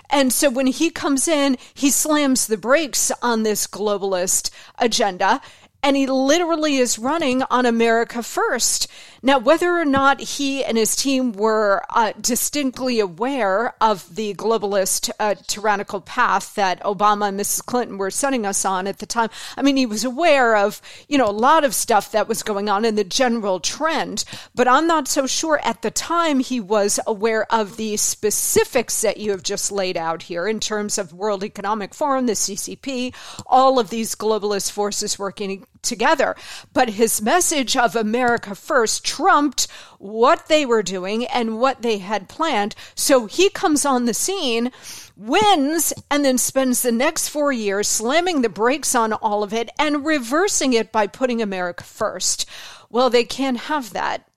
And 0.09 0.33
so 0.33 0.49
when 0.49 0.67
he 0.67 0.89
comes 0.89 1.27
in, 1.27 1.57
he 1.73 1.91
slams 1.91 2.47
the 2.47 2.57
brakes 2.57 3.11
on 3.21 3.43
this 3.43 3.67
globalist 3.67 4.49
agenda 4.79 5.41
and 5.83 5.95
he 5.95 6.05
literally 6.07 6.77
is 6.77 6.99
running 6.99 7.43
on 7.49 7.65
America 7.65 8.21
first. 8.21 8.87
Now, 9.23 9.37
whether 9.37 9.77
or 9.77 9.85
not 9.85 10.19
he 10.19 10.63
and 10.63 10.77
his 10.77 10.95
team 10.95 11.31
were 11.31 11.83
uh, 11.91 12.13
distinctly 12.19 12.99
aware 12.99 13.75
of 13.79 14.15
the 14.15 14.33
globalist 14.33 15.11
uh, 15.19 15.35
tyrannical 15.45 16.01
path 16.01 16.55
that 16.55 16.81
Obama 16.81 17.27
and 17.27 17.39
Mrs. 17.39 17.63
Clinton 17.63 17.99
were 17.99 18.09
setting 18.09 18.47
us 18.47 18.65
on 18.65 18.87
at 18.87 18.97
the 18.97 19.05
time, 19.05 19.29
I 19.55 19.61
mean, 19.61 19.77
he 19.77 19.85
was 19.85 20.03
aware 20.03 20.55
of, 20.55 20.81
you 21.07 21.19
know, 21.19 21.27
a 21.27 21.31
lot 21.31 21.63
of 21.63 21.75
stuff 21.75 22.11
that 22.13 22.27
was 22.27 22.41
going 22.41 22.67
on 22.67 22.83
in 22.83 22.95
the 22.95 23.03
general 23.03 23.59
trend, 23.59 24.25
but 24.55 24.67
I'm 24.67 24.87
not 24.87 25.07
so 25.07 25.27
sure 25.27 25.59
at 25.63 25.83
the 25.83 25.91
time 25.91 26.39
he 26.39 26.59
was 26.59 26.99
aware 27.05 27.45
of 27.53 27.77
the 27.77 27.97
specifics 27.97 29.01
that 29.01 29.17
you 29.17 29.29
have 29.31 29.43
just 29.43 29.71
laid 29.71 29.97
out 29.97 30.23
here 30.23 30.47
in 30.47 30.59
terms 30.59 30.97
of 30.97 31.13
World 31.13 31.43
Economic 31.43 31.93
Forum, 31.93 32.25
the 32.25 32.33
CCP, 32.33 33.13
all 33.45 33.77
of 33.77 33.91
these 33.91 34.15
globalist 34.15 34.71
forces 34.71 35.19
working 35.19 35.67
together. 35.81 36.35
But 36.73 36.91
his 36.91 37.21
message 37.21 37.75
of 37.75 37.95
America 37.95 38.55
first 38.55 39.03
trumped 39.03 39.67
what 39.99 40.47
they 40.47 40.65
were 40.65 40.83
doing 40.83 41.25
and 41.25 41.59
what 41.59 41.81
they 41.81 41.99
had 41.99 42.29
planned. 42.29 42.75
So 42.95 43.25
he 43.25 43.49
comes 43.49 43.85
on 43.85 44.05
the 44.05 44.13
scene, 44.13 44.71
wins, 45.15 45.93
and 46.09 46.25
then 46.25 46.37
spends 46.37 46.81
the 46.81 46.91
next 46.91 47.29
four 47.29 47.51
years 47.51 47.87
slamming 47.87 48.41
the 48.41 48.49
brakes 48.49 48.95
on 48.95 49.13
all 49.13 49.43
of 49.43 49.53
it 49.53 49.69
and 49.77 50.05
reversing 50.05 50.73
it 50.73 50.91
by 50.91 51.07
putting 51.07 51.41
America 51.41 51.83
first. 51.83 52.47
Well, 52.89 53.09
they 53.09 53.23
can't 53.23 53.57
have 53.57 53.93
that. 53.93 54.27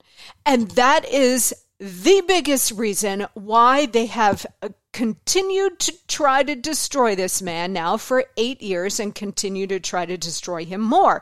And 0.46 0.70
that 0.72 1.06
is 1.08 1.54
the 1.78 2.22
biggest 2.26 2.72
reason 2.72 3.26
why 3.34 3.86
they 3.86 4.06
have 4.06 4.46
uh, 4.62 4.68
continued 4.92 5.80
to 5.80 5.92
try 6.06 6.42
to 6.42 6.54
destroy 6.54 7.16
this 7.16 7.42
man 7.42 7.72
now 7.72 7.96
for 7.96 8.24
8 8.36 8.62
years 8.62 9.00
and 9.00 9.12
continue 9.12 9.66
to 9.66 9.80
try 9.80 10.06
to 10.06 10.16
destroy 10.16 10.64
him 10.64 10.80
more. 10.80 11.20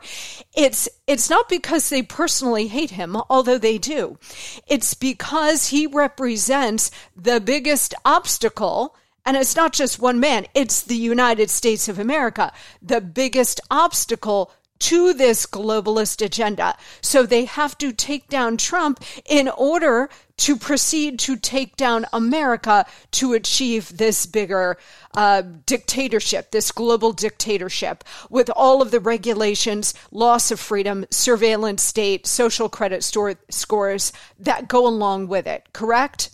It's 0.55 0.87
it's 1.07 1.29
not 1.29 1.49
because 1.49 1.89
they 1.89 2.03
personally 2.03 2.67
hate 2.67 2.91
him, 2.91 3.17
although 3.29 3.57
they 3.57 3.79
do. 3.79 4.19
It's 4.67 4.93
because 4.93 5.69
he 5.69 5.87
represents 5.87 6.91
the 7.15 7.41
biggest 7.41 7.95
obstacle 8.05 8.95
and 9.25 9.37
it's 9.37 9.55
not 9.55 9.73
just 9.73 9.99
one 9.99 10.19
man, 10.19 10.45
it's 10.53 10.83
the 10.83 10.97
United 10.97 11.49
States 11.49 11.87
of 11.87 11.97
America, 11.97 12.51
the 12.81 13.01
biggest 13.01 13.61
obstacle 13.71 14.51
to 14.83 15.13
this 15.13 15.45
globalist 15.45 16.23
agenda. 16.23 16.75
So 16.99 17.25
they 17.25 17.45
have 17.45 17.77
to 17.77 17.93
take 17.93 18.27
down 18.27 18.57
Trump 18.57 19.01
in 19.25 19.47
order 19.47 20.09
to 20.35 20.57
proceed 20.57 21.19
to 21.19 21.37
take 21.37 21.77
down 21.77 22.05
America 22.11 22.85
to 23.11 23.31
achieve 23.31 23.97
this 23.97 24.25
bigger 24.25 24.77
uh, 25.13 25.43
dictatorship, 25.65 26.51
this 26.51 26.71
global 26.71 27.13
dictatorship, 27.13 28.03
with 28.29 28.49
all 28.55 28.81
of 28.81 28.91
the 28.91 28.99
regulations, 28.99 29.93
loss 30.11 30.51
of 30.51 30.59
freedom, 30.59 31.05
surveillance 31.09 31.81
state, 31.81 32.27
social 32.27 32.67
credit 32.67 33.05
store, 33.05 33.35
scores 33.49 34.11
that 34.37 34.67
go 34.67 34.85
along 34.85 35.29
with 35.29 35.47
it. 35.47 35.71
Correct? 35.71 36.29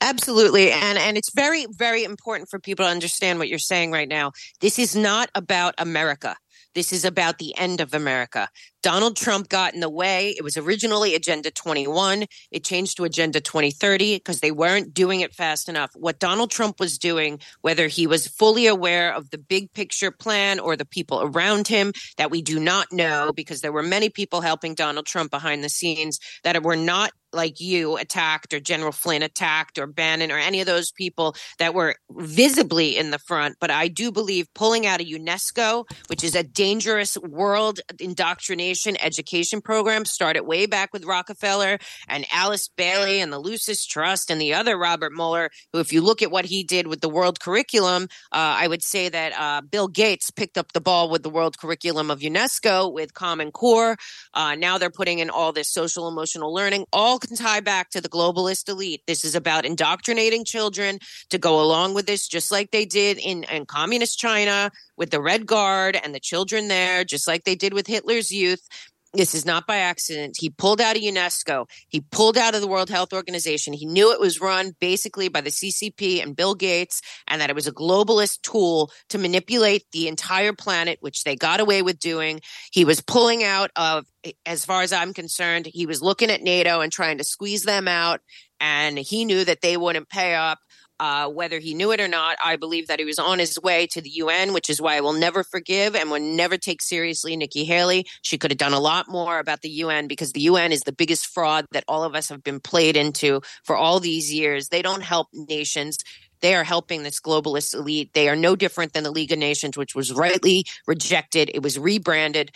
Absolutely. 0.00 0.70
And 0.70 0.98
and 0.98 1.16
it's 1.16 1.32
very 1.34 1.66
very 1.70 2.04
important 2.04 2.48
for 2.48 2.60
people 2.60 2.84
to 2.84 2.90
understand 2.90 3.38
what 3.38 3.48
you're 3.48 3.58
saying 3.58 3.90
right 3.90 4.08
now. 4.08 4.32
This 4.60 4.78
is 4.78 4.94
not 4.94 5.28
about 5.34 5.74
America. 5.78 6.36
This 6.76 6.92
is 6.92 7.04
about 7.04 7.38
the 7.38 7.56
end 7.58 7.80
of 7.80 7.92
America. 7.92 8.50
Donald 8.86 9.16
Trump 9.16 9.48
got 9.48 9.74
in 9.74 9.80
the 9.80 9.90
way. 9.90 10.32
It 10.38 10.44
was 10.44 10.56
originally 10.56 11.16
Agenda 11.16 11.50
21. 11.50 12.26
It 12.52 12.62
changed 12.62 12.98
to 12.98 13.02
Agenda 13.02 13.40
2030 13.40 14.14
because 14.14 14.38
they 14.38 14.52
weren't 14.52 14.94
doing 14.94 15.22
it 15.22 15.34
fast 15.34 15.68
enough. 15.68 15.90
What 15.96 16.20
Donald 16.20 16.52
Trump 16.52 16.78
was 16.78 16.96
doing, 16.96 17.40
whether 17.62 17.88
he 17.88 18.06
was 18.06 18.28
fully 18.28 18.68
aware 18.68 19.12
of 19.12 19.30
the 19.30 19.38
big 19.38 19.72
picture 19.72 20.12
plan 20.12 20.60
or 20.60 20.76
the 20.76 20.84
people 20.84 21.20
around 21.20 21.66
him 21.66 21.94
that 22.16 22.30
we 22.30 22.42
do 22.42 22.60
not 22.60 22.92
know, 22.92 23.32
because 23.34 23.60
there 23.60 23.72
were 23.72 23.82
many 23.82 24.08
people 24.08 24.40
helping 24.40 24.76
Donald 24.76 25.06
Trump 25.06 25.32
behind 25.32 25.64
the 25.64 25.68
scenes 25.68 26.20
that 26.44 26.62
were 26.62 26.76
not 26.76 27.10
like 27.32 27.60
you 27.60 27.96
attacked 27.96 28.54
or 28.54 28.60
General 28.60 28.92
Flynn 28.92 29.22
attacked 29.22 29.78
or 29.78 29.86
Bannon 29.86 30.32
or 30.32 30.38
any 30.38 30.60
of 30.60 30.66
those 30.66 30.90
people 30.90 31.34
that 31.58 31.74
were 31.74 31.96
visibly 32.10 32.96
in 32.96 33.10
the 33.10 33.18
front. 33.18 33.56
But 33.60 33.70
I 33.70 33.88
do 33.88 34.10
believe 34.10 34.52
pulling 34.54 34.86
out 34.86 35.00
of 35.00 35.06
UNESCO, 35.06 35.84
which 36.06 36.24
is 36.24 36.34
a 36.34 36.42
dangerous 36.42 37.18
world 37.18 37.80
indoctrination 38.00 38.75
education 38.84 39.60
program, 39.60 40.04
started 40.04 40.42
way 40.42 40.66
back 40.66 40.92
with 40.92 41.04
Rockefeller 41.04 41.78
and 42.08 42.26
Alice 42.32 42.68
Bailey 42.76 43.20
and 43.20 43.32
the 43.32 43.38
Lucis 43.38 43.86
Trust 43.86 44.30
and 44.30 44.40
the 44.40 44.54
other 44.54 44.76
Robert 44.76 45.12
Muller, 45.12 45.50
who, 45.72 45.78
if 45.78 45.92
you 45.92 46.00
look 46.00 46.22
at 46.22 46.30
what 46.30 46.44
he 46.44 46.64
did 46.64 46.86
with 46.86 47.00
the 47.00 47.08
world 47.08 47.40
curriculum, 47.40 48.04
uh, 48.32 48.56
I 48.60 48.66
would 48.66 48.82
say 48.82 49.08
that 49.08 49.32
uh, 49.38 49.60
Bill 49.62 49.88
Gates 49.88 50.30
picked 50.30 50.58
up 50.58 50.72
the 50.72 50.80
ball 50.80 51.08
with 51.08 51.22
the 51.22 51.30
world 51.30 51.58
curriculum 51.58 52.10
of 52.10 52.20
UNESCO 52.20 52.92
with 52.92 53.14
Common 53.14 53.52
Core. 53.52 53.96
Uh, 54.34 54.54
now 54.56 54.78
they're 54.78 54.90
putting 54.90 55.20
in 55.20 55.30
all 55.30 55.52
this 55.52 55.72
social 55.72 56.08
emotional 56.08 56.52
learning. 56.52 56.84
All 56.92 57.18
can 57.18 57.36
tie 57.36 57.60
back 57.60 57.90
to 57.90 58.00
the 58.00 58.08
globalist 58.08 58.68
elite. 58.68 59.02
This 59.06 59.24
is 59.24 59.34
about 59.34 59.64
indoctrinating 59.64 60.44
children 60.44 60.98
to 61.30 61.38
go 61.38 61.60
along 61.60 61.94
with 61.94 62.06
this, 62.06 62.26
just 62.26 62.50
like 62.50 62.70
they 62.70 62.84
did 62.84 63.18
in, 63.18 63.44
in 63.44 63.66
communist 63.66 64.18
China 64.18 64.70
with 64.96 65.10
the 65.10 65.20
Red 65.20 65.46
Guard 65.46 65.98
and 66.02 66.14
the 66.14 66.20
children 66.20 66.68
there, 66.68 67.04
just 67.04 67.28
like 67.28 67.44
they 67.44 67.54
did 67.54 67.74
with 67.74 67.86
Hitler's 67.86 68.30
youth. 68.30 68.66
This 69.12 69.34
is 69.34 69.46
not 69.46 69.66
by 69.66 69.76
accident. 69.76 70.36
He 70.38 70.50
pulled 70.50 70.80
out 70.80 70.96
of 70.96 71.02
UNESCO. 71.02 71.66
He 71.88 72.00
pulled 72.00 72.36
out 72.36 72.54
of 72.54 72.60
the 72.60 72.66
World 72.66 72.90
Health 72.90 73.14
Organization. 73.14 73.72
He 73.72 73.86
knew 73.86 74.12
it 74.12 74.20
was 74.20 74.42
run 74.42 74.76
basically 74.78 75.28
by 75.28 75.40
the 75.40 75.50
CCP 75.50 76.22
and 76.22 76.36
Bill 76.36 76.54
Gates, 76.54 77.00
and 77.26 77.40
that 77.40 77.48
it 77.48 77.56
was 77.56 77.66
a 77.66 77.72
globalist 77.72 78.42
tool 78.42 78.90
to 79.08 79.16
manipulate 79.16 79.86
the 79.92 80.06
entire 80.08 80.52
planet, 80.52 80.98
which 81.00 81.24
they 81.24 81.34
got 81.34 81.60
away 81.60 81.80
with 81.80 81.98
doing. 81.98 82.40
He 82.72 82.84
was 82.84 83.00
pulling 83.00 83.42
out 83.42 83.70
of, 83.74 84.04
as 84.44 84.66
far 84.66 84.82
as 84.82 84.92
I'm 84.92 85.14
concerned, 85.14 85.66
he 85.66 85.86
was 85.86 86.02
looking 86.02 86.30
at 86.30 86.42
NATO 86.42 86.80
and 86.80 86.92
trying 86.92 87.16
to 87.18 87.24
squeeze 87.24 87.62
them 87.62 87.88
out. 87.88 88.20
And 88.60 88.98
he 88.98 89.24
knew 89.24 89.44
that 89.44 89.62
they 89.62 89.76
wouldn't 89.76 90.10
pay 90.10 90.34
up. 90.34 90.58
Uh, 90.98 91.28
whether 91.28 91.58
he 91.58 91.74
knew 91.74 91.92
it 91.92 92.00
or 92.00 92.08
not, 92.08 92.36
I 92.42 92.56
believe 92.56 92.86
that 92.86 92.98
he 92.98 93.04
was 93.04 93.18
on 93.18 93.38
his 93.38 93.60
way 93.60 93.86
to 93.88 94.00
the 94.00 94.10
UN, 94.10 94.52
which 94.52 94.70
is 94.70 94.80
why 94.80 94.96
I 94.96 95.00
will 95.00 95.12
never 95.12 95.44
forgive 95.44 95.94
and 95.94 96.10
will 96.10 96.20
never 96.20 96.56
take 96.56 96.80
seriously 96.80 97.36
Nikki 97.36 97.64
Haley. 97.64 98.06
She 98.22 98.38
could 98.38 98.50
have 98.50 98.58
done 98.58 98.72
a 98.72 98.80
lot 98.80 99.08
more 99.08 99.38
about 99.38 99.60
the 99.60 99.68
UN 99.68 100.08
because 100.08 100.32
the 100.32 100.40
UN 100.42 100.72
is 100.72 100.82
the 100.82 100.92
biggest 100.92 101.26
fraud 101.26 101.66
that 101.72 101.84
all 101.86 102.04
of 102.04 102.14
us 102.14 102.28
have 102.30 102.42
been 102.42 102.60
played 102.60 102.96
into 102.96 103.42
for 103.64 103.76
all 103.76 104.00
these 104.00 104.32
years. 104.32 104.68
They 104.68 104.82
don't 104.82 105.02
help 105.02 105.28
nations 105.32 105.98
they 106.40 106.54
are 106.54 106.64
helping 106.64 107.02
this 107.02 107.20
globalist 107.20 107.74
elite. 107.74 108.12
They 108.12 108.28
are 108.28 108.36
no 108.36 108.56
different 108.56 108.92
than 108.92 109.04
the 109.04 109.10
League 109.10 109.32
of 109.32 109.38
Nations, 109.38 109.76
which 109.76 109.94
was 109.94 110.12
rightly 110.12 110.66
rejected. 110.86 111.50
It 111.54 111.62
was 111.62 111.78
rebranded 111.78 112.52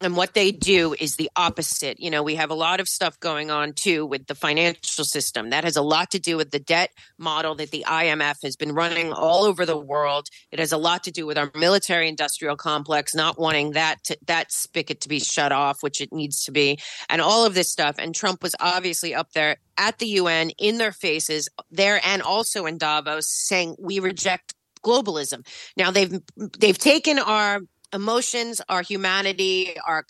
and 0.00 0.16
what 0.16 0.34
they 0.34 0.52
do 0.52 0.94
is 0.98 1.16
the 1.16 1.30
opposite. 1.36 1.98
You 2.00 2.10
know, 2.10 2.22
we 2.22 2.34
have 2.34 2.50
a 2.50 2.54
lot 2.54 2.80
of 2.80 2.88
stuff 2.88 3.18
going 3.18 3.50
on 3.50 3.72
too 3.72 4.04
with 4.04 4.26
the 4.26 4.34
financial 4.34 5.04
system. 5.04 5.50
That 5.50 5.64
has 5.64 5.76
a 5.76 5.82
lot 5.82 6.10
to 6.10 6.18
do 6.18 6.36
with 6.36 6.50
the 6.50 6.58
debt 6.58 6.90
model 7.18 7.54
that 7.56 7.70
the 7.70 7.84
IMF 7.88 8.42
has 8.42 8.56
been 8.56 8.72
running 8.72 9.12
all 9.12 9.44
over 9.44 9.64
the 9.64 9.78
world. 9.78 10.28
It 10.52 10.58
has 10.58 10.72
a 10.72 10.76
lot 10.76 11.04
to 11.04 11.10
do 11.10 11.26
with 11.26 11.38
our 11.38 11.50
military 11.54 12.08
industrial 12.08 12.56
complex 12.56 13.14
not 13.14 13.38
wanting 13.38 13.72
that 13.72 14.04
to, 14.04 14.18
that 14.26 14.52
spigot 14.52 15.00
to 15.02 15.08
be 15.08 15.18
shut 15.18 15.50
off, 15.50 15.82
which 15.82 16.00
it 16.00 16.12
needs 16.12 16.44
to 16.44 16.52
be, 16.52 16.78
and 17.08 17.22
all 17.22 17.46
of 17.46 17.54
this 17.54 17.72
stuff. 17.72 17.96
And 17.98 18.14
Trump 18.14 18.42
was 18.42 18.54
obviously 18.60 19.14
up 19.14 19.32
there 19.32 19.56
at 19.78 19.98
the 19.98 20.06
UN 20.06 20.50
in 20.58 20.76
their 20.78 20.92
faces 20.92 21.48
there 21.70 22.00
and 22.04 22.20
also 22.22 22.66
in 22.66 22.76
Davos 22.76 23.28
saying 23.28 23.76
we 23.78 24.00
reject 24.00 24.54
globalism. 24.86 25.46
Now 25.76 25.90
they've 25.90 26.20
they've 26.58 26.78
taken 26.78 27.18
our 27.18 27.60
emotions, 27.96 28.60
our 28.68 28.82
humanity, 28.82 29.74
our 29.86 30.04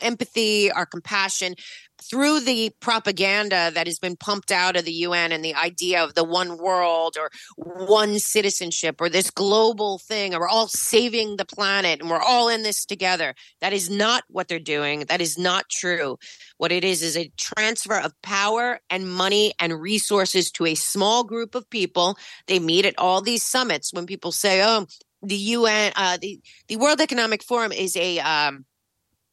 empathy, 0.00 0.70
our 0.70 0.86
compassion 0.86 1.54
through 2.02 2.40
the 2.40 2.70
propaganda 2.80 3.70
that 3.74 3.86
has 3.86 3.98
been 3.98 4.16
pumped 4.16 4.50
out 4.50 4.76
of 4.76 4.84
the 4.84 4.92
UN 4.92 5.30
and 5.30 5.44
the 5.44 5.54
idea 5.54 6.02
of 6.02 6.14
the 6.14 6.24
one 6.24 6.58
world 6.58 7.16
or 7.18 7.30
one 7.56 8.18
citizenship 8.18 9.00
or 9.00 9.08
this 9.08 9.30
global 9.30 9.98
thing, 9.98 10.34
or 10.34 10.40
we're 10.40 10.48
all 10.48 10.68
saving 10.68 11.36
the 11.36 11.44
planet 11.44 12.00
and 12.00 12.10
we're 12.10 12.18
all 12.18 12.48
in 12.48 12.62
this 12.62 12.84
together. 12.84 13.34
That 13.60 13.72
is 13.72 13.88
not 13.88 14.24
what 14.28 14.48
they're 14.48 14.58
doing. 14.58 15.00
That 15.00 15.20
is 15.20 15.38
not 15.38 15.68
true. 15.68 16.18
What 16.58 16.72
it 16.72 16.84
is 16.84 17.02
is 17.02 17.16
a 17.16 17.30
transfer 17.36 17.98
of 17.98 18.12
power 18.22 18.80
and 18.90 19.12
money 19.12 19.52
and 19.60 19.80
resources 19.80 20.50
to 20.52 20.66
a 20.66 20.74
small 20.74 21.24
group 21.24 21.54
of 21.54 21.70
people. 21.70 22.16
They 22.46 22.58
meet 22.58 22.84
at 22.84 22.98
all 22.98 23.20
these 23.20 23.44
summits 23.44 23.92
when 23.92 24.06
people 24.06 24.32
say, 24.32 24.62
oh, 24.64 24.86
the 25.22 25.36
UN, 25.36 25.92
uh, 25.96 26.18
the 26.20 26.40
the 26.68 26.76
World 26.76 27.00
Economic 27.00 27.42
Forum 27.42 27.72
is 27.72 27.96
a 27.96 28.18
um, 28.20 28.64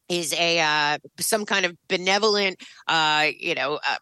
is 0.08 0.32
a 0.34 0.60
uh, 0.60 0.98
some 1.18 1.44
kind 1.46 1.66
of 1.66 1.76
benevolent, 1.88 2.60
uh, 2.88 3.28
you 3.38 3.54
know, 3.54 3.80
uh, 3.86 3.96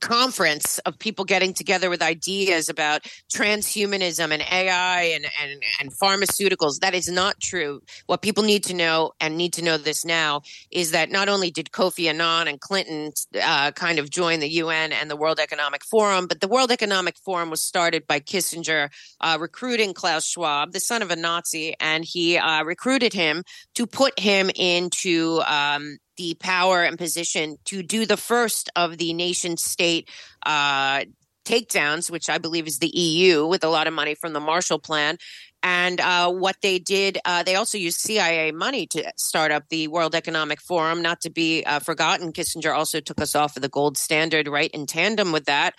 conference 0.00 0.78
of 0.80 0.98
people 0.98 1.24
getting 1.24 1.54
together 1.54 1.90
with 1.90 2.02
ideas 2.02 2.68
about 2.68 3.02
transhumanism 3.32 4.32
and 4.32 4.42
AI 4.42 5.02
and, 5.02 5.26
and, 5.42 5.62
and 5.80 5.90
pharmaceuticals. 6.02 6.80
That 6.80 6.94
is 6.94 7.08
not 7.08 7.40
true. 7.40 7.82
What 8.06 8.22
people 8.22 8.42
need 8.42 8.64
to 8.64 8.74
know 8.74 9.12
and 9.20 9.36
need 9.36 9.52
to 9.54 9.62
know 9.62 9.76
this 9.76 10.04
now 10.04 10.42
is 10.70 10.90
that 10.92 11.10
not 11.10 11.28
only 11.28 11.50
did 11.50 11.70
Kofi 11.70 12.08
Annan 12.08 12.48
and 12.48 12.60
Clinton 12.60 13.12
uh, 13.40 13.70
kind 13.72 13.98
of 13.98 14.10
join 14.10 14.40
the 14.40 14.50
UN 14.50 14.92
and 14.92 15.10
the 15.10 15.16
World 15.16 15.38
Economic 15.38 15.84
Forum, 15.84 16.26
but 16.26 16.40
the 16.40 16.48
World 16.48 16.70
Economic 16.70 17.16
Forum 17.24 17.50
was 17.50 17.64
started 17.64 18.06
by 18.06 18.20
Kissinger 18.20 18.90
uh, 19.20 19.38
recruiting 19.40 19.94
Klaus 19.94 20.26
Schwab, 20.26 20.72
the 20.72 20.80
son 20.80 21.02
of 21.02 21.10
a 21.10 21.16
Nazi, 21.16 21.74
and 21.80 22.04
he 22.04 22.38
uh, 22.38 22.64
recruited 22.64 23.12
him 23.12 23.44
to 23.74 23.86
put 23.86 24.18
him 24.18 24.50
into 24.54 25.40
um, 25.46 25.98
the 26.16 26.34
power 26.34 26.82
and 26.82 26.98
position 26.98 27.56
to 27.66 27.82
do 27.82 28.06
the 28.06 28.16
first 28.16 28.70
of 28.76 28.98
the 28.98 29.12
nation 29.12 29.56
state 29.56 30.08
uh, 30.44 31.04
takedowns, 31.44 32.10
which 32.10 32.28
I 32.28 32.38
believe 32.38 32.66
is 32.66 32.78
the 32.78 32.88
EU, 32.96 33.46
with 33.46 33.64
a 33.64 33.68
lot 33.68 33.86
of 33.86 33.94
money 33.94 34.14
from 34.14 34.32
the 34.32 34.40
Marshall 34.40 34.78
Plan. 34.78 35.18
And 35.62 36.00
uh, 36.00 36.30
what 36.30 36.56
they 36.60 36.78
did, 36.78 37.18
uh, 37.24 37.42
they 37.44 37.54
also 37.54 37.78
used 37.78 38.00
CIA 38.00 38.50
money 38.50 38.86
to 38.88 39.12
start 39.16 39.52
up 39.52 39.68
the 39.68 39.88
World 39.88 40.14
Economic 40.14 40.60
Forum. 40.60 41.02
Not 41.02 41.20
to 41.20 41.30
be 41.30 41.62
uh, 41.64 41.78
forgotten, 41.78 42.32
Kissinger 42.32 42.74
also 42.74 43.00
took 43.00 43.20
us 43.20 43.36
off 43.36 43.56
of 43.56 43.62
the 43.62 43.68
gold 43.68 43.96
standard 43.96 44.48
right 44.48 44.70
in 44.72 44.86
tandem 44.86 45.30
with 45.30 45.44
that. 45.44 45.74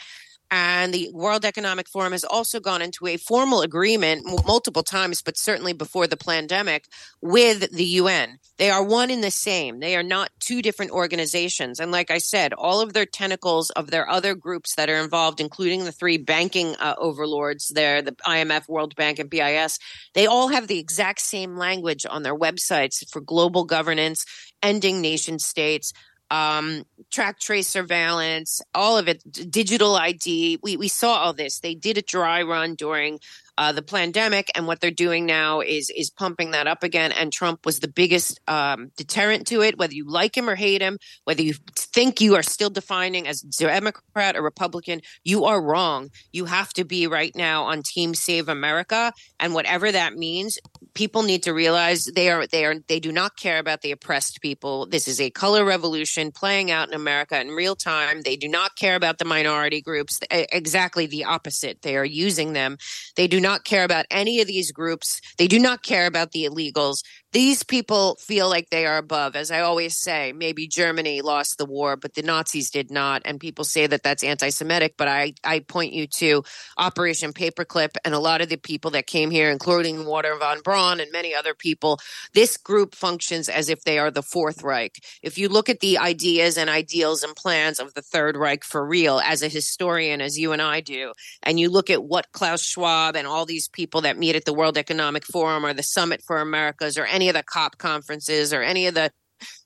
And 0.55 0.93
the 0.93 1.09
World 1.11 1.45
Economic 1.45 1.89
Forum 1.89 2.11
has 2.11 2.23
also 2.23 2.59
gone 2.59 2.83
into 2.83 3.07
a 3.07 3.17
formal 3.17 3.61
agreement 3.63 4.23
multiple 4.45 4.83
times, 4.83 5.23
but 5.23 5.35
certainly 5.35 5.73
before 5.73 6.05
the 6.05 6.15
pandemic, 6.15 6.85
with 7.23 7.71
the 7.71 7.83
UN. 7.83 8.37
They 8.59 8.69
are 8.69 8.83
one 8.83 9.09
in 9.09 9.21
the 9.21 9.31
same. 9.31 9.79
They 9.79 9.95
are 9.95 10.03
not 10.03 10.29
two 10.39 10.61
different 10.61 10.91
organizations. 10.91 11.79
And 11.79 11.91
like 11.91 12.11
I 12.11 12.19
said, 12.19 12.53
all 12.53 12.81
of 12.81 12.93
their 12.93 13.07
tentacles 13.07 13.71
of 13.71 13.89
their 13.89 14.07
other 14.07 14.35
groups 14.35 14.75
that 14.75 14.91
are 14.91 15.03
involved, 15.03 15.41
including 15.41 15.85
the 15.85 15.91
three 15.91 16.17
banking 16.17 16.75
uh, 16.75 16.93
overlords 16.99 17.69
there, 17.69 18.03
the 18.03 18.15
IMF, 18.27 18.69
World 18.69 18.95
Bank, 18.95 19.17
and 19.17 19.31
BIS, 19.31 19.79
they 20.13 20.27
all 20.27 20.49
have 20.49 20.67
the 20.67 20.77
exact 20.77 21.21
same 21.21 21.57
language 21.57 22.05
on 22.07 22.21
their 22.21 22.37
websites 22.37 23.03
for 23.09 23.21
global 23.21 23.63
governance, 23.63 24.23
ending 24.61 25.01
nation 25.01 25.39
states 25.39 25.93
um, 26.33 26.83
track 27.11 27.39
trace 27.39 27.67
surveillance, 27.67 28.59
all 28.73 28.97
of 28.97 29.07
it, 29.07 29.21
digital 29.51 29.95
ID. 29.95 30.59
We, 30.63 30.77
we 30.77 30.87
saw 30.87 31.13
all 31.19 31.33
this. 31.33 31.59
They 31.59 31.75
did 31.75 31.99
a 31.99 32.01
dry 32.01 32.41
run 32.41 32.73
during 32.73 33.19
uh, 33.57 33.71
the 33.71 33.81
pandemic, 33.81 34.49
and 34.55 34.67
what 34.67 34.81
they're 34.81 34.91
doing 34.91 35.25
now 35.25 35.61
is 35.61 35.91
is 35.95 36.09
pumping 36.09 36.51
that 36.51 36.67
up 36.67 36.83
again. 36.83 37.11
And 37.11 37.31
Trump 37.31 37.65
was 37.65 37.79
the 37.79 37.87
biggest 37.87 38.39
um, 38.47 38.91
deterrent 38.97 39.47
to 39.47 39.61
it. 39.61 39.77
Whether 39.77 39.93
you 39.93 40.05
like 40.09 40.35
him 40.35 40.49
or 40.49 40.55
hate 40.55 40.81
him, 40.81 40.97
whether 41.25 41.41
you 41.41 41.53
think 41.75 42.21
you 42.21 42.35
are 42.35 42.43
still 42.43 42.69
defining 42.69 43.27
as 43.27 43.41
Democrat 43.41 44.35
or 44.35 44.41
Republican, 44.41 45.01
you 45.23 45.45
are 45.45 45.61
wrong. 45.61 46.09
You 46.31 46.45
have 46.45 46.73
to 46.73 46.83
be 46.83 47.07
right 47.07 47.35
now 47.35 47.63
on 47.65 47.83
Team 47.83 48.15
Save 48.15 48.49
America, 48.49 49.13
and 49.39 49.53
whatever 49.53 49.91
that 49.91 50.15
means, 50.15 50.57
people 50.93 51.23
need 51.23 51.43
to 51.43 51.53
realize 51.53 52.05
they 52.05 52.29
are 52.29 52.47
they 52.47 52.65
are 52.65 52.75
they 52.87 52.99
do 52.99 53.11
not 53.11 53.37
care 53.37 53.59
about 53.59 53.81
the 53.81 53.91
oppressed 53.91 54.41
people. 54.41 54.87
This 54.87 55.07
is 55.07 55.21
a 55.21 55.29
color 55.29 55.63
revolution 55.63 56.31
playing 56.31 56.71
out 56.71 56.87
in 56.87 56.93
America 56.93 57.39
in 57.39 57.49
real 57.49 57.75
time. 57.75 58.21
They 58.21 58.35
do 58.35 58.47
not 58.47 58.75
care 58.75 58.95
about 58.95 59.19
the 59.19 59.25
minority 59.25 59.81
groups. 59.81 60.19
Exactly 60.31 61.05
the 61.05 61.25
opposite. 61.25 61.81
They 61.81 61.97
are 61.97 62.05
using 62.05 62.53
them. 62.53 62.77
They 63.15 63.27
do 63.27 63.39
not 63.43 63.63
care 63.65 63.83
about 63.83 64.07
any 64.09 64.41
of 64.41 64.47
these 64.47 64.71
groups. 64.71 65.21
They 65.37 65.47
do 65.47 65.59
not 65.59 65.83
care 65.83 66.07
about 66.07 66.31
the 66.31 66.45
illegals. 66.45 67.03
These 67.33 67.63
people 67.63 68.15
feel 68.19 68.47
like 68.47 68.69
they 68.69 68.85
are 68.85 68.97
above. 68.97 69.35
As 69.35 69.49
I 69.49 69.61
always 69.61 69.97
say, 69.97 70.33
maybe 70.33 70.67
Germany 70.67 71.21
lost 71.21 71.57
the 71.57 71.65
war, 71.65 71.95
but 71.95 72.13
the 72.13 72.21
Nazis 72.21 72.69
did 72.69 72.91
not. 72.91 73.23
And 73.25 73.39
people 73.39 73.65
say 73.65 73.87
that 73.87 74.03
that's 74.03 74.23
anti 74.23 74.49
Semitic, 74.49 74.97
but 74.97 75.07
I, 75.07 75.33
I 75.43 75.59
point 75.61 75.93
you 75.93 76.05
to 76.19 76.43
Operation 76.77 77.33
Paperclip 77.33 77.95
and 78.05 78.13
a 78.13 78.19
lot 78.19 78.41
of 78.41 78.49
the 78.49 78.57
people 78.57 78.91
that 78.91 79.07
came 79.07 79.31
here, 79.31 79.49
including 79.49 80.05
Walter 80.05 80.35
von 80.37 80.61
Braun 80.61 80.99
and 80.99 81.11
many 81.11 81.33
other 81.33 81.55
people. 81.55 81.99
This 82.35 82.55
group 82.55 82.93
functions 82.93 83.49
as 83.49 83.67
if 83.67 83.83
they 83.83 83.97
are 83.97 84.11
the 84.11 84.21
Fourth 84.21 84.61
Reich. 84.61 85.03
If 85.23 85.39
you 85.39 85.49
look 85.49 85.69
at 85.69 85.79
the 85.79 85.97
ideas 85.97 86.55
and 86.55 86.69
ideals 86.69 87.23
and 87.23 87.35
plans 87.35 87.79
of 87.79 87.95
the 87.95 88.03
Third 88.03 88.37
Reich 88.37 88.63
for 88.63 88.85
real, 88.85 89.19
as 89.19 89.41
a 89.41 89.47
historian, 89.47 90.21
as 90.21 90.37
you 90.37 90.51
and 90.51 90.61
I 90.61 90.81
do, 90.81 91.13
and 91.41 91.59
you 91.59 91.71
look 91.71 91.89
at 91.89 92.03
what 92.03 92.31
Klaus 92.31 92.61
Schwab 92.61 93.15
and 93.15 93.25
all 93.25 93.47
these 93.47 93.67
people 93.69 94.01
that 94.01 94.19
meet 94.19 94.35
at 94.35 94.45
the 94.45 94.53
World 94.53 94.77
Economic 94.77 95.25
Forum 95.25 95.65
or 95.65 95.73
the 95.73 95.81
Summit 95.81 96.21
for 96.21 96.37
Americas 96.37 96.95
or 96.95 97.05
any 97.05 97.22
of 97.29 97.35
the 97.35 97.43
COP 97.43 97.77
conferences 97.77 98.53
or 98.53 98.61
any 98.61 98.87
of 98.87 98.93
the 98.95 99.11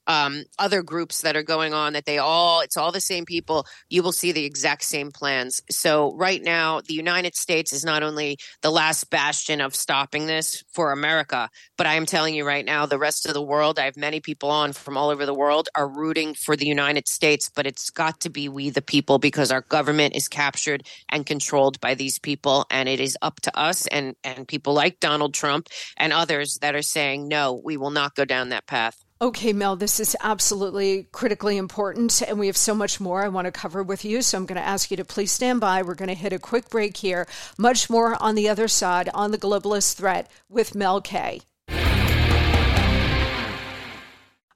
um, 0.08 0.44
other 0.58 0.82
groups 0.84 1.22
that 1.22 1.36
are 1.36 1.44
going 1.44 1.74
on 1.74 1.94
that 1.94 2.06
they 2.06 2.18
all 2.18 2.62
it's 2.62 2.78
all 2.78 2.92
the 2.92 3.02
same 3.02 3.26
people. 3.26 3.66
You 3.90 4.04
will 4.04 4.12
see 4.12 4.32
the 4.32 4.46
exact 4.46 4.84
same 4.84 5.12
plans. 5.12 5.62
So 5.70 6.14
right 6.16 6.42
now 6.42 6.82
the 6.82 6.94
united 6.94 7.36
states 7.36 7.74
is 7.74 7.84
not 7.86 8.04
only 8.04 8.38
the 8.62 8.72
last 8.72 9.10
bastion 9.10 9.62
of 9.62 9.76
stopping 9.76 10.26
this 10.26 10.64
for 10.74 10.92
america 10.92 11.50
but 11.78 11.88
i 11.88 11.96
am 11.96 12.06
telling 12.06 12.36
you 12.36 12.46
right 12.46 12.66
now 12.66 12.86
the 12.86 13.00
rest 13.00 13.26
of 13.28 13.34
the 13.34 13.42
world 13.42 13.80
i 13.80 13.86
have 13.86 13.98
many 13.98 14.20
people 14.20 14.50
on 14.50 14.74
from 14.74 14.98
all 14.98 15.10
over 15.10 15.26
the 15.26 15.34
world 15.34 15.70
are 15.76 15.88
rooting 15.88 16.34
for 16.34 16.56
the 16.56 16.66
united 16.66 17.08
states 17.08 17.50
but 17.56 17.68
it's 17.68 17.90
got 17.90 18.20
to 18.20 18.30
be 18.30 18.50
we 18.50 18.70
the 18.70 18.82
people 18.82 19.20
because 19.20 19.52
our 19.52 19.62
government 19.62 20.16
is 20.16 20.28
captured 20.28 20.84
and 21.10 21.26
controlled 21.26 21.80
by 21.80 21.94
these 21.94 22.20
people 22.20 22.66
and 22.70 22.90
it 22.90 23.00
is 23.00 23.18
up 23.22 23.40
to 23.42 23.58
us 23.58 23.88
and 23.88 24.16
and 24.24 24.48
people 24.48 24.74
like 24.74 25.00
donald 25.00 25.34
trump 25.34 25.68
and 25.98 26.14
others 26.14 26.58
that 26.62 26.76
are 26.76 26.82
saying 26.82 27.28
no 27.28 27.60
we 27.64 27.78
will 27.78 27.92
not 27.92 28.16
go 28.16 28.26
down 28.26 28.50
that 28.50 28.68
path 28.68 29.04
Okay, 29.20 29.52
Mel, 29.52 29.76
this 29.76 30.00
is 30.00 30.16
absolutely 30.22 31.08
critically 31.12 31.58
important, 31.58 32.22
and 32.22 32.38
we 32.38 32.46
have 32.46 32.58
so 32.58 32.76
much 32.76 33.00
more 33.00 33.24
I 33.24 33.30
want 33.30 33.46
to 33.46 33.52
cover 33.52 33.82
with 33.82 34.06
you. 34.06 34.22
So 34.22 34.38
I'm 34.38 34.46
going 34.46 34.62
to 34.62 34.68
ask 34.68 34.92
you 34.92 34.98
to 34.98 35.06
please 35.06 35.32
stand 35.32 35.60
by. 35.60 35.82
We're 35.82 35.96
going 35.96 36.10
to 36.10 36.14
hit 36.14 36.34
a 36.34 36.40
quick 36.40 36.70
break 36.70 36.98
here. 36.98 37.26
Much 37.58 37.90
more 37.90 38.16
on 38.22 38.36
the 38.36 38.48
other 38.48 38.68
side 38.68 39.10
on 39.16 39.32
the 39.32 39.40
globalist 39.40 39.96
threat 39.96 40.30
with 40.50 40.76
Mel 40.76 41.02
K. 41.02 41.42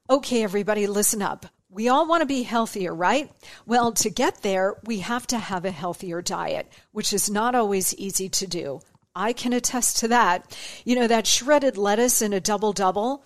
Okay, 0.08 0.44
everybody, 0.44 0.86
listen 0.86 1.24
up. 1.24 1.48
We 1.68 1.90
all 1.90 2.08
want 2.08 2.22
to 2.22 2.28
be 2.28 2.44
healthier, 2.44 2.94
right? 2.94 3.32
Well, 3.66 3.94
to 3.94 4.12
get 4.12 4.44
there, 4.44 4.76
we 4.84 5.00
have 5.00 5.26
to 5.28 5.40
have 5.40 5.66
a 5.66 5.72
healthier 5.72 6.22
diet, 6.22 6.72
which 6.92 7.14
is 7.14 7.32
not 7.32 7.56
always 7.56 7.96
easy 7.96 8.30
to 8.30 8.46
do. 8.46 8.82
I 9.16 9.34
can 9.34 9.54
attest 9.54 9.98
to 10.00 10.08
that. 10.10 10.56
You 10.86 10.98
know, 10.98 11.08
that 11.08 11.26
shredded 11.26 11.78
lettuce 11.78 12.22
in 12.22 12.32
a 12.32 12.40
double 12.40 12.74
double 12.74 13.26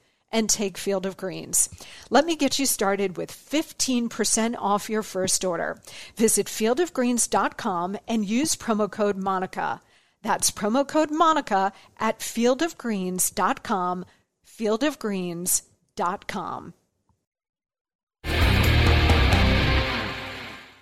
and 0.31 0.49
take 0.49 0.77
Field 0.77 1.05
of 1.05 1.17
Greens. 1.17 1.69
Let 2.09 2.25
me 2.25 2.35
get 2.35 2.59
you 2.59 2.65
started 2.65 3.17
with 3.17 3.31
15% 3.31 4.55
off 4.57 4.89
your 4.89 5.03
first 5.03 5.43
order. 5.43 5.81
Visit 6.15 6.47
fieldofgreens.com 6.47 7.97
and 8.07 8.25
use 8.25 8.55
promo 8.55 8.89
code 8.89 9.17
MONICA. 9.17 9.81
That's 10.21 10.51
promo 10.51 10.87
code 10.87 11.11
Monica 11.11 11.73
at 11.99 12.19
fieldofgreens.com, 12.19 14.05
fieldofgreens.com. 14.47 16.73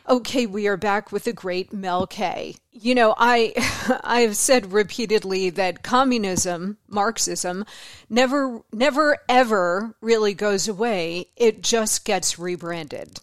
Okay, 0.10 0.46
we 0.48 0.68
are 0.68 0.76
back 0.76 1.12
with 1.12 1.26
the 1.26 1.34
great 1.34 1.72
Mel 1.72 2.08
K. 2.08 2.56
You 2.72 2.94
know, 2.96 3.16
I 3.18 3.54
I 4.04 4.22
have 4.22 4.36
said 4.36 4.72
repeatedly 4.72 5.50
that 5.52 5.84
communism, 5.84 6.78
Marxism, 6.88 7.66
never 8.10 8.62
never 8.72 9.18
ever 9.28 9.96
really 10.02 10.34
goes 10.34 10.68
away. 10.68 11.28
It 11.36 11.64
just 11.64 12.06
gets 12.06 12.38
rebranded. 12.38 13.20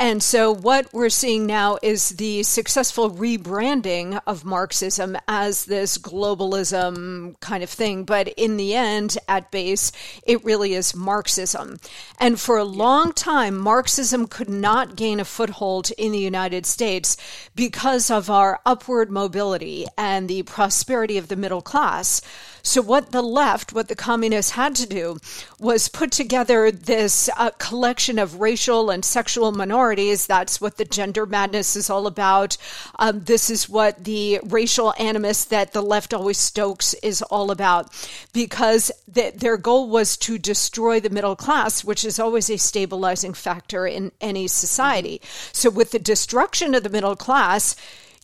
And 0.00 0.22
so, 0.22 0.52
what 0.52 0.92
we're 0.92 1.08
seeing 1.08 1.44
now 1.46 1.78
is 1.82 2.10
the 2.10 2.44
successful 2.44 3.10
rebranding 3.10 4.20
of 4.28 4.44
Marxism 4.44 5.16
as 5.26 5.64
this 5.64 5.98
globalism 5.98 7.38
kind 7.40 7.64
of 7.64 7.70
thing. 7.70 8.04
But 8.04 8.28
in 8.28 8.56
the 8.56 8.74
end, 8.74 9.18
at 9.26 9.50
base, 9.50 9.90
it 10.22 10.44
really 10.44 10.74
is 10.74 10.94
Marxism. 10.94 11.78
And 12.20 12.38
for 12.38 12.58
a 12.58 12.64
long 12.64 13.12
time, 13.12 13.58
Marxism 13.58 14.28
could 14.28 14.48
not 14.48 14.94
gain 14.94 15.18
a 15.18 15.24
foothold 15.24 15.90
in 15.98 16.12
the 16.12 16.18
United 16.18 16.64
States 16.64 17.16
because 17.56 18.08
of 18.08 18.30
our 18.30 18.60
upward 18.78 19.10
mobility 19.10 19.86
and 19.96 20.28
the 20.28 20.44
prosperity 20.44 21.18
of 21.18 21.26
the 21.26 21.34
middle 21.34 21.60
class. 21.60 22.22
So, 22.62 22.80
what 22.80 23.10
the 23.10 23.22
left, 23.22 23.72
what 23.72 23.88
the 23.88 23.96
communists 23.96 24.52
had 24.52 24.76
to 24.76 24.86
do 24.86 25.18
was 25.58 25.88
put 25.88 26.12
together 26.12 26.70
this 26.70 27.28
uh, 27.36 27.50
collection 27.58 28.20
of 28.20 28.40
racial 28.40 28.90
and 28.90 29.04
sexual 29.04 29.50
minorities. 29.50 30.26
That's 30.26 30.60
what 30.60 30.76
the 30.76 30.84
gender 30.84 31.26
madness 31.26 31.74
is 31.74 31.90
all 31.90 32.06
about. 32.06 32.56
Um, 33.00 33.24
this 33.24 33.50
is 33.50 33.68
what 33.68 34.04
the 34.04 34.40
racial 34.44 34.94
animus 34.98 35.44
that 35.46 35.72
the 35.72 35.82
left 35.82 36.14
always 36.14 36.38
stokes 36.38 36.94
is 36.94 37.22
all 37.22 37.50
about 37.50 37.90
because 38.32 38.92
th- 39.12 39.34
their 39.34 39.56
goal 39.56 39.88
was 39.88 40.16
to 40.18 40.38
destroy 40.38 41.00
the 41.00 41.10
middle 41.10 41.36
class, 41.36 41.82
which 41.82 42.04
is 42.04 42.20
always 42.20 42.48
a 42.48 42.58
stabilizing 42.58 43.34
factor 43.34 43.86
in 43.88 44.12
any 44.20 44.46
society. 44.46 45.20
So, 45.52 45.68
with 45.68 45.90
the 45.90 45.98
destruction 45.98 46.76
of 46.76 46.84
the 46.84 46.90
middle 46.90 47.16
class, 47.16 47.74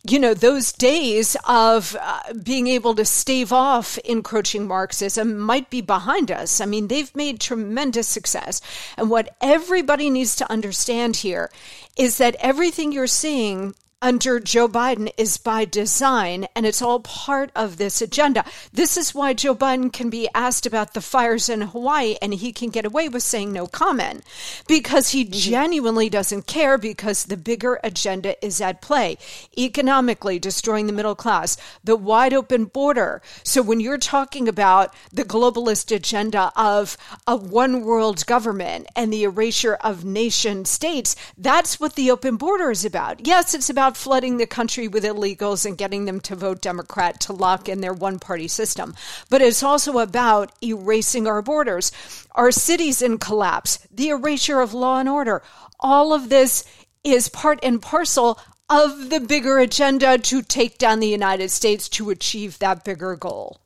you 0.07 0.19
know, 0.19 0.35
those 0.35 0.73
days 0.73 1.35
of 1.49 1.97
uh, 1.99 2.35
being 2.43 2.67
able 2.67 2.95
to 2.95 3.05
stave 3.07 3.53
off 3.53 3.97
encroaching 3.99 4.67
Marxism 4.67 5.39
might 5.39 5.71
be 5.71 5.81
behind 5.81 6.31
us. 6.31 6.61
I 6.61 6.67
mean, 6.67 6.89
they've 6.89 7.15
made 7.17 7.41
tremendous 7.41 8.07
success. 8.07 8.61
And 8.99 9.09
what 9.09 9.35
everybody 9.41 10.11
needs 10.11 10.37
to 10.37 10.51
understand 10.51 11.17
here 11.17 11.51
is 11.97 12.19
that 12.19 12.37
everything 12.39 12.93
you're 12.93 13.07
seeing 13.07 13.75
under 14.05 14.39
Joe 14.39 14.69
Biden 14.69 15.11
is 15.17 15.39
by 15.39 15.65
design, 15.65 16.47
and 16.55 16.67
it's 16.67 16.83
all 16.83 17.01
part 17.01 17.51
of 17.57 17.79
this 17.79 18.03
agenda. 18.03 18.45
This 18.71 18.99
is 18.99 19.15
why 19.15 19.33
Joe 19.33 19.55
Biden 19.55 19.91
can 19.91 20.11
be 20.11 20.29
asked 20.35 20.67
about 20.67 20.93
the 20.93 21.01
fires 21.01 21.49
in 21.49 21.63
Hawaii 21.63 22.17
and 22.21 22.35
he 22.35 22.53
can 22.53 22.69
get 22.69 22.85
away 22.85 23.09
with 23.09 23.23
saying 23.23 23.51
no 23.51 23.67
comment 23.67 24.23
because 24.69 25.09
he 25.09 25.25
mm-hmm. 25.25 25.33
genuinely 25.33 26.11
doesn't 26.11 26.47
care 26.47 26.77
because 26.77 27.25
the 27.25 27.39
bigger 27.39 27.81
agenda 27.83 28.37
is 28.45 28.61
at 28.61 28.83
play. 28.83 29.17
Economically, 29.57 30.39
destroying 30.39 30.87
the 30.87 30.93
middle 30.93 31.15
class, 31.15 31.57
the 31.83 31.97
wide 31.97 32.35
open 32.35 32.67
border. 32.67 33.23
So 33.43 33.63
when 33.63 33.81
you're 33.81 33.97
talking 33.97 34.49
about 34.49 34.95
the 35.15 35.25
globalist 35.25 35.97
agenda 35.97 36.53
of 36.57 36.99
a 37.27 37.37
one 37.37 37.81
world 37.81 38.27
government 38.27 38.87
and 38.95 39.11
the 39.11 39.25
erasure 39.25 39.77
of 39.77 40.05
nation 40.05 40.67
states, 40.67 41.17
that's 41.39 41.81
what 41.81 41.95
the 41.95 42.11
open 42.11 42.37
border 42.37 42.71
is 42.71 42.85
about. 42.85 43.27
Yes, 43.27 43.55
it's 43.55 43.71
about 43.71 43.94
flooding 43.97 44.37
the 44.37 44.47
country 44.47 44.89
with 44.89 45.05
illegals 45.05 45.67
and 45.67 45.79
getting 45.79 46.05
them 46.05 46.21
to 46.21 46.37
vote 46.37 46.61
Democrat 46.61 47.21
to 47.21 47.33
lock 47.33 47.69
in 47.69 47.81
their 47.81 47.93
one 47.93 48.19
party 48.19 48.49
system. 48.49 48.95
But 49.31 49.43
it's 49.43 49.63
also 49.63 49.99
about 49.99 50.53
erasing 50.63 51.27
our 51.27 51.43
borders, 51.43 51.93
our 52.33 52.51
cities 52.51 53.03
in 53.03 53.19
collapse, 53.19 53.79
the 53.91 54.09
erasure 54.11 54.61
of 54.61 54.75
law 54.75 54.99
and 54.99 55.09
order. 55.09 55.43
All 55.81 56.13
of 56.13 56.29
this 56.29 56.65
is 57.03 57.29
part 57.29 57.61
and 57.63 57.81
parcel 57.81 58.39
of 58.71 59.11
the 59.11 59.21
bigger 59.21 59.59
agenda 59.59 60.19
to 60.19 60.43
take 60.43 60.79
down 60.79 61.01
the 61.01 61.09
United 61.09 61.51
States 61.51 61.89
to 61.91 62.11
achieve 62.11 62.59
that 62.59 62.85
bigger 62.85 63.15
goal. 63.15 63.61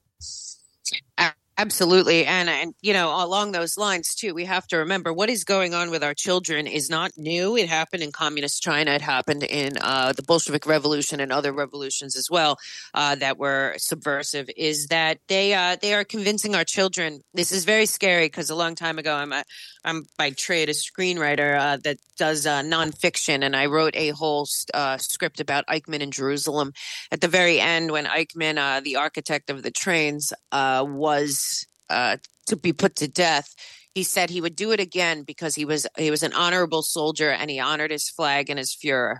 Uh, 1.16 1.30
Absolutely. 1.60 2.24
And, 2.24 2.48
and, 2.48 2.72
you 2.82 2.92
know, 2.92 3.08
along 3.08 3.50
those 3.50 3.76
lines, 3.76 4.14
too, 4.14 4.32
we 4.32 4.44
have 4.44 4.68
to 4.68 4.76
remember 4.76 5.12
what 5.12 5.28
is 5.28 5.42
going 5.42 5.74
on 5.74 5.90
with 5.90 6.04
our 6.04 6.14
children 6.14 6.68
is 6.68 6.88
not 6.88 7.10
new. 7.16 7.56
It 7.56 7.68
happened 7.68 8.04
in 8.04 8.12
communist 8.12 8.62
China. 8.62 8.92
It 8.92 9.00
happened 9.00 9.42
in 9.42 9.72
uh, 9.80 10.12
the 10.12 10.22
Bolshevik 10.22 10.66
Revolution 10.66 11.18
and 11.18 11.32
other 11.32 11.52
revolutions 11.52 12.14
as 12.14 12.28
well 12.30 12.58
uh, 12.94 13.16
that 13.16 13.38
were 13.38 13.74
subversive, 13.76 14.48
is 14.56 14.86
that 14.86 15.18
they, 15.26 15.52
uh, 15.52 15.76
they 15.82 15.94
are 15.94 16.04
convincing 16.04 16.54
our 16.54 16.62
children. 16.62 17.24
This 17.34 17.50
is 17.50 17.64
very 17.64 17.86
scary 17.86 18.26
because 18.26 18.50
a 18.50 18.54
long 18.54 18.76
time 18.76 19.00
ago, 19.00 19.16
I'm, 19.16 19.32
a, 19.32 19.42
I'm 19.84 20.04
by 20.16 20.30
trade 20.30 20.68
a 20.68 20.74
screenwriter 20.74 21.58
uh, 21.58 21.78
that 21.78 21.96
does 22.16 22.46
uh, 22.46 22.62
nonfiction, 22.62 23.42
and 23.42 23.56
I 23.56 23.66
wrote 23.66 23.96
a 23.96 24.10
whole 24.10 24.46
uh, 24.74 24.98
script 24.98 25.40
about 25.40 25.66
Eichmann 25.66 26.00
in 26.00 26.12
Jerusalem. 26.12 26.72
At 27.10 27.20
the 27.20 27.28
very 27.28 27.58
end, 27.58 27.90
when 27.90 28.04
Eichmann, 28.04 28.82
the 28.84 28.96
architect 28.96 29.50
of 29.50 29.64
the 29.64 29.70
trains, 29.72 30.32
was 30.52 31.47
uh, 31.90 32.16
to 32.46 32.56
be 32.56 32.72
put 32.72 32.96
to 32.96 33.08
death. 33.08 33.54
He 33.94 34.02
said 34.02 34.30
he 34.30 34.40
would 34.40 34.56
do 34.56 34.70
it 34.72 34.80
again 34.80 35.22
because 35.22 35.54
he 35.54 35.64
was 35.64 35.86
he 35.96 36.10
was 36.10 36.22
an 36.22 36.32
honorable 36.32 36.82
soldier 36.82 37.30
and 37.30 37.50
he 37.50 37.58
honored 37.58 37.90
his 37.90 38.08
flag 38.08 38.48
and 38.48 38.58
his 38.58 38.76
Fuhrer. 38.76 39.18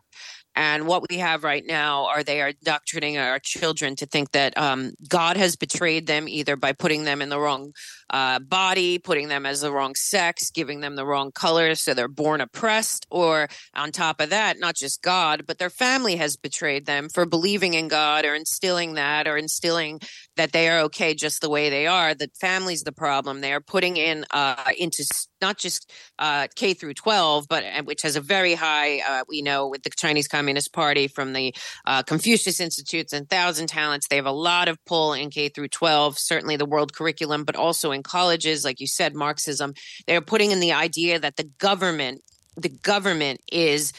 And 0.59 0.89
what 0.89 1.09
we 1.09 1.19
have 1.19 1.45
right 1.45 1.65
now 1.65 2.07
are 2.07 2.25
they 2.25 2.43
are 2.43 2.49
indoctrinating 2.49 3.17
our 3.17 3.39
children 3.39 3.95
to 3.95 4.07
think 4.07 4.33
that 4.33 4.59
um, 4.59 4.91
God 5.09 5.37
has 5.37 5.55
betrayed 5.55 6.09
them 6.09 6.29
either 6.29 6.57
by 6.57 6.73
putting 6.73 7.05
them 7.05 7.23
in 7.23 7.29
the 7.29 7.39
wrong 7.39 7.75
uh, 8.11 8.41
body, 8.41 8.99
putting 8.99 9.29
them 9.29 9.47
as 9.47 9.61
the 9.61 9.71
wrong 9.71 9.95
sex, 9.95 10.51
giving 10.51 10.81
them 10.81 10.97
the 10.97 11.07
wrong 11.07 11.31
color, 11.31 11.77
so 11.77 11.95
they're 11.95 12.09
born 12.09 12.41
oppressed, 12.41 13.07
or 13.09 13.47
on 13.73 13.93
top 13.93 14.21
of 14.21 14.31
that, 14.31 14.59
not 14.59 14.75
just 14.75 15.01
God, 15.01 15.45
but 15.47 15.59
their 15.59 15.71
family 15.71 16.17
has 16.17 16.37
betrayed 16.37 16.87
them 16.87 17.09
for 17.09 17.25
believing 17.25 17.75
in 17.75 17.87
God 17.87 18.25
or 18.25 18.35
instilling 18.35 18.95
that 18.95 19.29
or 19.29 19.37
instilling 19.37 20.01
that 20.39 20.53
they 20.53 20.69
are 20.71 20.81
okay 20.81 21.15
just 21.15 21.43
the 21.43 21.51
way 21.51 21.69
they 21.69 21.87
are. 21.87 22.15
That 22.15 22.35
family's 22.41 22.83
the 22.83 22.93
problem. 22.93 23.43
They 23.43 23.53
are 23.53 23.61
putting 23.61 23.99
in 23.99 24.25
uh, 24.31 24.73
into 24.79 25.05
not 25.43 25.59
just 25.59 25.93
uh, 26.19 26.49
K 26.57 26.73
through 26.73 26.95
12, 26.95 27.47
but 27.49 27.65
which 27.85 28.01
has 28.03 28.17
a 28.17 28.21
very 28.23 28.55
high, 28.55 29.01
uh, 29.01 29.25
we 29.29 29.43
know, 29.43 29.69
with 29.69 29.83
the 29.83 29.91
Chinese 29.91 30.29
Communist 30.29 30.73
Party 30.73 31.09
from 31.09 31.35
the 31.35 31.55
uh, 31.87 32.03
Confucius 32.03 32.59
Institutes 32.59 33.13
and 33.13 33.29
Thousand 33.29 33.67
Talents. 33.67 34.09
They 34.09 34.17
have 34.17 34.25
a 34.25 34.33
lot 34.33 34.69
of 34.69 34.79
pull 34.87 35.13
in 35.13 35.29
K 35.29 35.51
through 35.51 35.69
12, 35.69 36.19
certainly 36.19 36.57
the 36.57 36.65
world 36.65 36.95
curriculum, 36.95 37.45
but 37.45 37.55
also 37.55 37.93
in 37.93 37.99
in 37.99 38.03
colleges, 38.03 38.65
like 38.65 38.81
you 38.81 38.87
said, 38.87 39.15
Marxism, 39.15 39.75
they're 40.07 40.23
putting 40.23 40.53
in 40.53 40.61
the 40.61 40.73
idea 40.73 41.19
that 41.19 41.37
the 41.37 41.51
government, 41.59 42.23
the 42.57 42.71
government 42.71 43.41
is 43.53 43.93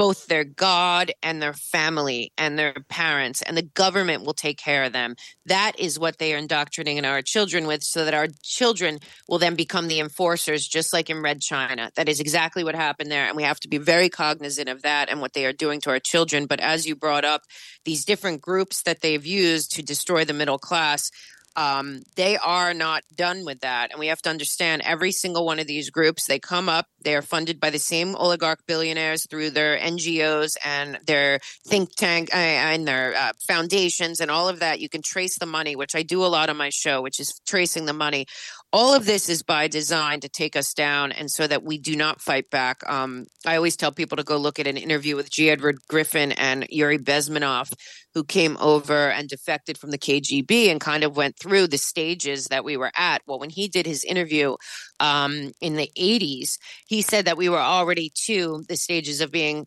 both 0.00 0.28
their 0.28 0.44
God 0.44 1.12
and 1.22 1.42
their 1.42 1.52
family 1.52 2.32
and 2.38 2.58
their 2.58 2.72
parents, 2.88 3.42
and 3.42 3.54
the 3.54 3.68
government 3.74 4.24
will 4.24 4.32
take 4.32 4.56
care 4.56 4.84
of 4.84 4.94
them. 4.94 5.14
That 5.44 5.78
is 5.78 5.98
what 5.98 6.16
they 6.16 6.32
are 6.32 6.38
indoctrinating 6.38 7.04
our 7.04 7.20
children 7.20 7.66
with, 7.66 7.82
so 7.82 8.06
that 8.06 8.14
our 8.14 8.28
children 8.42 9.00
will 9.28 9.36
then 9.36 9.56
become 9.56 9.88
the 9.88 10.00
enforcers, 10.00 10.66
just 10.66 10.94
like 10.94 11.10
in 11.10 11.20
Red 11.20 11.42
China. 11.42 11.90
That 11.96 12.08
is 12.08 12.18
exactly 12.18 12.64
what 12.64 12.74
happened 12.74 13.12
there. 13.12 13.26
And 13.26 13.36
we 13.36 13.42
have 13.42 13.60
to 13.60 13.68
be 13.68 13.76
very 13.76 14.08
cognizant 14.08 14.70
of 14.70 14.80
that 14.80 15.10
and 15.10 15.20
what 15.20 15.34
they 15.34 15.44
are 15.44 15.52
doing 15.52 15.82
to 15.82 15.90
our 15.90 16.00
children. 16.00 16.46
But 16.46 16.60
as 16.60 16.86
you 16.86 16.96
brought 16.96 17.26
up, 17.26 17.42
these 17.84 18.06
different 18.06 18.40
groups 18.40 18.82
that 18.84 19.02
they've 19.02 19.26
used 19.26 19.72
to 19.72 19.82
destroy 19.82 20.24
the 20.24 20.32
middle 20.32 20.58
class 20.58 21.10
um, 21.56 22.02
they 22.16 22.36
are 22.36 22.72
not 22.74 23.02
done 23.14 23.44
with 23.44 23.60
that. 23.60 23.90
And 23.90 23.98
we 23.98 24.06
have 24.06 24.22
to 24.22 24.30
understand 24.30 24.82
every 24.84 25.12
single 25.12 25.44
one 25.44 25.58
of 25.58 25.66
these 25.66 25.90
groups, 25.90 26.26
they 26.26 26.38
come 26.38 26.68
up, 26.68 26.86
they 27.02 27.14
are 27.14 27.22
funded 27.22 27.58
by 27.58 27.70
the 27.70 27.78
same 27.78 28.14
oligarch 28.14 28.60
billionaires 28.66 29.26
through 29.28 29.50
their 29.50 29.78
NGOs 29.78 30.50
and 30.64 30.98
their 31.06 31.40
think 31.66 31.90
tank 31.96 32.30
uh, 32.32 32.36
and 32.36 32.86
their 32.86 33.14
uh, 33.14 33.32
foundations 33.46 34.20
and 34.20 34.30
all 34.30 34.48
of 34.48 34.60
that. 34.60 34.80
You 34.80 34.88
can 34.88 35.02
trace 35.02 35.38
the 35.38 35.46
money, 35.46 35.76
which 35.76 35.94
I 35.94 36.02
do 36.02 36.24
a 36.24 36.26
lot 36.26 36.50
on 36.50 36.56
my 36.56 36.70
show, 36.70 37.02
which 37.02 37.18
is 37.18 37.40
tracing 37.46 37.86
the 37.86 37.92
money 37.92 38.26
all 38.72 38.94
of 38.94 39.04
this 39.04 39.28
is 39.28 39.42
by 39.42 39.66
design 39.66 40.20
to 40.20 40.28
take 40.28 40.54
us 40.54 40.72
down 40.72 41.10
and 41.10 41.28
so 41.28 41.46
that 41.46 41.64
we 41.64 41.76
do 41.76 41.96
not 41.96 42.20
fight 42.20 42.48
back. 42.50 42.88
Um, 42.88 43.26
I 43.44 43.56
always 43.56 43.76
tell 43.76 43.90
people 43.90 44.16
to 44.16 44.22
go 44.22 44.36
look 44.36 44.60
at 44.60 44.68
an 44.68 44.76
interview 44.76 45.16
with 45.16 45.30
G. 45.30 45.50
Edward 45.50 45.78
Griffin 45.88 46.30
and 46.32 46.66
Yuri 46.70 46.98
Bezmenov, 46.98 47.72
who 48.14 48.22
came 48.22 48.56
over 48.58 49.10
and 49.10 49.28
defected 49.28 49.76
from 49.76 49.90
the 49.90 49.98
KGB 49.98 50.70
and 50.70 50.80
kind 50.80 51.02
of 51.02 51.16
went 51.16 51.36
through 51.36 51.66
the 51.66 51.78
stages 51.78 52.46
that 52.46 52.64
we 52.64 52.76
were 52.76 52.92
at. 52.96 53.22
Well, 53.26 53.40
when 53.40 53.50
he 53.50 53.66
did 53.66 53.86
his 53.86 54.04
interview 54.04 54.54
um, 55.00 55.50
in 55.60 55.74
the 55.74 55.90
80s, 55.98 56.58
he 56.86 57.02
said 57.02 57.24
that 57.24 57.36
we 57.36 57.48
were 57.48 57.58
already 57.58 58.12
to 58.26 58.64
the 58.68 58.76
stages 58.76 59.20
of 59.20 59.32
being 59.32 59.66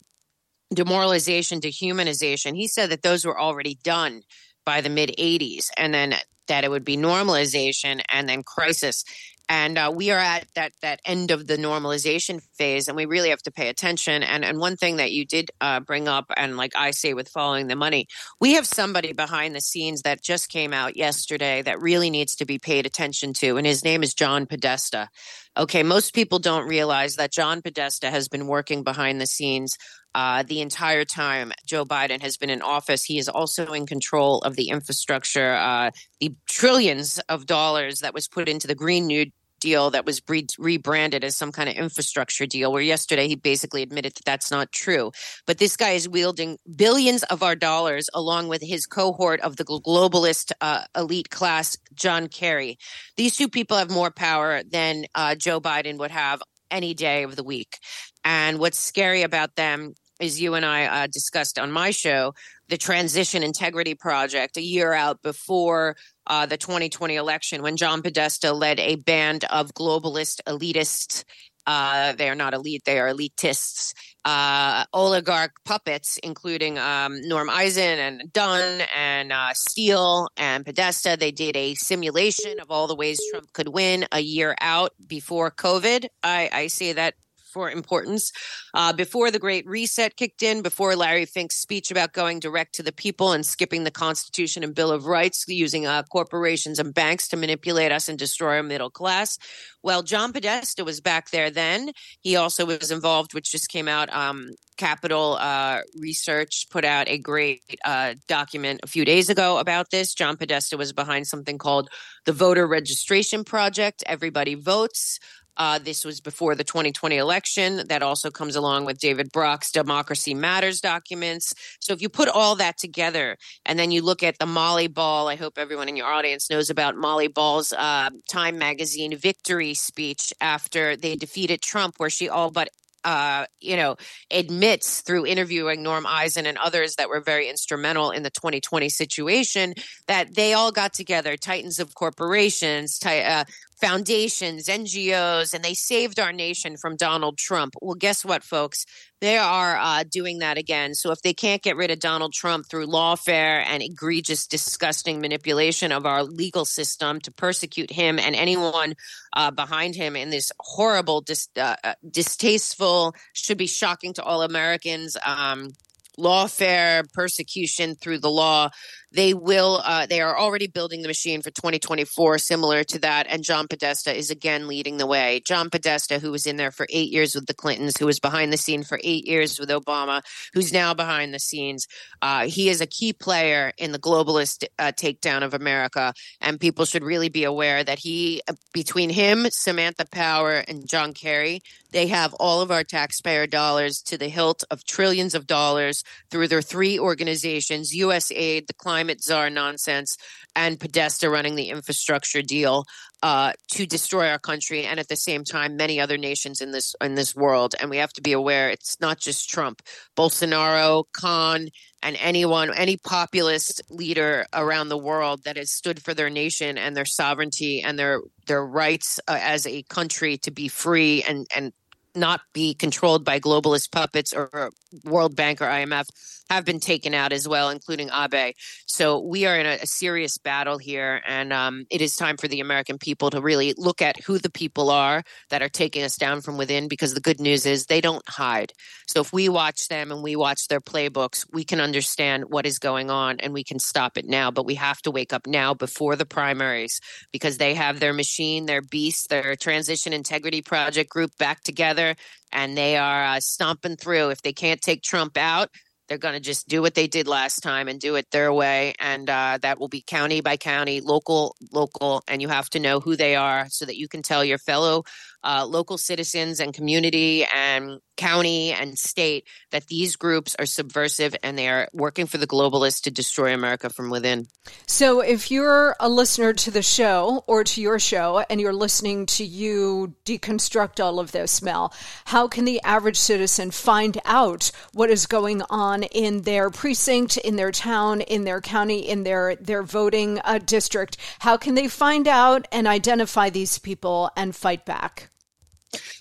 demoralization, 0.73 1.59
dehumanization. 1.59 2.55
He 2.55 2.69
said 2.69 2.89
that 2.91 3.01
those 3.01 3.25
were 3.25 3.39
already 3.39 3.77
done 3.83 4.21
by 4.65 4.79
the 4.79 4.89
mid 4.89 5.13
80s. 5.19 5.67
And 5.77 5.93
then 5.93 6.15
that 6.47 6.63
it 6.63 6.71
would 6.71 6.85
be 6.85 6.97
normalization 6.97 8.01
and 8.09 8.27
then 8.27 8.43
crisis. 8.43 9.03
And 9.49 9.77
uh, 9.77 9.91
we 9.93 10.09
are 10.11 10.19
at 10.19 10.47
that 10.55 10.71
that 10.81 11.01
end 11.05 11.31
of 11.31 11.47
the 11.47 11.57
normalization 11.57 12.41
and 12.63 12.95
we 12.95 13.05
really 13.05 13.29
have 13.29 13.41
to 13.41 13.51
pay 13.51 13.69
attention 13.69 14.23
and 14.23 14.45
and 14.45 14.59
one 14.59 14.77
thing 14.77 14.97
that 14.97 15.11
you 15.11 15.25
did 15.25 15.51
uh, 15.61 15.79
bring 15.79 16.07
up 16.07 16.31
and 16.37 16.57
like 16.57 16.73
i 16.75 16.91
say 16.91 17.13
with 17.13 17.27
following 17.29 17.67
the 17.67 17.75
money 17.75 18.07
we 18.39 18.53
have 18.53 18.65
somebody 18.65 19.13
behind 19.13 19.55
the 19.55 19.61
scenes 19.61 20.01
that 20.03 20.21
just 20.21 20.49
came 20.49 20.73
out 20.73 20.95
yesterday 20.95 21.61
that 21.61 21.81
really 21.81 22.09
needs 22.09 22.35
to 22.35 22.45
be 22.45 22.57
paid 22.57 22.85
attention 22.85 23.33
to 23.33 23.57
and 23.57 23.67
his 23.67 23.83
name 23.83 24.01
is 24.01 24.13
john 24.13 24.45
podesta 24.45 25.09
okay 25.57 25.83
most 25.83 26.13
people 26.13 26.39
don't 26.39 26.67
realize 26.67 27.15
that 27.15 27.31
john 27.31 27.61
podesta 27.61 28.09
has 28.09 28.27
been 28.27 28.47
working 28.47 28.83
behind 28.83 29.19
the 29.19 29.27
scenes 29.27 29.77
uh, 30.15 30.43
the 30.43 30.61
entire 30.61 31.05
time 31.05 31.51
Joe 31.65 31.85
Biden 31.85 32.21
has 32.21 32.37
been 32.37 32.51
in 32.51 32.61
office. 32.61 33.03
He 33.03 33.17
is 33.17 33.27
also 33.27 33.73
in 33.73 33.87
control 33.87 34.41
of 34.41 34.55
the 34.55 34.69
infrastructure, 34.69 35.53
uh, 35.53 35.89
the 36.19 36.35
trillions 36.47 37.17
of 37.29 37.47
dollars 37.47 38.01
that 38.01 38.13
was 38.13 38.27
put 38.27 38.47
into 38.47 38.67
the 38.67 38.75
Green 38.75 39.07
New 39.07 39.31
deal 39.63 39.89
that 39.91 40.05
was 40.05 40.21
re- 40.27 40.45
rebranded 40.59 41.23
as 41.23 41.35
some 41.35 41.51
kind 41.51 41.69
of 41.69 41.75
infrastructure 41.75 42.45
deal, 42.45 42.71
where 42.71 42.81
yesterday 42.81 43.27
he 43.27 43.35
basically 43.35 43.81
admitted 43.81 44.13
that 44.13 44.25
that's 44.25 44.51
not 44.51 44.71
true. 44.71 45.11
But 45.47 45.57
this 45.57 45.77
guy 45.77 45.91
is 45.91 46.07
wielding 46.07 46.57
billions 46.75 47.23
of 47.23 47.41
our 47.41 47.55
dollars 47.55 48.09
along 48.13 48.49
with 48.49 48.61
his 48.61 48.85
cohort 48.85 49.39
of 49.41 49.55
the 49.55 49.65
globalist 49.65 50.51
uh, 50.61 50.83
elite 50.95 51.29
class, 51.29 51.77
John 51.95 52.27
Kerry. 52.27 52.77
These 53.17 53.37
two 53.37 53.49
people 53.49 53.77
have 53.77 53.89
more 53.89 54.11
power 54.11 54.61
than 54.63 55.05
uh, 55.15 55.35
Joe 55.35 55.59
Biden 55.59 55.97
would 55.97 56.11
have 56.11 56.43
any 56.69 56.93
day 56.93 57.23
of 57.23 57.35
the 57.35 57.43
week. 57.43 57.79
And 58.25 58.59
what's 58.59 58.79
scary 58.79 59.23
about 59.23 59.55
them 59.55 59.93
as 60.19 60.41
you 60.41 60.53
and 60.53 60.65
I 60.65 60.85
uh, 60.85 61.07
discussed 61.07 61.59
on 61.59 61.71
my 61.71 61.91
show, 61.91 62.33
the 62.69 62.77
Transition 62.77 63.43
Integrity 63.43 63.95
Project, 63.95 64.57
a 64.57 64.61
year 64.61 64.93
out 64.93 65.21
before 65.21 65.95
uh, 66.27 66.45
the 66.45 66.57
2020 66.57 67.15
election, 67.15 67.61
when 67.61 67.77
John 67.77 68.01
Podesta 68.01 68.53
led 68.53 68.79
a 68.79 68.95
band 68.95 69.45
of 69.45 69.73
globalist 69.73 70.41
elitists. 70.47 71.23
Uh, 71.65 72.11
they 72.13 72.29
are 72.29 72.35
not 72.35 72.53
elite; 72.53 72.83
they 72.85 72.99
are 72.99 73.07
elitists, 73.07 73.93
uh, 74.25 74.83
oligarch 74.91 75.51
puppets, 75.63 76.17
including 76.21 76.77
um, 76.77 77.21
Norm 77.21 77.49
Eisen 77.49 77.99
and 77.99 78.33
Dunn 78.33 78.81
and 78.93 79.31
uh, 79.31 79.51
Steele 79.53 80.27
and 80.35 80.65
Podesta. 80.65 81.15
They 81.17 81.31
did 81.31 81.55
a 81.55 81.73
simulation 81.75 82.59
of 82.59 82.69
all 82.69 82.87
the 82.87 82.95
ways 82.95 83.17
Trump 83.31 83.53
could 83.53 83.69
win 83.69 84.05
a 84.11 84.19
year 84.19 84.55
out 84.59 84.91
before 85.07 85.51
COVID. 85.51 86.07
I, 86.21 86.49
I 86.51 86.67
say 86.67 86.91
that 86.91 87.13
for 87.53 87.69
importance. 87.69 88.31
Uh, 88.73 88.91
before 88.91 89.29
the 89.31 89.39
Great 89.39 89.65
Reset 89.67 90.17
kicked 90.17 90.41
in, 90.41 90.61
before 90.61 90.95
Larry 90.95 91.25
Fink's 91.25 91.57
speech 91.57 91.91
about 91.91 92.13
going 92.13 92.39
direct 92.39 92.73
to 92.75 92.83
the 92.83 92.91
people 92.91 93.31
and 93.31 93.45
skipping 93.45 93.83
the 93.83 93.91
Constitution 93.91 94.63
and 94.63 94.73
Bill 94.73 94.91
of 94.91 95.05
Rights, 95.05 95.45
using 95.47 95.85
uh, 95.85 96.03
corporations 96.03 96.79
and 96.79 96.93
banks 96.93 97.27
to 97.29 97.37
manipulate 97.37 97.91
us 97.91 98.09
and 98.09 98.17
destroy 98.17 98.57
our 98.57 98.63
middle 98.63 98.89
class. 98.89 99.37
Well, 99.83 100.01
John 100.01 100.33
Podesta 100.33 100.83
was 100.83 101.01
back 101.01 101.29
there 101.31 101.51
then. 101.51 101.91
He 102.21 102.35
also 102.35 102.65
was 102.65 102.89
involved, 102.89 103.33
which 103.33 103.51
just 103.51 103.69
came 103.69 103.87
out. 103.87 104.11
Um, 104.13 104.51
Capital 104.77 105.37
uh, 105.39 105.81
Research 105.99 106.67
put 106.69 106.85
out 106.85 107.07
a 107.07 107.17
great 107.17 107.61
uh, 107.85 108.15
document 108.27 108.79
a 108.83 108.87
few 108.87 109.05
days 109.05 109.29
ago 109.29 109.57
about 109.59 109.91
this. 109.91 110.13
John 110.13 110.37
Podesta 110.37 110.77
was 110.77 110.93
behind 110.93 111.27
something 111.27 111.57
called 111.57 111.89
the 112.25 112.33
Voter 112.33 112.65
Registration 112.67 113.43
Project. 113.43 114.03
Everybody 114.07 114.55
votes. 114.55 115.19
Uh, 115.57 115.79
this 115.79 116.03
was 116.03 116.19
before 116.19 116.55
the 116.55 116.63
2020 116.63 117.17
election. 117.17 117.87
That 117.87 118.03
also 118.03 118.31
comes 118.31 118.55
along 118.55 118.85
with 118.85 118.99
David 118.99 119.31
Brock's 119.31 119.71
Democracy 119.71 120.33
Matters 120.33 120.79
documents. 120.81 121.53
So 121.79 121.93
if 121.93 122.01
you 122.01 122.09
put 122.09 122.29
all 122.29 122.55
that 122.55 122.77
together 122.77 123.37
and 123.65 123.77
then 123.77 123.91
you 123.91 124.01
look 124.01 124.23
at 124.23 124.39
the 124.39 124.45
Molly 124.45 124.87
Ball, 124.87 125.27
I 125.27 125.35
hope 125.35 125.57
everyone 125.57 125.89
in 125.89 125.95
your 125.95 126.07
audience 126.07 126.49
knows 126.49 126.69
about 126.69 126.95
Molly 126.95 127.27
Ball's 127.27 127.73
uh, 127.73 128.09
Time 128.29 128.57
Magazine 128.57 129.15
victory 129.17 129.73
speech 129.73 130.33
after 130.41 130.95
they 130.95 131.15
defeated 131.15 131.61
Trump, 131.61 131.95
where 131.97 132.09
she 132.09 132.29
all 132.29 132.51
but 132.51 132.69
uh, 133.03 133.45
you 133.59 133.75
know, 133.75 133.97
admits 134.31 135.01
through 135.01 135.25
interviewing 135.25 135.83
Norm 135.83 136.05
Eisen 136.07 136.45
and 136.45 136.57
others 136.57 136.95
that 136.95 137.09
were 137.09 137.19
very 137.19 137.49
instrumental 137.49 138.11
in 138.11 138.23
the 138.23 138.29
2020 138.29 138.89
situation 138.89 139.73
that 140.07 140.35
they 140.35 140.53
all 140.53 140.71
got 140.71 140.93
together, 140.93 141.35
titans 141.35 141.79
of 141.79 141.93
corporations, 141.95 142.99
uh, 143.05 143.43
foundations, 143.83 144.67
NGOs, 144.67 145.53
and 145.53 145.63
they 145.63 145.73
saved 145.73 146.17
our 146.17 146.31
nation 146.31 146.77
from 146.77 146.95
Donald 146.95 147.37
Trump. 147.37 147.73
Well, 147.81 147.95
guess 147.95 148.23
what, 148.23 148.41
folks? 148.41 148.85
They 149.19 149.37
are 149.37 149.75
uh, 149.75 150.03
doing 150.09 150.39
that 150.39 150.57
again. 150.57 150.95
So 150.95 151.11
if 151.11 151.21
they 151.21 151.33
can't 151.33 151.61
get 151.61 151.75
rid 151.75 151.91
of 151.91 151.99
Donald 151.99 152.31
Trump 152.33 152.65
through 152.69 152.87
lawfare 152.87 153.63
and 153.65 153.83
egregious, 153.83 154.47
disgusting 154.47 155.19
manipulation 155.19 155.91
of 155.91 156.05
our 156.05 156.23
legal 156.23 156.63
system 156.63 157.19
to 157.21 157.31
persecute 157.31 157.91
him 157.91 158.19
and 158.19 158.35
anyone 158.35 158.93
uh, 159.35 159.51
behind 159.51 159.95
him 159.95 160.15
in 160.15 160.29
this 160.29 160.51
horrible, 160.59 161.19
dis- 161.19 161.49
uh, 161.57 161.75
uh 161.83 161.93
distasteful, 162.09 163.13
should 163.33 163.57
be 163.57 163.67
shocking 163.67 164.13
to 164.13 164.23
all 164.23 164.43
Americans. 164.43 165.17
Um, 165.25 165.69
lawfare 166.17 167.11
persecution 167.13 167.95
through 167.95 168.19
the 168.19 168.29
law 168.29 168.69
they 169.13 169.33
will 169.33 169.81
uh, 169.83 170.05
they 170.05 170.21
are 170.21 170.37
already 170.37 170.67
building 170.67 171.01
the 171.01 171.07
machine 171.07 171.41
for 171.41 171.51
2024 171.51 172.37
similar 172.37 172.83
to 172.83 172.99
that 172.99 173.27
and 173.29 173.43
john 173.43 173.67
podesta 173.67 174.15
is 174.15 174.29
again 174.29 174.67
leading 174.67 174.97
the 174.97 175.05
way. 175.05 175.41
John 175.45 175.69
podesta 175.69 176.19
who 176.19 176.31
was 176.31 176.45
in 176.45 176.57
there 176.57 176.71
for 176.71 176.87
eight 176.89 177.11
years 177.11 177.35
with 177.35 177.45
the 177.45 177.53
clintons 177.53 177.97
who 177.97 178.05
was 178.05 178.19
behind 178.19 178.51
the 178.51 178.57
scene 178.57 178.83
for 178.83 178.99
eight 179.03 179.25
years 179.25 179.59
with 179.59 179.69
obama 179.69 180.21
who's 180.53 180.73
now 180.73 180.93
behind 180.93 181.33
the 181.33 181.39
scenes 181.39 181.87
uh, 182.21 182.47
he 182.47 182.69
is 182.69 182.81
a 182.81 182.87
key 182.87 183.13
player 183.13 183.71
in 183.77 183.91
the 183.91 183.99
globalist 183.99 184.65
uh, 184.79 184.91
takedown 184.91 185.43
of 185.43 185.53
america 185.53 186.13
and 186.41 186.59
people 186.59 186.85
should 186.85 187.03
really 187.03 187.29
be 187.29 187.43
aware 187.43 187.83
that 187.83 187.99
he 187.99 188.41
uh, 188.47 188.53
between 188.73 189.09
him 189.09 189.47
samantha 189.49 190.05
power 190.11 190.63
and 190.67 190.87
john 190.89 191.13
kerry 191.13 191.61
they 191.91 192.07
have 192.07 192.33
all 192.35 192.61
of 192.61 192.71
our 192.71 192.83
taxpayer 192.83 193.45
dollars 193.45 194.01
to 194.01 194.17
the 194.17 194.29
hilt 194.29 194.63
of 194.71 194.83
trillions 194.83 195.35
of 195.35 195.45
dollars 195.45 196.03
through 196.31 196.47
their 196.47 196.61
three 196.61 196.97
organizations 196.97 197.93
usaid 197.95 198.67
the 198.67 198.73
climate 198.73 199.02
climate 199.03 199.21
czar 199.21 199.49
nonsense 199.49 200.15
and 200.55 200.79
Podesta 200.79 201.29
running 201.29 201.55
the 201.55 201.69
infrastructure 201.69 202.41
deal 202.41 202.85
uh, 203.21 203.51
to 203.71 203.85
destroy 203.85 204.29
our 204.29 204.39
country, 204.39 204.85
and 204.85 204.99
at 204.99 205.07
the 205.07 205.15
same 205.15 205.43
time, 205.43 205.75
many 205.75 205.99
other 205.99 206.17
nations 206.17 206.61
in 206.61 206.71
this 206.71 206.95
in 207.01 207.15
this 207.15 207.35
world. 207.35 207.73
And 207.79 207.89
we 207.89 207.97
have 207.97 208.13
to 208.13 208.21
be 208.21 208.33
aware 208.33 208.69
it's 208.69 208.99
not 209.01 209.19
just 209.19 209.49
Trump, 209.49 209.81
Bolsonaro, 210.15 211.05
Khan, 211.13 211.67
and 212.01 212.17
anyone, 212.21 212.73
any 212.75 212.97
populist 212.97 213.81
leader 213.89 214.45
around 214.53 214.89
the 214.89 214.97
world 214.97 215.43
that 215.43 215.57
has 215.57 215.71
stood 215.71 216.01
for 216.01 216.13
their 216.13 216.29
nation 216.29 216.77
and 216.77 216.95
their 216.95 217.05
sovereignty 217.05 217.81
and 217.81 217.97
their 217.97 218.21
their 218.47 218.65
rights 218.65 219.19
uh, 219.27 219.37
as 219.41 219.65
a 219.65 219.83
country 219.83 220.37
to 220.37 220.51
be 220.51 220.67
free 220.67 221.23
and 221.23 221.47
and 221.55 221.73
not 222.15 222.41
be 222.53 222.73
controlled 222.73 223.25
by 223.25 223.39
globalist 223.39 223.91
puppets 223.91 224.33
or 224.33 224.71
World 225.03 225.35
Bank 225.35 225.61
or 225.61 225.65
IMF 225.65 226.05
have 226.49 226.65
been 226.65 226.79
taken 226.79 227.13
out 227.13 227.31
as 227.31 227.47
well, 227.47 227.69
including 227.69 228.09
Abe. 228.13 228.53
So 228.85 229.19
we 229.19 229.45
are 229.45 229.57
in 229.57 229.65
a, 229.65 229.79
a 229.81 229.87
serious 229.87 230.37
battle 230.37 230.77
here, 230.77 231.21
and 231.25 231.51
um, 231.51 231.85
it 231.89 232.01
is 232.01 232.15
time 232.15 232.37
for 232.37 232.47
the 232.47 232.59
American 232.59 232.97
people 232.97 233.29
to 233.31 233.41
really 233.41 233.73
look 233.77 234.01
at 234.01 234.21
who 234.23 234.37
the 234.37 234.51
people 234.51 234.89
are 234.89 235.23
that 235.49 235.61
are 235.61 235.69
taking 235.69 236.03
us 236.03 236.15
down 236.15 236.41
from 236.41 236.57
within. 236.57 236.87
Because 236.87 237.13
the 237.13 237.21
good 237.21 237.39
news 237.39 237.65
is 237.65 237.85
they 237.85 238.01
don't 238.01 238.27
hide. 238.27 238.73
So 239.07 239.21
if 239.21 239.33
we 239.33 239.49
watch 239.49 239.87
them 239.87 240.11
and 240.11 240.21
we 240.21 240.35
watch 240.35 240.67
their 240.67 240.81
playbooks, 240.81 241.45
we 241.51 241.63
can 241.63 241.79
understand 241.79 242.45
what 242.49 242.65
is 242.65 242.77
going 242.79 243.09
on 243.09 243.39
and 243.39 243.53
we 243.53 243.63
can 243.63 243.79
stop 243.79 244.17
it 244.17 244.25
now. 244.25 244.51
But 244.51 244.65
we 244.65 244.75
have 244.75 245.01
to 245.03 245.11
wake 245.11 245.33
up 245.33 245.47
now 245.47 245.73
before 245.73 246.15
the 246.15 246.25
primaries 246.25 246.99
because 247.31 247.57
they 247.57 247.73
have 247.73 247.99
their 247.99 248.13
machine, 248.13 248.65
their 248.65 248.81
beast, 248.81 249.29
their 249.29 249.55
transition 249.55 250.13
integrity 250.13 250.61
project 250.61 251.09
group 251.09 251.31
back 251.37 251.63
together 251.63 252.02
and 252.51 252.77
they 252.77 252.97
are 252.97 253.23
uh, 253.25 253.39
stomping 253.39 253.95
through. 253.95 254.29
If 254.29 254.41
they 254.41 254.53
can't 254.53 254.81
take 254.81 255.01
Trump 255.01 255.37
out, 255.37 255.69
they're 256.07 256.17
going 256.17 256.35
to 256.35 256.39
just 256.39 256.67
do 256.67 256.81
what 256.81 256.95
they 256.95 257.07
did 257.07 257.27
last 257.27 257.61
time 257.61 257.87
and 257.87 257.99
do 257.99 258.15
it 258.15 258.29
their 258.31 258.51
way. 258.51 258.93
And 258.99 259.29
uh, 259.29 259.57
that 259.61 259.79
will 259.79 259.87
be 259.87 260.03
county 260.05 260.41
by 260.41 260.57
county, 260.57 261.01
local, 261.01 261.55
local. 261.71 262.21
And 262.27 262.41
you 262.41 262.49
have 262.49 262.69
to 262.71 262.79
know 262.79 262.99
who 262.99 263.15
they 263.15 263.35
are 263.35 263.67
so 263.69 263.85
that 263.85 263.97
you 263.97 264.07
can 264.07 264.21
tell 264.21 264.43
your 264.43 264.57
fellow 264.57 265.03
uh, 265.43 265.65
local 265.65 265.97
citizens 265.97 266.59
and 266.59 266.73
community 266.73 267.45
and 267.45 267.99
county 268.17 268.71
and 268.71 268.97
state 268.97 269.45
that 269.71 269.87
these 269.87 270.15
groups 270.15 270.55
are 270.59 270.65
subversive 270.65 271.35
and 271.43 271.57
they 271.57 271.67
are 271.67 271.87
working 271.93 272.25
for 272.25 272.37
the 272.37 272.47
globalists 272.47 273.01
to 273.03 273.11
destroy 273.11 273.53
America 273.53 273.89
from 273.89 274.09
within. 274.09 274.47
So, 274.87 275.21
if 275.21 275.51
you're 275.51 275.95
a 275.99 276.09
listener 276.09 276.53
to 276.53 276.71
the 276.71 276.81
show 276.81 277.43
or 277.47 277.63
to 277.63 277.81
your 277.81 277.99
show 277.99 278.45
and 278.49 278.61
you're 278.61 278.73
listening 278.73 279.25
to 279.27 279.43
you 279.43 280.15
deconstruct 280.25 281.03
all 281.03 281.19
of 281.19 281.31
this, 281.31 281.61
Mel, 281.61 281.93
how 282.25 282.47
can 282.47 282.65
the 282.65 282.81
average 282.83 283.17
citizen 283.17 283.71
find 283.71 284.19
out 284.25 284.71
what 284.93 285.09
is 285.09 285.25
going 285.25 285.61
on 285.69 286.03
in 286.03 286.41
their 286.41 286.69
precinct, 286.69 287.37
in 287.37 287.55
their 287.55 287.71
town, 287.71 288.21
in 288.21 288.43
their 288.43 288.61
county, 288.61 288.99
in 288.99 289.23
their, 289.23 289.55
their 289.55 289.83
voting 289.83 290.39
uh, 290.43 290.59
district? 290.59 291.17
How 291.39 291.57
can 291.57 291.75
they 291.75 291.87
find 291.87 292.27
out 292.27 292.67
and 292.71 292.87
identify 292.87 293.49
these 293.49 293.79
people 293.79 294.29
and 294.35 294.55
fight 294.55 294.85
back? 294.85 295.29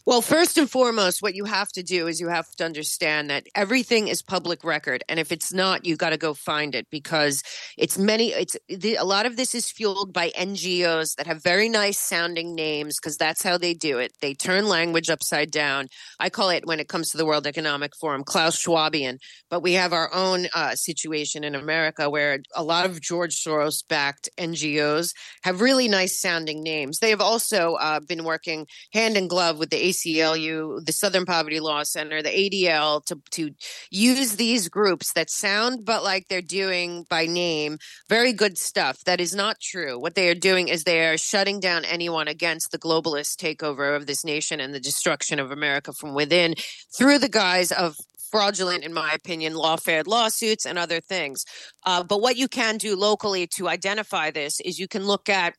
Well, 0.05 0.20
first 0.20 0.59
and 0.59 0.68
foremost, 0.68 1.22
what 1.22 1.36
you 1.36 1.44
have 1.44 1.68
to 1.72 1.82
do 1.84 2.09
is 2.09 2.20
you 2.20 2.26
have 2.26 2.50
to 2.57 2.64
understand 2.64 3.30
that 3.30 3.46
everything 3.55 4.09
is 4.09 4.20
public 4.20 4.64
record, 4.64 5.05
and 5.09 5.20
if 5.20 5.30
it's 5.30 5.53
not, 5.53 5.86
you 5.86 5.94
got 5.96 6.11
to 6.11 6.16
go 6.16 6.34
find 6.34 6.74
it 6.74 6.88
because 6.90 7.44
it's 7.78 7.96
many. 7.96 8.30
It's 8.30 8.57
the, 8.68 8.96
a 8.96 9.05
lot 9.05 9.26
of 9.26 9.36
this 9.36 9.55
is 9.55 9.70
fueled 9.70 10.12
by 10.12 10.30
NGOs 10.30 11.14
that 11.14 11.28
have 11.28 11.40
very 11.40 11.68
nice 11.68 12.00
sounding 12.00 12.57
names 12.57 12.98
because 12.98 13.16
that's 13.16 13.44
how 13.44 13.57
they 13.57 13.74
do 13.74 13.98
it. 13.98 14.12
They 14.20 14.34
turn 14.34 14.66
language 14.66 15.09
upside 15.09 15.53
down. 15.53 15.86
I 16.18 16.30
call 16.30 16.50
it 16.50 16.66
when 16.66 16.80
it 16.80 16.88
comes 16.88 17.11
to 17.11 17.16
the 17.16 17.24
World 17.24 17.46
Economic 17.46 17.92
Forum, 17.94 18.24
Klaus 18.24 18.61
Schwabian. 18.61 19.18
But 19.50 19.62
we 19.62 19.74
have 19.74 19.92
our 19.92 20.12
own 20.12 20.48
uh, 20.53 20.74
situation 20.74 21.44
in 21.44 21.55
America 21.55 22.11
where 22.11 22.40
a 22.57 22.64
lot 22.64 22.86
of 22.86 23.00
George 23.00 23.36
Soros 23.36 23.86
backed 23.88 24.28
NGOs 24.36 25.12
have 25.44 25.61
really 25.61 25.86
nice 25.86 26.20
sounding 26.20 26.61
names. 26.64 26.98
They 26.98 27.11
have 27.11 27.20
also 27.20 27.74
uh, 27.74 28.00
been 28.00 28.24
working 28.24 28.66
hand 28.92 29.16
in 29.16 29.28
glove 29.28 29.61
with 29.61 29.70
the 29.70 29.91
ACLU, 29.93 30.84
the 30.84 30.93
Southern 30.93 31.24
Poverty 31.24 31.61
Law 31.61 31.82
Center, 31.82 32.22
the 32.22 32.30
ADL 32.30 33.05
to 33.07 33.20
to 33.32 33.51
use 33.90 34.36
these 34.36 34.68
groups 34.68 35.12
that 35.12 35.30
sound 35.30 35.84
but 35.84 36.03
like 36.03 36.28
they're 36.28 36.43
doing 36.43 37.05
by 37.09 37.26
name 37.26 37.78
very 38.09 38.32
good 38.32 38.59
stuff. 38.59 39.05
That 39.05 39.20
is 39.20 39.34
not 39.34 39.61
true. 39.61 39.99
What 39.99 40.14
they 40.14 40.28
are 40.28 40.34
doing 40.34 40.68
is 40.68 40.84
they 40.84 41.07
are 41.07 41.18
shutting 41.18 41.61
down 41.61 41.84
anyone 41.84 42.28
against 42.28 42.70
the 42.70 42.78
globalist 42.78 43.36
takeover 43.36 43.97
of 43.97 44.07
this 44.07 44.24
nation 44.24 44.61
and 44.61 44.74
the 44.74 44.80
destruction 44.80 45.38
of 45.38 45.51
America 45.51 45.93
from 45.93 46.14
within 46.14 46.55
through 46.97 47.18
the 47.18 47.28
guise 47.28 47.72
of 47.72 47.97
fraudulent, 48.32 48.82
in 48.82 48.95
my 48.95 49.12
opinion, 49.12 49.53
lawfare 49.53 50.05
lawsuits 50.07 50.64
and 50.64 50.78
other 50.78 51.01
things. 51.01 51.45
Uh, 51.84 52.03
but 52.03 52.20
what 52.20 52.36
you 52.36 52.49
can 52.49 52.78
do 52.78 52.97
locally 52.97 53.47
to 53.47 53.68
identify 53.68 54.30
this 54.30 54.59
is 54.61 54.78
you 54.78 54.88
can 54.88 55.05
look 55.07 55.28
at 55.28 55.55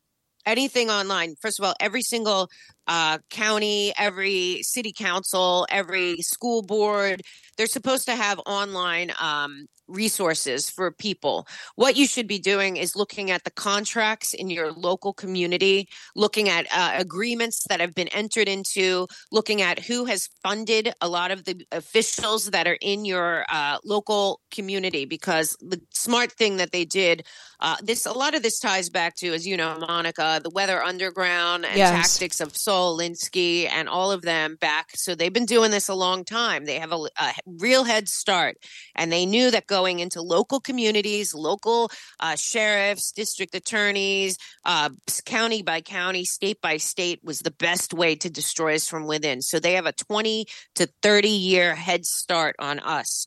anything 0.45 0.89
online. 0.89 1.35
First 1.41 1.59
of 1.59 1.65
all, 1.65 1.73
every 1.79 2.01
single 2.01 2.49
uh, 2.87 3.19
county, 3.29 3.93
every 3.97 4.59
city 4.63 4.93
council, 4.97 5.65
every 5.69 6.17
school 6.17 6.61
board, 6.61 7.21
they're 7.57 7.67
supposed 7.67 8.05
to 8.05 8.15
have 8.15 8.39
online 8.45 9.11
um, 9.19 9.67
resources 9.87 10.69
for 10.69 10.91
people. 10.91 11.47
What 11.75 11.95
you 11.95 12.07
should 12.07 12.27
be 12.27 12.39
doing 12.39 12.77
is 12.77 12.95
looking 12.95 13.31
at 13.31 13.43
the 13.43 13.51
contracts 13.51 14.33
in 14.33 14.49
your 14.49 14.71
local 14.71 15.13
community, 15.13 15.87
looking 16.15 16.49
at 16.49 16.67
uh, 16.75 16.93
agreements 16.95 17.65
that 17.69 17.79
have 17.79 17.93
been 17.93 18.07
entered 18.09 18.47
into, 18.47 19.07
looking 19.31 19.61
at 19.61 19.79
who 19.79 20.05
has 20.05 20.29
funded 20.41 20.93
a 21.01 21.07
lot 21.07 21.31
of 21.31 21.45
the 21.45 21.65
officials 21.71 22.51
that 22.51 22.67
are 22.67 22.77
in 22.81 23.05
your 23.05 23.45
uh, 23.49 23.77
local 23.83 24.39
community. 24.51 25.05
Because 25.05 25.57
the 25.59 25.81
smart 25.93 26.31
thing 26.31 26.57
that 26.57 26.71
they 26.71 26.85
did, 26.85 27.25
uh, 27.59 27.77
this 27.81 28.05
a 28.05 28.13
lot 28.13 28.35
of 28.35 28.43
this 28.43 28.59
ties 28.59 28.89
back 28.89 29.15
to, 29.15 29.33
as 29.33 29.45
you 29.45 29.57
know, 29.57 29.77
Monica, 29.79 30.39
the 30.43 30.49
Weather 30.49 30.83
Underground 30.83 31.65
and 31.65 31.77
yes. 31.77 31.91
tactics 31.91 32.39
of 32.41 32.55
Saul 32.55 32.97
Alinsky 32.97 33.69
and 33.69 33.89
all 33.89 34.11
of 34.11 34.21
them 34.21 34.57
back. 34.59 34.91
So 34.95 35.15
they've 35.15 35.33
been 35.33 35.45
doing 35.45 35.71
this 35.71 35.89
a 35.89 35.95
long 35.95 36.25
time. 36.25 36.65
They 36.65 36.79
have 36.79 36.91
a, 36.91 37.07
a 37.17 37.33
real 37.45 37.83
head 37.83 38.07
start, 38.07 38.57
and 38.95 39.11
they 39.11 39.25
knew 39.25 39.51
that 39.51 39.67
going 39.73 39.99
into 39.99 40.21
local 40.21 40.59
communities, 40.59 41.33
local 41.33 41.89
uh, 42.19 42.35
sheriffs, 42.35 43.11
district 43.11 43.55
attorneys, 43.55 44.37
uh, 44.65 44.91
county 45.25 45.63
by 45.63 45.81
county, 45.81 46.25
state 46.25 46.61
by 46.61 46.77
state 46.77 47.19
was 47.23 47.39
the 47.39 47.49
best 47.49 47.91
way 47.91 48.15
to 48.15 48.29
destroy 48.29 48.75
us 48.75 48.87
from 48.87 49.07
within. 49.07 49.41
So 49.41 49.59
they 49.59 49.73
have 49.73 49.87
a 49.87 49.91
20 49.93 50.45
to 50.75 50.87
30 51.01 51.27
year 51.27 51.73
head 51.73 52.05
start 52.05 52.55
on 52.59 52.77
us. 52.77 53.25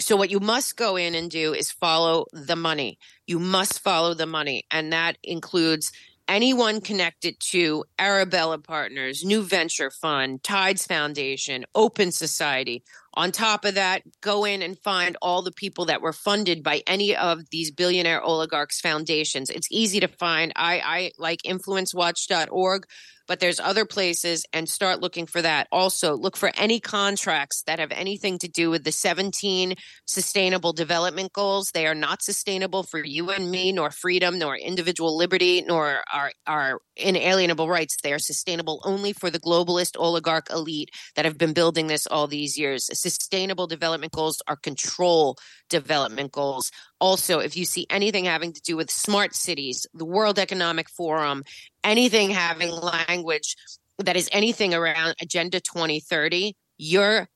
So, 0.00 0.16
what 0.16 0.30
you 0.30 0.40
must 0.40 0.76
go 0.76 0.96
in 0.96 1.14
and 1.14 1.30
do 1.30 1.54
is 1.54 1.70
follow 1.70 2.26
the 2.32 2.56
money. 2.56 2.98
You 3.28 3.38
must 3.38 3.78
follow 3.78 4.12
the 4.14 4.26
money. 4.26 4.64
And 4.68 4.92
that 4.92 5.16
includes 5.22 5.92
anyone 6.28 6.80
connected 6.80 7.38
to 7.50 7.84
Arabella 7.98 8.58
Partners, 8.58 9.24
New 9.24 9.42
Venture 9.42 9.90
Fund, 9.90 10.42
Tides 10.42 10.86
Foundation, 10.86 11.64
Open 11.74 12.12
Society. 12.12 12.82
On 13.14 13.30
top 13.30 13.64
of 13.64 13.74
that, 13.76 14.02
go 14.20 14.44
in 14.44 14.60
and 14.62 14.78
find 14.78 15.16
all 15.22 15.42
the 15.42 15.52
people 15.52 15.84
that 15.86 16.00
were 16.02 16.12
funded 16.12 16.62
by 16.62 16.82
any 16.86 17.14
of 17.14 17.50
these 17.50 17.70
billionaire 17.70 18.22
oligarchs' 18.22 18.80
foundations. 18.80 19.50
It's 19.50 19.68
easy 19.70 20.00
to 20.00 20.08
find. 20.08 20.52
I, 20.56 20.80
I 20.84 21.12
like 21.18 21.42
influencewatch.org. 21.42 22.86
but 23.26 23.40
there's 23.40 23.60
other 23.60 23.84
places 23.84 24.44
and 24.52 24.68
start 24.68 25.00
looking 25.00 25.26
for 25.26 25.42
that. 25.42 25.66
Also, 25.72 26.16
look 26.16 26.36
for 26.36 26.52
any 26.56 26.80
contracts 26.80 27.62
that 27.66 27.78
have 27.78 27.92
anything 27.92 28.38
to 28.38 28.48
do 28.48 28.70
with 28.70 28.84
the 28.84 28.92
17 28.92 29.74
sustainable 30.06 30.72
development 30.72 31.32
goals. 31.32 31.70
They 31.72 31.86
are 31.86 31.94
not 31.94 32.22
sustainable 32.22 32.82
for 32.82 33.04
you 33.04 33.30
and 33.30 33.50
me, 33.50 33.72
nor 33.72 33.90
freedom, 33.90 34.38
nor 34.38 34.56
individual 34.56 35.16
liberty, 35.16 35.62
nor 35.66 36.02
our, 36.12 36.32
our 36.46 36.80
inalienable 36.96 37.68
rights. 37.68 37.96
They 38.02 38.12
are 38.12 38.18
sustainable 38.18 38.80
only 38.84 39.12
for 39.12 39.30
the 39.30 39.40
globalist 39.40 39.96
oligarch 39.98 40.50
elite 40.50 40.90
that 41.16 41.24
have 41.24 41.38
been 41.38 41.52
building 41.52 41.86
this 41.86 42.06
all 42.06 42.26
these 42.26 42.58
years. 42.58 42.88
Sustainable 42.92 43.66
development 43.66 44.12
goals 44.12 44.42
are 44.46 44.56
control 44.56 45.36
development 45.70 46.32
goals. 46.32 46.70
Also, 47.04 47.40
if 47.40 47.54
you 47.54 47.66
see 47.66 47.86
anything 47.90 48.24
having 48.24 48.54
to 48.54 48.62
do 48.62 48.78
with 48.78 48.90
smart 48.90 49.34
cities, 49.34 49.86
the 49.92 50.06
World 50.06 50.38
Economic 50.38 50.88
Forum, 50.88 51.44
anything 51.84 52.30
having 52.30 52.70
language 52.70 53.56
that 53.98 54.16
is 54.16 54.26
anything 54.32 54.72
around 54.72 55.14
Agenda 55.20 55.60
2030, 55.60 56.56
your 56.78 57.28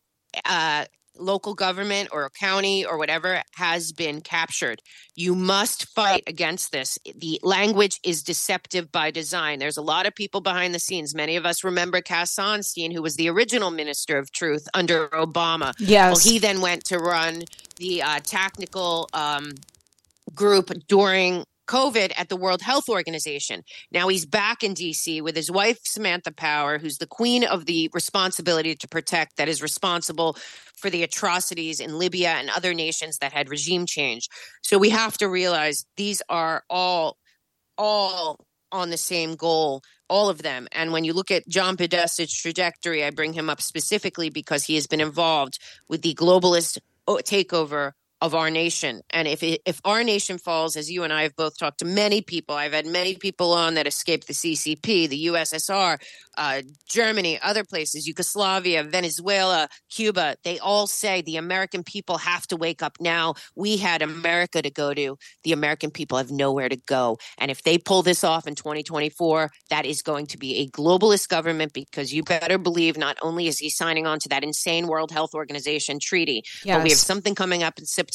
uh, 0.47 0.87
local 1.19 1.55
government 1.55 2.09
or 2.13 2.25
a 2.25 2.31
county 2.31 2.85
or 2.85 2.99
whatever 2.99 3.43
has 3.57 3.93
been 3.93 4.21
captured. 4.21 4.81
You 5.15 5.35
must 5.35 5.89
fight 5.95 6.23
against 6.27 6.73
this. 6.73 6.99
The 7.17 7.41
language 7.43 7.99
is 8.05 8.23
deceptive 8.23 8.91
by 8.93 9.11
design. 9.11 9.59
There's 9.59 9.77
a 9.77 9.83
lot 9.83 10.07
of 10.07 10.15
people 10.15 10.41
behind 10.41 10.75
the 10.75 10.79
scenes. 10.79 11.15
Many 11.15 11.37
of 11.37 11.45
us 11.45 11.65
remember 11.65 12.01
Cass 12.01 12.35
Sunstein, 12.35 12.93
who 12.93 13.03
was 13.03 13.17
the 13.17 13.29
original 13.29 13.71
minister 13.71 14.19
of 14.19 14.31
truth 14.33 14.69
under 14.75 15.09
Obama. 15.09 15.75
Yes. 15.79 16.25
Well, 16.25 16.33
he 16.33 16.39
then 16.39 16.61
went 16.61 16.85
to 16.87 16.99
run 16.99 17.43
the 17.77 18.03
uh, 18.03 18.21
technical 18.21 19.09
um, 19.13 19.53
group 20.35 20.71
during 20.89 21.45
COVID 21.69 22.13
at 22.17 22.29
the 22.29 22.37
World 22.37 22.63
Health 22.63 22.89
Organization. 22.89 23.63
Now 23.93 24.09
he's 24.09 24.27
back 24.27 24.65
in 24.65 24.75
DC 24.75 25.23
with 25.23 25.37
his 25.37 25.51
wife, 25.51 25.79
Samantha 25.85 26.33
Power, 26.33 26.79
who's 26.79 26.99
the 26.99 27.07
queen 27.07 27.45
of 27.45 27.67
the 27.67 27.91
responsibility 27.93 28.75
to 28.75 28.89
protect, 28.89 29.37
that 29.37 29.49
is 29.49 29.63
responsible 29.63 30.37
for 30.77 30.91
the 30.91 31.03
atrocities 31.03 31.79
in 31.79 31.99
Libya 31.99 32.31
and 32.31 32.51
other 32.51 32.75
nations 32.75 33.19
that 33.19 33.33
had 33.33 33.49
regime 33.49 33.87
change. 33.87 34.29
So 34.63 34.79
we 34.79 34.91
have 34.91 35.17
to 35.19 35.29
realize 35.29 35.85
these 35.97 36.23
are 36.29 36.65
all, 36.69 37.19
all 37.77 38.41
on 38.73 38.91
the 38.91 38.97
same 38.97 39.37
goal 39.37 39.83
all 40.09 40.29
of 40.29 40.43
them. 40.43 40.67
And 40.73 40.93
when 40.93 41.05
you 41.05 41.13
look 41.13 41.31
at 41.31 41.47
John 41.49 41.77
Podesta's 41.77 42.33
trajectory, 42.33 43.05
I 43.05 43.11
bring 43.11 43.35
him 43.35 43.51
up 43.51 43.61
specifically 43.61 44.31
because 44.31 44.65
he 44.65 44.75
has 44.75 44.87
been 44.87 45.01
involved 45.01 45.59
with 45.89 46.03
the 46.03 46.15
globalist 46.15 46.79
uh, 47.07 47.17
takeover 47.17 47.93
of 48.21 48.35
our 48.35 48.51
nation. 48.51 49.01
And 49.11 49.29
if 49.29 49.43
it, 49.43 49.61
if 49.65 49.81
our 49.85 50.03
nation 50.03 50.39
falls, 50.39 50.77
as 50.77 50.91
you 50.91 51.05
and 51.05 51.13
I 51.13 51.23
have 51.23 51.37
both 51.37 51.57
talked 51.57 51.79
to 51.79 51.85
many 51.85 52.21
people, 52.21 52.55
I've 52.55 52.73
had 52.73 52.87
many 52.87 53.15
people 53.15 53.53
on 53.53 53.75
that 53.75 53.87
escaped 53.87 54.27
the 54.27 54.33
CCP, 54.33 55.09
the 55.09 55.27
USSR, 55.27 55.99
uh, 56.37 56.63
Germany, 56.89 57.39
other 57.41 57.65
places, 57.65 58.09
Yugoslavia, 58.09 58.83
Venezuela, 58.83 59.69
Cuba, 59.91 60.37
they 60.43 60.59
all 60.59 60.87
say 60.87 61.23
the 61.23 61.37
American 61.37 61.85
people 61.85 62.19
have 62.19 62.47
to 62.49 62.57
wake 62.57 62.83
up 62.83 62.97
now. 63.01 63.35
We 63.55 63.77
had 63.77 64.03
America 64.03 64.63
to 64.63 64.71
go 64.71 64.95
to. 64.95 65.17
The 65.45 65.53
American 65.53 65.91
people 65.91 66.19
have 66.19 66.31
nowhere 66.31 66.69
to 66.69 66.77
go. 66.77 67.19
And 67.39 67.51
if 67.51 67.63
they 67.63 67.79
pull 67.79 68.03
this 68.03 68.25
off 68.25 68.49
in 68.49 68.57
2024, 68.57 69.51
that 69.71 69.87
is 69.87 70.03
going 70.03 70.27
to 70.29 70.39
be 70.39 70.59
a 70.59 70.69
globalist 70.69 71.29
government 71.29 71.73
because 71.73 72.13
you 72.13 72.25
better 72.25 72.59
believe 72.59 72.99
not 72.99 73.17
only 73.23 73.47
is 73.47 73.59
he 73.59 73.71
signing 73.71 74.07
on 74.07 74.19
to 74.21 74.29
that 74.31 74.43
insane 74.43 74.89
World 74.89 75.13
Health 75.13 75.35
Organization 75.35 75.99
treaty, 76.01 76.43
yes. 76.65 76.77
but 76.77 76.83
we 76.83 76.91
have 76.91 76.99
something 76.99 77.35
coming 77.35 77.63
up 77.63 77.79
in 77.79 77.87
September 77.87 78.08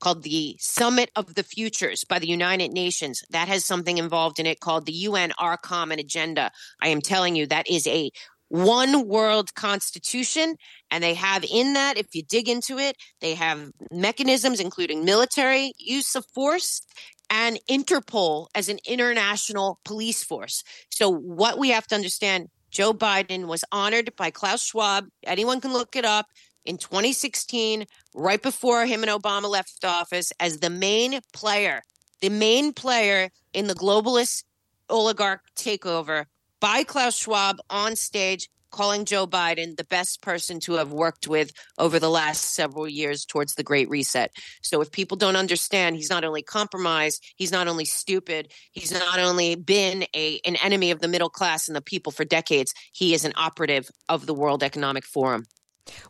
called 0.00 0.22
the 0.22 0.56
Summit 0.58 1.10
of 1.16 1.34
the 1.34 1.42
Futures 1.42 2.04
by 2.04 2.18
the 2.18 2.28
United 2.28 2.72
Nations. 2.72 3.22
That 3.30 3.48
has 3.48 3.64
something 3.64 3.98
involved 3.98 4.38
in 4.38 4.46
it 4.46 4.60
called 4.60 4.86
the 4.86 4.92
UN 4.92 5.32
Our 5.38 5.56
Common 5.56 5.98
Agenda. 5.98 6.50
I 6.82 6.88
am 6.88 7.00
telling 7.00 7.36
you, 7.36 7.46
that 7.46 7.68
is 7.68 7.86
a 7.86 8.10
one 8.48 9.06
world 9.06 9.54
constitution. 9.54 10.56
And 10.90 11.02
they 11.02 11.14
have 11.14 11.44
in 11.44 11.74
that, 11.74 11.96
if 11.96 12.14
you 12.14 12.22
dig 12.22 12.48
into 12.48 12.78
it, 12.78 12.96
they 13.20 13.34
have 13.34 13.70
mechanisms, 13.92 14.60
including 14.60 15.04
military 15.04 15.72
use 15.78 16.14
of 16.14 16.26
force 16.34 16.82
and 17.30 17.60
Interpol 17.70 18.48
as 18.54 18.68
an 18.68 18.80
international 18.86 19.78
police 19.84 20.24
force. 20.24 20.64
So, 20.90 21.08
what 21.08 21.58
we 21.58 21.70
have 21.70 21.86
to 21.86 21.94
understand 21.94 22.48
Joe 22.70 22.92
Biden 22.92 23.46
was 23.46 23.64
honored 23.72 24.14
by 24.16 24.30
Klaus 24.30 24.62
Schwab. 24.64 25.06
Anyone 25.24 25.60
can 25.60 25.72
look 25.72 25.96
it 25.96 26.04
up 26.04 26.26
in 26.64 26.78
2016, 26.78 27.86
right 28.14 28.42
before 28.42 28.86
him 28.86 29.02
and 29.02 29.10
Obama 29.10 29.48
left 29.48 29.84
office, 29.84 30.32
as 30.40 30.58
the 30.58 30.70
main 30.70 31.20
player, 31.32 31.82
the 32.20 32.28
main 32.28 32.72
player 32.72 33.30
in 33.52 33.66
the 33.66 33.74
globalist 33.74 34.44
oligarch 34.88 35.42
takeover 35.56 36.26
by 36.60 36.84
Klaus 36.84 37.16
Schwab 37.16 37.58
on 37.70 37.96
stage 37.96 38.48
calling 38.70 39.04
Joe 39.04 39.26
Biden 39.26 39.76
the 39.76 39.84
best 39.84 40.22
person 40.22 40.60
to 40.60 40.74
have 40.74 40.92
worked 40.92 41.26
with 41.26 41.52
over 41.78 41.98
the 41.98 42.10
last 42.10 42.54
several 42.54 42.88
years 42.88 43.24
towards 43.24 43.54
the 43.54 43.62
Great 43.62 43.88
Reset. 43.88 44.30
So 44.62 44.80
if 44.80 44.92
people 44.92 45.16
don't 45.16 45.36
understand, 45.36 45.96
he's 45.96 46.10
not 46.10 46.24
only 46.24 46.42
compromised, 46.42 47.24
he's 47.36 47.52
not 47.52 47.68
only 47.68 47.84
stupid, 47.84 48.52
he's 48.72 48.92
not 48.92 49.18
only 49.18 49.56
been 49.56 50.04
a 50.14 50.40
an 50.44 50.56
enemy 50.56 50.90
of 50.90 51.00
the 51.00 51.08
middle 51.08 51.30
class 51.30 51.68
and 51.68 51.76
the 51.76 51.82
people 51.82 52.12
for 52.12 52.24
decades, 52.24 52.72
he 52.92 53.14
is 53.14 53.24
an 53.24 53.32
operative 53.36 53.90
of 54.08 54.26
the 54.26 54.34
World 54.34 54.62
Economic 54.62 55.04
Forum. 55.04 55.44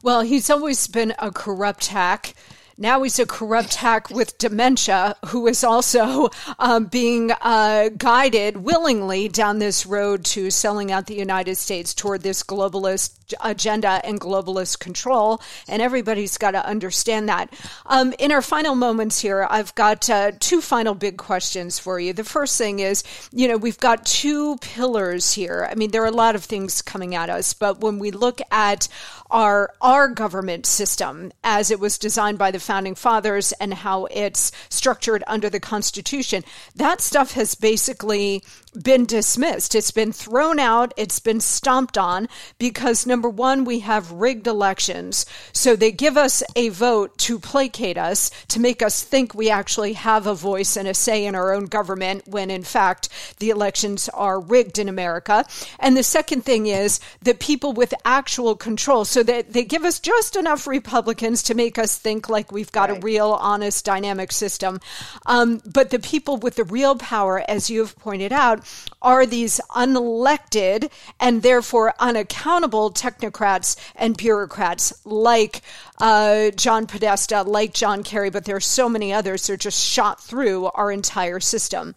Well, 0.02 0.22
he's 0.22 0.50
always 0.50 0.86
been 0.86 1.14
a 1.18 1.30
corrupt 1.30 1.88
hack. 1.88 2.34
Now 2.78 3.02
he's 3.02 3.18
a 3.18 3.26
corrupt 3.26 3.74
hack 3.74 4.08
with 4.08 4.38
dementia 4.38 5.16
who 5.26 5.46
is 5.46 5.62
also 5.62 6.30
um, 6.58 6.86
being 6.86 7.30
uh, 7.30 7.90
guided 7.96 8.56
willingly 8.56 9.28
down 9.28 9.58
this 9.58 9.84
road 9.84 10.24
to 10.26 10.50
selling 10.50 10.90
out 10.90 11.06
the 11.06 11.14
United 11.14 11.56
States 11.56 11.92
toward 11.92 12.22
this 12.22 12.42
globalist 12.42 13.19
agenda 13.40 14.00
and 14.04 14.20
globalist 14.20 14.78
control. 14.78 15.40
And 15.68 15.82
everybody's 15.82 16.38
got 16.38 16.52
to 16.52 16.64
understand 16.66 17.28
that. 17.28 17.52
Um, 17.86 18.14
in 18.18 18.32
our 18.32 18.42
final 18.42 18.74
moments 18.74 19.20
here, 19.20 19.46
I've 19.48 19.74
got 19.74 20.08
uh, 20.10 20.32
two 20.38 20.60
final 20.60 20.94
big 20.94 21.16
questions 21.16 21.78
for 21.78 21.98
you. 22.00 22.12
The 22.12 22.24
first 22.24 22.58
thing 22.58 22.80
is, 22.80 23.02
you 23.32 23.48
know, 23.48 23.56
we've 23.56 23.78
got 23.78 24.06
two 24.06 24.56
pillars 24.58 25.32
here. 25.32 25.68
I 25.70 25.74
mean, 25.74 25.90
there 25.90 26.02
are 26.02 26.06
a 26.06 26.10
lot 26.10 26.34
of 26.34 26.44
things 26.44 26.82
coming 26.82 27.14
at 27.14 27.30
us, 27.30 27.54
but 27.54 27.80
when 27.80 27.98
we 27.98 28.10
look 28.10 28.40
at 28.50 28.88
our 29.30 29.72
our 29.80 30.08
government 30.08 30.66
system 30.66 31.32
as 31.44 31.70
it 31.70 31.78
was 31.78 31.98
designed 31.98 32.38
by 32.38 32.50
the 32.50 32.58
founding 32.58 32.94
fathers 32.94 33.52
and 33.52 33.72
how 33.72 34.06
it's 34.06 34.50
structured 34.68 35.22
under 35.26 35.48
the 35.48 35.60
Constitution, 35.60 36.44
that 36.74 37.00
stuff 37.00 37.32
has 37.32 37.54
basically 37.54 38.42
been 38.80 39.04
dismissed. 39.04 39.74
It's 39.74 39.90
been 39.90 40.12
thrown 40.12 40.58
out. 40.58 40.94
It's 40.96 41.20
been 41.20 41.40
stomped 41.40 41.98
on 41.98 42.28
because 42.58 43.06
number 43.06 43.28
one, 43.28 43.64
we 43.64 43.80
have 43.80 44.12
rigged 44.12 44.46
elections. 44.46 45.26
So 45.52 45.76
they 45.76 45.90
give 45.92 46.16
us 46.16 46.42
a 46.54 46.68
vote 46.68 47.18
to 47.18 47.38
placate 47.38 47.98
us, 47.98 48.30
to 48.48 48.60
make 48.60 48.82
us 48.82 49.02
think 49.02 49.34
we 49.34 49.50
actually 49.50 49.94
have 49.94 50.26
a 50.26 50.34
voice 50.34 50.76
and 50.76 50.86
a 50.86 50.94
say 50.94 51.24
in 51.24 51.34
our 51.34 51.52
own 51.52 51.66
government 51.66 52.28
when 52.28 52.50
in 52.50 52.62
fact 52.62 53.08
the 53.38 53.50
elections 53.50 54.08
are 54.10 54.40
rigged 54.40 54.78
in 54.78 54.88
America. 54.88 55.44
And 55.78 55.96
the 55.96 56.02
second 56.02 56.44
thing 56.44 56.66
is 56.66 57.00
that 57.22 57.40
people 57.40 57.72
with 57.72 57.92
actual 58.04 58.54
control, 58.54 59.04
so 59.04 59.22
that 59.22 59.52
they 59.52 59.64
give 59.64 59.84
us 59.84 59.98
just 59.98 60.36
enough 60.36 60.66
Republicans 60.66 61.42
to 61.44 61.54
make 61.54 61.78
us 61.78 61.96
think 61.96 62.28
like 62.28 62.52
we've 62.52 62.72
got 62.72 62.90
right. 62.90 62.98
a 62.98 63.00
real, 63.00 63.32
honest, 63.32 63.84
dynamic 63.84 64.32
system. 64.32 64.80
Um, 65.26 65.60
but 65.64 65.90
the 65.90 65.98
people 65.98 66.36
with 66.36 66.56
the 66.56 66.64
real 66.64 66.96
power, 66.96 67.42
as 67.48 67.70
you 67.70 67.80
have 67.80 67.98
pointed 67.98 68.32
out, 68.32 68.59
are 69.02 69.26
these 69.26 69.60
unelected 69.70 70.90
and 71.18 71.42
therefore 71.42 71.94
unaccountable 71.98 72.90
technocrats 72.90 73.76
and 73.96 74.16
bureaucrats 74.16 74.92
like 75.04 75.62
uh, 75.98 76.50
John 76.52 76.86
Podesta, 76.86 77.42
like 77.42 77.72
John 77.72 78.02
Kerry, 78.02 78.30
but 78.30 78.44
there 78.44 78.56
are 78.56 78.60
so 78.60 78.88
many 78.88 79.12
others 79.12 79.46
that 79.46 79.52
are 79.54 79.56
just 79.56 79.84
shot 79.84 80.20
through 80.20 80.66
our 80.74 80.90
entire 80.90 81.40
system. 81.40 81.94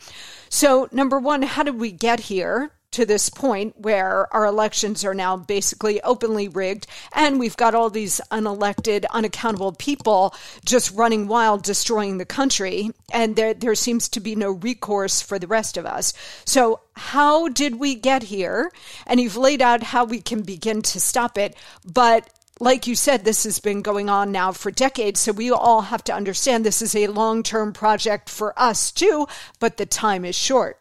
So, 0.50 0.88
number 0.92 1.20
one, 1.20 1.42
how 1.42 1.64
did 1.64 1.80
we 1.80 1.92
get 1.92 2.22
here? 2.22 2.72
To 2.94 3.06
this 3.06 3.30
point 3.30 3.80
where 3.80 4.34
our 4.34 4.46
elections 4.46 5.04
are 5.04 5.14
now 5.14 5.36
basically 5.36 6.02
openly 6.02 6.48
rigged 6.48 6.88
and 7.14 7.40
we've 7.40 7.58
got 7.58 7.76
all 7.76 7.90
these 7.90 8.22
unelected 8.32 9.06
unaccountable 9.12 9.74
people 9.74 10.34
just 10.64 10.94
running 10.94 11.28
wild 11.28 11.64
destroying 11.64 12.18
the 12.18 12.26
country 12.26 12.92
and 13.12 13.36
there 13.36 13.54
there 13.54 13.76
seems 13.76 14.08
to 14.08 14.20
be 14.20 14.36
no 14.36 14.52
recourse 14.52 15.22
for 15.22 15.38
the 15.38 15.48
rest 15.48 15.78
of 15.78 15.86
us 15.86 16.14
so 16.46 16.80
how 16.96 17.48
did 17.50 17.76
we 17.80 17.96
get 17.96 18.24
here 18.24 18.72
and 19.08 19.20
you've 19.20 19.38
laid 19.38 19.62
out 19.62 19.84
how 19.84 20.06
we 20.06 20.22
can 20.22 20.42
begin 20.42 20.82
to 20.82 21.00
stop 21.00 21.38
it 21.38 21.56
but 21.86 22.30
like 22.60 22.86
you 22.88 22.96
said, 22.96 23.26
this 23.26 23.44
has 23.44 23.60
been 23.60 23.82
going 23.82 24.10
on 24.10 24.32
now 24.32 24.52
for 24.52 24.72
decades. 24.72 25.20
So 25.20 25.32
we 25.32 25.52
all 25.52 25.82
have 25.82 26.04
to 26.06 26.14
understand 26.14 26.64
this 26.64 26.82
is 26.82 26.96
a 26.96 27.08
long 27.08 27.44
term 27.44 27.74
project 27.74 28.30
for 28.30 28.58
us 28.58 28.92
too, 28.92 29.28
but 29.60 29.78
the 29.78 29.86
time 29.88 30.24
is 30.24 30.36
short. 30.36 30.80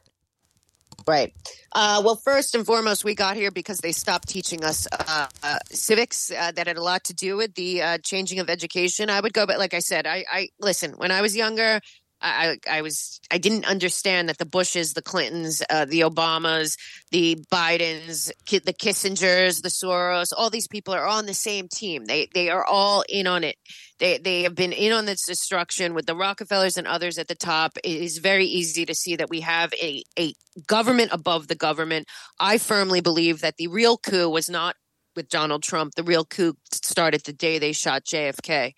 Right. 1.06 1.32
Uh, 1.72 2.02
well, 2.04 2.16
first 2.16 2.54
and 2.54 2.64
foremost, 2.64 3.04
we 3.04 3.14
got 3.14 3.36
here 3.36 3.50
because 3.50 3.78
they 3.78 3.92
stopped 3.92 4.28
teaching 4.28 4.64
us 4.64 4.86
uh, 4.92 5.26
uh, 5.42 5.58
civics. 5.70 6.30
Uh, 6.30 6.52
that 6.52 6.66
had 6.66 6.76
a 6.76 6.82
lot 6.82 7.04
to 7.04 7.14
do 7.14 7.36
with 7.36 7.54
the 7.54 7.82
uh, 7.82 7.98
changing 7.98 8.38
of 8.38 8.48
education. 8.48 9.10
I 9.10 9.20
would 9.20 9.32
go, 9.32 9.46
but 9.46 9.58
like 9.58 9.74
I 9.74 9.80
said, 9.80 10.06
I, 10.06 10.24
I 10.30 10.48
listen. 10.60 10.92
When 10.92 11.10
I 11.10 11.22
was 11.22 11.36
younger, 11.36 11.80
I, 12.22 12.58
I 12.70 12.82
was 12.82 13.20
I 13.30 13.38
didn't 13.38 13.66
understand 13.66 14.28
that 14.28 14.38
the 14.38 14.46
Bushes, 14.46 14.94
the 14.94 15.02
Clintons, 15.02 15.62
uh, 15.68 15.84
the 15.84 16.00
Obamas, 16.00 16.76
the 17.10 17.36
Bidens, 17.52 18.30
the 18.48 18.72
Kissingers, 18.72 19.62
the 19.62 19.68
Soros, 19.68 20.32
all 20.36 20.50
these 20.50 20.68
people 20.68 20.94
are 20.94 21.04
all 21.04 21.18
on 21.18 21.26
the 21.26 21.34
same 21.34 21.68
team. 21.68 22.04
They 22.04 22.28
they 22.32 22.48
are 22.48 22.64
all 22.64 23.04
in 23.08 23.26
on 23.26 23.44
it. 23.44 23.56
They 24.02 24.18
they 24.18 24.42
have 24.42 24.56
been 24.56 24.72
in 24.72 24.92
on 24.92 25.04
this 25.04 25.24
destruction 25.24 25.94
with 25.94 26.06
the 26.06 26.16
Rockefellers 26.16 26.76
and 26.76 26.88
others 26.88 27.18
at 27.18 27.28
the 27.28 27.36
top. 27.36 27.78
It 27.84 28.02
is 28.02 28.18
very 28.18 28.46
easy 28.46 28.84
to 28.84 28.96
see 28.96 29.14
that 29.14 29.30
we 29.30 29.40
have 29.42 29.72
a 29.80 30.02
a 30.18 30.34
government 30.66 31.10
above 31.12 31.46
the 31.46 31.54
government. 31.54 32.08
I 32.40 32.58
firmly 32.58 33.00
believe 33.00 33.42
that 33.42 33.58
the 33.58 33.68
real 33.68 33.96
coup 33.96 34.28
was 34.28 34.50
not 34.50 34.74
with 35.14 35.28
Donald 35.28 35.62
Trump. 35.62 35.94
The 35.94 36.02
real 36.02 36.24
coup 36.24 36.54
started 36.72 37.22
the 37.24 37.32
day 37.32 37.60
they 37.60 37.72
shot 37.72 38.04
JFK. 38.04 38.72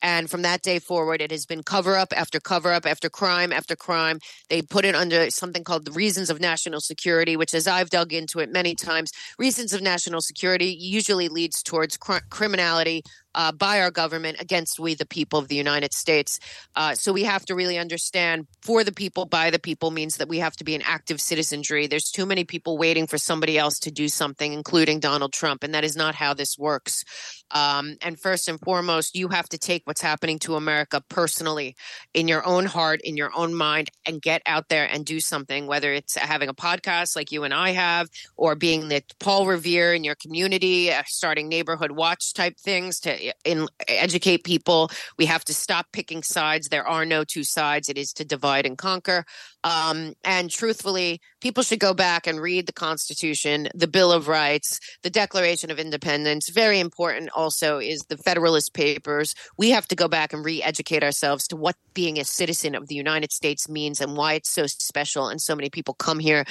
And 0.00 0.30
from 0.30 0.42
that 0.42 0.62
day 0.62 0.78
forward, 0.78 1.20
it 1.20 1.30
has 1.32 1.44
been 1.44 1.62
cover 1.62 1.96
up 1.96 2.12
after 2.16 2.38
cover 2.38 2.72
up 2.72 2.86
after 2.86 3.10
crime 3.10 3.52
after 3.52 3.74
crime. 3.74 4.20
They 4.48 4.62
put 4.62 4.84
it 4.84 4.94
under 4.94 5.30
something 5.30 5.64
called 5.64 5.84
the 5.84 5.92
reasons 5.92 6.30
of 6.30 6.40
national 6.40 6.80
security, 6.80 7.36
which, 7.36 7.52
as 7.52 7.66
I've 7.66 7.90
dug 7.90 8.12
into 8.12 8.38
it 8.38 8.52
many 8.52 8.74
times, 8.74 9.10
reasons 9.38 9.72
of 9.72 9.82
national 9.82 10.20
security 10.20 10.76
usually 10.78 11.28
leads 11.28 11.62
towards 11.62 11.96
cr- 11.96 12.18
criminality, 12.30 13.02
uh, 13.34 13.52
by 13.52 13.80
our 13.80 13.90
government 13.90 14.40
against 14.40 14.78
we, 14.78 14.94
the 14.94 15.06
people 15.06 15.38
of 15.38 15.48
the 15.48 15.56
United 15.56 15.92
States. 15.92 16.40
Uh, 16.74 16.94
so 16.94 17.12
we 17.12 17.24
have 17.24 17.44
to 17.46 17.54
really 17.54 17.78
understand 17.78 18.46
for 18.62 18.84
the 18.84 18.92
people, 18.92 19.24
by 19.24 19.50
the 19.50 19.58
people 19.58 19.90
means 19.90 20.16
that 20.16 20.28
we 20.28 20.38
have 20.38 20.56
to 20.56 20.64
be 20.64 20.74
an 20.74 20.82
active 20.82 21.20
citizenry. 21.20 21.86
There's 21.86 22.10
too 22.10 22.26
many 22.26 22.44
people 22.44 22.78
waiting 22.78 23.06
for 23.06 23.18
somebody 23.18 23.58
else 23.58 23.78
to 23.80 23.90
do 23.90 24.08
something, 24.08 24.52
including 24.52 25.00
Donald 25.00 25.32
Trump, 25.32 25.62
and 25.64 25.74
that 25.74 25.84
is 25.84 25.96
not 25.96 26.14
how 26.14 26.34
this 26.34 26.58
works. 26.58 27.04
Um, 27.50 27.96
and 28.02 28.20
first 28.20 28.48
and 28.48 28.60
foremost, 28.60 29.14
you 29.14 29.28
have 29.28 29.48
to 29.50 29.58
take 29.58 29.82
what's 29.86 30.02
happening 30.02 30.38
to 30.40 30.56
America 30.56 31.02
personally 31.08 31.76
in 32.12 32.28
your 32.28 32.46
own 32.46 32.66
heart, 32.66 33.00
in 33.02 33.16
your 33.16 33.30
own 33.34 33.54
mind, 33.54 33.90
and 34.06 34.20
get 34.20 34.42
out 34.46 34.68
there 34.68 34.84
and 34.84 35.04
do 35.04 35.20
something, 35.20 35.66
whether 35.66 35.92
it's 35.92 36.16
having 36.16 36.48
a 36.48 36.54
podcast 36.54 37.16
like 37.16 37.32
you 37.32 37.44
and 37.44 37.54
I 37.54 37.70
have, 37.70 38.08
or 38.36 38.54
being 38.54 38.88
the 38.88 39.02
Paul 39.18 39.46
Revere 39.46 39.94
in 39.94 40.04
your 40.04 40.14
community, 40.14 40.92
uh, 40.92 41.02
starting 41.06 41.48
neighborhood 41.48 41.92
watch 41.92 42.34
type 42.34 42.58
things 42.58 43.00
to 43.00 43.17
in, 43.44 43.66
educate 43.86 44.44
people. 44.44 44.90
We 45.18 45.26
have 45.26 45.44
to 45.46 45.54
stop 45.54 45.86
picking 45.92 46.22
sides. 46.22 46.68
There 46.68 46.86
are 46.86 47.04
no 47.04 47.24
two 47.24 47.44
sides. 47.44 47.88
It 47.88 47.98
is 47.98 48.12
to 48.14 48.24
divide 48.24 48.66
and 48.66 48.76
conquer. 48.76 49.24
Um, 49.64 50.14
and 50.24 50.50
truthfully, 50.50 51.20
people 51.40 51.62
should 51.62 51.80
go 51.80 51.94
back 51.94 52.26
and 52.26 52.40
read 52.40 52.66
the 52.66 52.72
Constitution, 52.72 53.68
the 53.74 53.88
Bill 53.88 54.12
of 54.12 54.28
Rights, 54.28 54.78
the 55.02 55.10
Declaration 55.10 55.70
of 55.70 55.78
Independence. 55.78 56.48
Very 56.48 56.80
important 56.80 57.30
also 57.34 57.78
is 57.78 58.00
the 58.08 58.16
Federalist 58.16 58.72
Papers. 58.74 59.34
We 59.56 59.70
have 59.70 59.88
to 59.88 59.96
go 59.96 60.08
back 60.08 60.32
and 60.32 60.44
re 60.44 60.62
educate 60.62 61.02
ourselves 61.02 61.48
to 61.48 61.56
what 61.56 61.76
being 61.94 62.18
a 62.18 62.24
citizen 62.24 62.74
of 62.74 62.88
the 62.88 62.94
United 62.94 63.32
States 63.32 63.68
means 63.68 64.00
and 64.00 64.16
why 64.16 64.34
it's 64.34 64.50
so 64.50 64.66
special. 64.66 65.28
And 65.28 65.40
so 65.40 65.56
many 65.56 65.70
people 65.70 65.94
come 65.94 66.18
here 66.18 66.44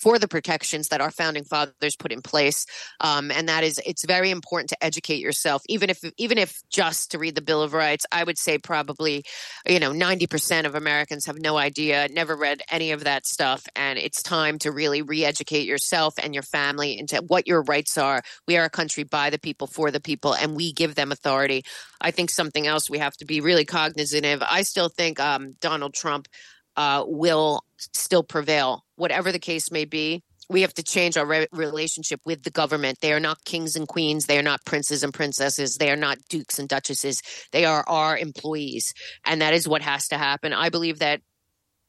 for 0.00 0.18
the 0.18 0.28
protections 0.28 0.88
that 0.88 1.00
our 1.00 1.10
founding 1.10 1.44
fathers 1.44 1.96
put 1.96 2.12
in 2.12 2.22
place. 2.22 2.66
Um, 3.00 3.30
and 3.30 3.48
that 3.48 3.64
is 3.64 3.80
it's 3.86 4.04
very 4.04 4.30
important 4.30 4.70
to 4.70 4.84
educate 4.84 5.20
yourself. 5.20 5.62
Even 5.68 5.90
if 5.90 6.00
even 6.16 6.38
if 6.38 6.62
just 6.70 7.10
to 7.10 7.18
read 7.18 7.34
the 7.34 7.42
bill 7.42 7.62
of 7.62 7.72
rights 7.72 8.06
i 8.12 8.24
would 8.24 8.38
say 8.38 8.58
probably 8.58 9.24
you 9.66 9.78
know 9.78 9.92
90% 9.92 10.64
of 10.64 10.74
americans 10.74 11.26
have 11.26 11.38
no 11.38 11.56
idea 11.56 12.08
never 12.10 12.36
read 12.36 12.62
any 12.70 12.92
of 12.92 13.04
that 13.04 13.26
stuff. 13.26 13.64
And 13.76 13.98
it's 13.98 14.22
time 14.22 14.58
to 14.60 14.72
really 14.72 15.02
re-educate 15.02 15.66
yourself 15.66 16.14
and 16.22 16.34
your 16.34 16.42
family 16.42 16.98
into 16.98 17.22
what 17.26 17.46
your 17.46 17.62
rights 17.62 17.98
are. 17.98 18.22
We 18.46 18.56
are 18.56 18.64
a 18.64 18.70
country 18.70 19.04
by 19.04 19.30
the 19.30 19.38
people 19.38 19.66
for 19.66 19.90
the 19.90 20.00
people 20.00 20.34
and 20.34 20.56
we 20.56 20.72
give 20.72 20.94
them 20.94 21.12
authority. 21.12 21.64
I 22.00 22.10
think 22.10 22.30
something 22.30 22.66
else 22.66 22.88
we 22.88 22.98
have 22.98 23.16
to 23.18 23.24
be 23.24 23.40
really 23.40 23.64
cognizant 23.64 24.24
of. 24.24 24.42
I 24.42 24.62
still 24.62 24.88
think 24.88 25.20
um, 25.20 25.56
donald 25.60 25.94
trump 25.94 26.28
uh, 26.76 27.04
will 27.06 27.64
still 27.76 28.22
prevail, 28.22 28.84
whatever 28.96 29.32
the 29.32 29.38
case 29.38 29.70
may 29.70 29.84
be. 29.84 30.22
We 30.50 30.60
have 30.60 30.74
to 30.74 30.82
change 30.82 31.16
our 31.16 31.24
re- 31.24 31.46
relationship 31.52 32.20
with 32.26 32.42
the 32.42 32.50
government. 32.50 32.98
They 33.00 33.14
are 33.14 33.20
not 33.20 33.44
kings 33.44 33.76
and 33.76 33.88
queens. 33.88 34.26
They 34.26 34.38
are 34.38 34.42
not 34.42 34.64
princes 34.66 35.02
and 35.02 35.12
princesses. 35.12 35.76
They 35.76 35.90
are 35.90 35.96
not 35.96 36.18
dukes 36.28 36.58
and 36.58 36.68
duchesses. 36.68 37.22
They 37.50 37.64
are 37.64 37.82
our 37.88 38.18
employees. 38.18 38.92
And 39.24 39.40
that 39.40 39.54
is 39.54 39.66
what 39.66 39.80
has 39.80 40.08
to 40.08 40.18
happen. 40.18 40.52
I 40.52 40.68
believe 40.68 40.98
that 40.98 41.22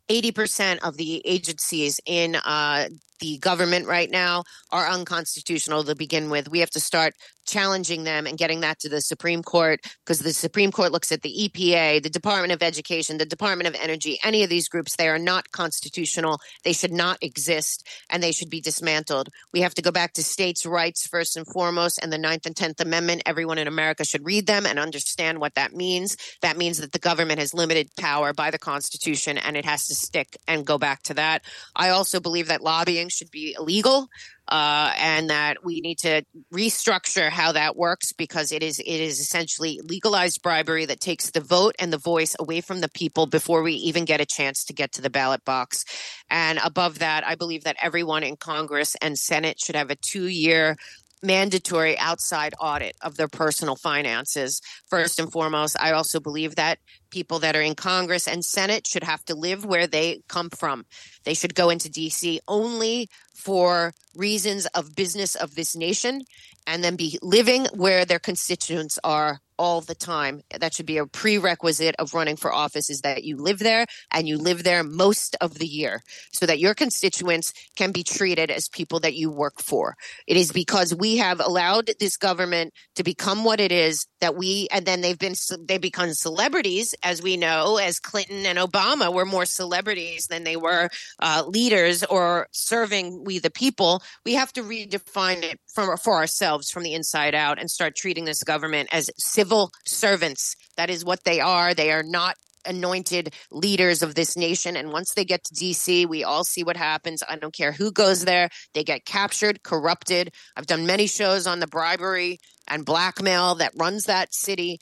80% 0.10 0.80
of 0.84 0.98
the 0.98 1.22
agencies 1.26 2.00
in 2.06 2.36
uh, 2.36 2.88
the 3.20 3.38
government 3.38 3.88
right 3.88 4.10
now 4.10 4.44
are 4.72 4.88
unconstitutional 4.88 5.84
to 5.84 5.96
begin 5.96 6.30
with. 6.30 6.50
We 6.50 6.60
have 6.60 6.70
to 6.72 6.80
start 6.80 7.14
challenging 7.46 8.04
them 8.04 8.26
and 8.26 8.38
getting 8.38 8.62
that 8.62 8.80
to 8.80 8.90
the 8.90 9.02
Supreme 9.02 9.44
Court 9.44 9.80
because 10.04 10.20
the 10.20 10.34
Supreme 10.34 10.72
Court 10.72 10.92
looks 10.92 11.12
at 11.12 11.22
the 11.22 11.50
EPA, 11.50 12.02
the 12.02 12.10
Department 12.10 12.52
of 12.52 12.64
Education, 12.64 13.18
the 13.18 13.26
Department 13.26 13.68
of 13.68 13.76
Energy, 13.82 14.20
any 14.24 14.44
of 14.44 14.50
these 14.50 14.68
groups, 14.68 14.96
they 14.96 15.08
are 15.08 15.20
not 15.20 15.52
constitutional. 15.52 16.40
They 16.64 16.74
should 16.74 16.92
not 16.92 17.20
exist 17.22 17.88
and 18.10 18.22
they 18.22 18.32
should 18.32 18.50
be 18.50 18.62
dismantled. 18.62 19.30
We 19.54 19.62
have 19.62 19.76
to 19.76 19.82
go 19.82 19.92
back 19.92 20.14
to 20.14 20.24
states' 20.24 20.66
rights 20.66 21.08
first 21.08 21.38
and 21.38 21.46
foremost 21.48 22.00
and 22.02 22.12
the 22.12 22.18
Ninth 22.18 22.46
and 22.46 22.56
Tenth 22.56 22.82
Amendment. 22.82 23.24
Everyone 23.26 23.58
in 23.58 23.68
America 23.68 24.04
should 24.06 24.26
read 24.26 24.48
them 24.48 24.66
and 24.66 24.80
understand 24.80 25.40
what 25.40 25.56
that 25.56 25.74
means. 25.74 26.18
That 26.42 26.58
means 26.58 26.80
that 26.80 26.92
the 26.92 27.00
government 27.00 27.40
has 27.40 27.54
limited 27.54 27.90
power 27.98 28.34
by 28.34 28.52
the 28.52 28.60
Constitution 28.60 29.38
and 29.38 29.56
it 29.56 29.66
has 29.66 29.88
to 29.88 29.96
stick 29.96 30.38
and 30.48 30.66
go 30.66 30.78
back 30.78 31.04
to 31.04 31.14
that. 31.16 31.44
I 31.76 31.90
also 31.90 32.20
believe 32.20 32.48
that 32.48 32.64
lobbying 32.64 33.05
should 33.10 33.32
be 33.32 33.56
illegal 33.58 34.08
uh, 34.48 34.94
and 34.98 35.30
that 35.30 35.64
we 35.64 35.82
need 35.82 35.98
to 35.98 36.24
restructure 36.54 37.30
how 37.30 37.52
that 37.52 37.76
works 37.76 38.14
because 38.14 38.52
it 38.52 38.62
is 38.62 38.80
it 38.80 38.86
is 38.86 39.20
essentially 39.20 39.80
legalized 39.84 40.42
bribery 40.42 40.86
that 40.86 41.00
takes 41.00 41.32
the 41.32 41.42
vote 41.42 41.76
and 41.80 41.92
the 41.92 41.98
voice 41.98 42.36
away 42.40 42.62
from 42.62 42.82
the 42.82 42.90
people 42.90 43.26
before 43.26 43.64
we 43.64 43.74
even 43.74 44.06
get 44.06 44.22
a 44.22 44.26
chance 44.26 44.64
to 44.64 44.74
get 44.74 44.92
to 44.92 45.02
the 45.02 45.10
ballot 45.10 45.44
box. 45.46 45.84
And 46.30 46.60
above 46.64 47.00
that, 47.00 47.26
I 47.26 47.36
believe 47.36 47.64
that 47.64 47.78
everyone 47.82 48.24
in 48.24 48.38
Congress 48.38 48.96
and 49.02 49.18
Senate 49.18 49.60
should 49.60 49.76
have 49.76 49.90
a 49.90 49.96
two 49.96 50.28
year 50.28 50.78
mandatory 51.26 51.98
outside 51.98 52.54
audit 52.60 52.96
of 53.02 53.18
their 53.18 53.28
personal 53.28 53.76
finances. 53.76 54.62
First 54.90 55.20
and 55.20 55.32
foremost, 55.32 55.76
I 55.80 55.92
also 55.92 56.20
believe 56.20 56.56
that 56.56 56.80
people 57.10 57.40
that 57.40 57.56
are 57.56 57.62
in 57.62 57.76
Congress 57.76 58.28
and 58.28 58.44
Senate 58.46 58.88
should 58.88 59.04
have 59.04 59.24
to 59.26 59.36
live 59.36 59.66
where 59.66 59.88
they 59.88 60.22
come 60.28 60.50
from. 60.50 60.86
They 61.24 61.34
should 61.34 61.56
go 61.56 61.70
into 61.70 61.90
DC 61.90 62.40
only 62.48 63.10
for 63.34 63.94
reasons 64.16 64.66
of 64.68 64.96
business 64.96 65.36
of 65.36 65.56
this 65.56 65.76
nation 65.76 66.22
and 66.68 66.84
then 66.84 66.96
be 66.96 67.20
living 67.22 67.68
where 67.74 68.06
their 68.06 68.20
constituents 68.20 68.98
are 69.04 69.40
all 69.58 69.82
the 69.82 69.96
time. 69.96 70.42
That 70.60 70.74
should 70.74 70.86
be 70.86 70.98
a 70.98 71.06
prerequisite 71.06 71.96
of 71.98 72.14
running 72.14 72.36
for 72.36 72.54
office 72.54 72.90
is 72.90 73.02
that 73.02 73.24
you 73.24 73.38
live 73.38 73.60
there 73.60 73.86
and 74.12 74.28
you 74.28 74.38
live 74.38 74.64
there 74.64 74.84
most 74.84 75.36
of 75.42 75.56
the 75.56 75.68
year 75.68 76.04
so 76.32 76.46
that 76.46 76.60
your 76.60 76.74
constituents 76.74 77.54
can 77.76 77.92
be 77.92 78.04
treated 78.04 78.52
as 78.52 78.68
people 78.70 79.00
that 79.02 79.16
you 79.16 79.32
work 79.32 79.62
for. 79.62 79.96
It 80.28 80.38
is 80.38 80.52
because 80.52 80.94
we 80.94 81.18
have 81.18 81.40
allowed 81.40 81.92
this 82.00 82.18
government 82.18 82.74
to 82.96 83.04
become 83.04 83.44
what 83.44 83.60
it 83.60 83.72
is 83.72 84.06
that 84.22 84.36
we 84.36 84.68
and 84.72 84.86
then 84.86 85.02
they've 85.02 85.18
been 85.18 85.36
they 85.68 85.78
become 85.78 86.14
celebrities 86.14 86.96
as 87.04 87.22
we 87.22 87.38
know 87.38 87.78
as 87.78 88.00
Clinton 88.00 88.46
and 88.46 88.58
Obama 88.58 89.14
were 89.14 89.26
more 89.26 89.46
celebrities 89.46 90.28
than 90.28 90.44
they 90.44 90.56
were 90.56 90.90
uh, 91.22 91.44
leaders 91.48 92.04
or 92.04 92.48
serving 92.52 93.24
we 93.24 93.40
the 93.40 93.52
people. 93.52 94.02
We 94.26 94.34
have 94.34 94.52
to 94.54 94.62
redefine 94.62 95.44
it 95.44 95.60
from 95.74 95.96
for 95.98 96.16
ourselves 96.16 96.70
from 96.72 96.84
the 96.84 96.94
inside 96.94 97.36
out 97.36 97.60
and 97.60 97.70
start 97.70 97.96
treating 97.96 98.26
this 98.26 98.44
government 98.44 98.90
as 98.92 99.10
civil 99.18 99.45
civil 99.46 99.72
servants. 99.86 100.56
That 100.76 100.90
is 100.90 101.06
what 101.06 101.24
they 101.24 101.40
are. 101.40 101.76
They 101.76 101.92
are 101.92 102.02
not 102.02 102.36
anointed 102.66 103.32
leaders 103.52 104.02
of 104.02 104.16
this 104.16 104.36
nation. 104.36 104.76
And 104.76 104.92
once 104.92 105.14
they 105.14 105.24
get 105.24 105.44
to 105.44 105.54
DC, 105.54 106.08
we 106.08 106.24
all 106.24 106.44
see 106.44 106.64
what 106.64 106.78
happens. 106.78 107.22
I 107.30 107.36
don't 107.36 107.54
care 107.54 107.72
who 107.72 107.92
goes 107.92 108.26
there, 108.26 108.50
they 108.74 108.84
get 108.84 109.06
captured, 109.06 109.62
corrupted. 109.62 110.34
I've 110.56 110.66
done 110.66 110.88
many 110.88 111.06
shows 111.06 111.46
on 111.46 111.60
the 111.60 111.68
bribery 111.68 112.40
and 112.68 112.84
blackmail 112.84 113.54
that 113.56 113.74
runs 113.76 114.06
that 114.06 114.34
city. 114.34 114.80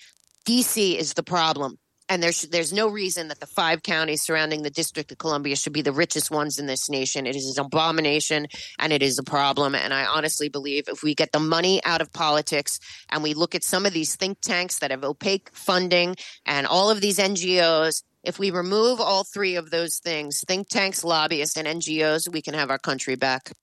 DC 0.48 0.96
is 0.96 1.14
the 1.14 1.24
problem 1.24 1.78
and 2.14 2.22
there's 2.22 2.44
there's 2.44 2.72
no 2.72 2.88
reason 2.88 3.30
that 3.30 3.40
the 3.40 3.48
five 3.48 3.82
counties 3.82 4.22
surrounding 4.22 4.62
the 4.62 4.70
District 4.70 5.12
of 5.12 5.18
Columbia 5.18 5.56
should 5.56 5.74
be 5.74 5.82
the 5.82 5.92
richest 5.92 6.30
ones 6.30 6.60
in 6.60 6.68
this 6.68 6.88
nation. 6.88 7.26
It 7.26 7.36
is 7.36 7.58
an 7.58 7.66
abomination 7.66 8.46
and 8.78 8.94
it 8.94 9.02
is 9.02 9.18
a 9.18 9.24
problem. 9.24 9.74
And 9.74 9.92
I 9.92 10.06
honestly 10.06 10.48
believe 10.48 10.84
if 10.88 11.02
we 11.02 11.16
get 11.16 11.32
the 11.32 11.40
money 11.40 11.84
out 11.84 12.02
of 12.02 12.14
politics 12.14 12.78
and 13.10 13.24
we 13.24 13.34
look 13.34 13.56
at 13.56 13.64
some 13.64 13.88
of 13.88 13.94
these 13.94 14.16
think 14.16 14.42
tanks 14.42 14.78
that 14.78 14.92
have 14.92 15.04
opaque 15.04 15.50
funding 15.54 16.16
and 16.46 16.68
all 16.68 16.92
of 16.92 17.02
these 17.02 17.18
NGOs, 17.18 18.04
if 18.24 18.38
we 18.38 18.52
remove 18.52 19.02
all 19.02 19.24
three 19.24 19.56
of 19.56 19.72
those 19.72 19.98
things, 19.98 20.40
think 20.48 20.70
tanks, 20.70 21.04
lobbyists, 21.04 21.58
and 21.58 21.68
NGOs, 21.68 22.32
we 22.32 22.44
can 22.44 22.54
have 22.54 22.70
our 22.70 22.78
country 22.78 23.16
back. 23.16 23.54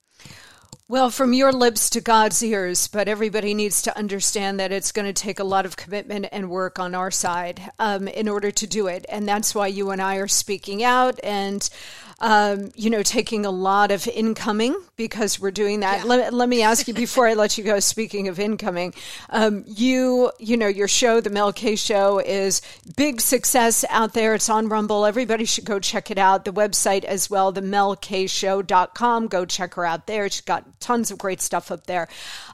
Well, 0.91 1.09
from 1.09 1.31
your 1.31 1.53
lips 1.53 1.89
to 1.91 2.01
God's 2.01 2.43
ears, 2.43 2.89
but 2.89 3.07
everybody 3.07 3.53
needs 3.53 3.81
to 3.83 3.97
understand 3.97 4.59
that 4.59 4.73
it's 4.73 4.91
going 4.91 5.05
to 5.05 5.13
take 5.13 5.39
a 5.39 5.43
lot 5.45 5.65
of 5.65 5.77
commitment 5.77 6.25
and 6.33 6.49
work 6.49 6.79
on 6.79 6.93
our 6.95 7.09
side 7.09 7.61
um, 7.79 8.09
in 8.09 8.27
order 8.27 8.51
to 8.51 8.67
do 8.67 8.87
it. 8.87 9.05
And 9.07 9.25
that's 9.25 9.55
why 9.55 9.67
you 9.67 9.91
and 9.91 10.01
I 10.01 10.17
are 10.17 10.27
speaking 10.27 10.83
out 10.83 11.17
and 11.23 11.69
um, 12.21 12.69
you 12.75 12.91
know, 12.91 13.01
taking 13.01 13.45
a 13.45 13.51
lot 13.51 13.89
of 13.89 14.07
incoming 14.07 14.79
because 14.95 15.39
we're 15.39 15.51
doing 15.51 15.79
that. 15.79 15.99
Yeah. 15.99 16.03
Let, 16.05 16.33
let 16.33 16.47
me 16.47 16.61
ask 16.61 16.87
you 16.87 16.93
before 16.93 17.27
I 17.27 17.33
let 17.33 17.57
you 17.57 17.63
go. 17.63 17.79
Speaking 17.79 18.27
of 18.27 18.39
incoming, 18.39 18.93
um, 19.31 19.63
you, 19.65 20.31
you 20.37 20.55
know, 20.55 20.67
your 20.67 20.87
show, 20.87 21.19
the 21.19 21.31
Mel 21.31 21.51
K 21.51 21.75
Show, 21.75 22.19
is 22.19 22.61
big 22.95 23.21
success 23.21 23.83
out 23.89 24.13
there. 24.13 24.35
It's 24.35 24.49
on 24.49 24.69
Rumble. 24.69 25.05
Everybody 25.05 25.45
should 25.45 25.65
go 25.65 25.79
check 25.79 26.11
it 26.11 26.19
out. 26.19 26.45
The 26.45 26.53
website 26.53 27.03
as 27.05 27.27
well, 27.27 27.51
the 27.51 27.61
melkshow.com. 27.61 29.27
Go 29.27 29.45
check 29.45 29.73
her 29.73 29.85
out 29.85 30.05
there. 30.05 30.29
She's 30.29 30.41
got 30.41 30.79
tons 30.81 31.11
of 31.11 31.17
great 31.17 31.41
stuff 31.41 31.71
up 31.71 31.85
there. 31.85 32.07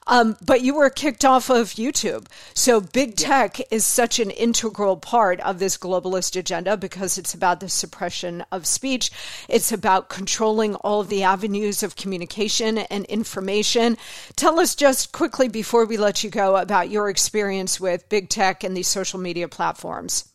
Um, 0.06 0.38
but 0.46 0.62
you 0.62 0.76
were 0.76 0.90
kicked 0.90 1.26
off 1.26 1.50
of 1.50 1.70
YouTube. 1.70 2.28
So 2.54 2.80
big 2.80 3.16
tech 3.16 3.60
is 3.72 3.86
such 3.86 4.20
an 4.20 4.30
integral 4.30 4.98
part 4.98 5.40
of 5.42 5.60
this 5.60 5.78
globalist 5.78 6.38
agenda 6.38 6.78
because 6.78 7.18
it's 7.18 7.34
about 7.34 7.60
the 7.60 7.70
suppression 7.70 8.44
of 8.52 8.66
speech. 8.66 9.12
It's 9.50 9.72
about 9.72 10.10
controlling 10.10 10.76
all 10.76 11.02
of 11.02 11.10
the 11.10 11.24
avenues 11.24 11.84
of 11.84 11.96
communication 11.96 12.78
and 12.78 13.06
information. 13.06 13.98
Tell 14.36 14.60
us 14.60 14.76
just 14.76 15.12
quickly 15.12 15.48
before 15.48 15.86
we 15.86 15.98
let 15.98 16.24
you 16.24 16.30
go 16.30 16.56
about 16.56 16.90
your 16.90 17.10
experience 17.10 17.80
with 17.80 18.10
big 18.10 18.30
tech 18.30 18.64
and 18.64 18.76
these 18.76 18.88
social 18.88 19.20
media 19.20 19.48
platforms. 19.48 20.26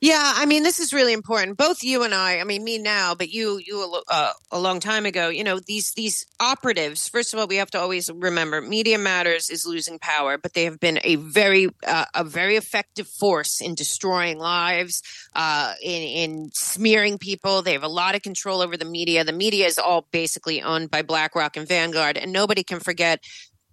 Yeah, 0.00 0.34
I 0.36 0.46
mean, 0.46 0.62
this 0.62 0.78
is 0.78 0.92
really 0.92 1.12
important. 1.12 1.58
Both 1.58 1.82
you 1.82 2.04
and 2.04 2.14
I, 2.14 2.38
I 2.38 2.44
mean, 2.44 2.62
me 2.62 2.78
now, 2.78 3.16
but 3.16 3.30
you, 3.30 3.58
you 3.58 4.00
uh, 4.08 4.30
a 4.52 4.60
long 4.60 4.78
time 4.78 5.06
ago. 5.06 5.28
You 5.28 5.42
know, 5.42 5.58
these 5.58 5.92
these 5.94 6.24
operatives. 6.38 7.08
First 7.08 7.34
of 7.34 7.40
all, 7.40 7.48
we 7.48 7.56
have 7.56 7.70
to 7.72 7.80
always 7.80 8.08
remember, 8.08 8.60
Media 8.60 8.96
Matters 8.96 9.50
is 9.50 9.66
losing 9.66 9.98
power, 9.98 10.38
but 10.38 10.52
they 10.54 10.62
have 10.66 10.78
been 10.78 11.00
a 11.02 11.16
very 11.16 11.66
uh, 11.84 12.04
a 12.14 12.22
very 12.22 12.54
effective 12.54 13.08
force 13.08 13.60
in 13.60 13.74
destroying 13.74 14.38
lives, 14.38 15.02
uh, 15.34 15.74
in 15.82 16.02
in 16.02 16.50
smearing 16.54 17.18
people. 17.18 17.62
They 17.62 17.72
have 17.72 17.82
a 17.82 17.88
lot 17.88 18.14
of 18.14 18.22
control 18.22 18.62
over 18.62 18.76
the 18.76 18.84
media. 18.84 19.24
The 19.24 19.32
media 19.32 19.66
is 19.66 19.78
all 19.80 20.06
basically 20.12 20.62
owned 20.62 20.92
by 20.92 21.02
BlackRock 21.02 21.56
and 21.56 21.66
Vanguard, 21.66 22.16
and 22.16 22.32
nobody 22.32 22.62
can 22.62 22.78
forget 22.78 23.20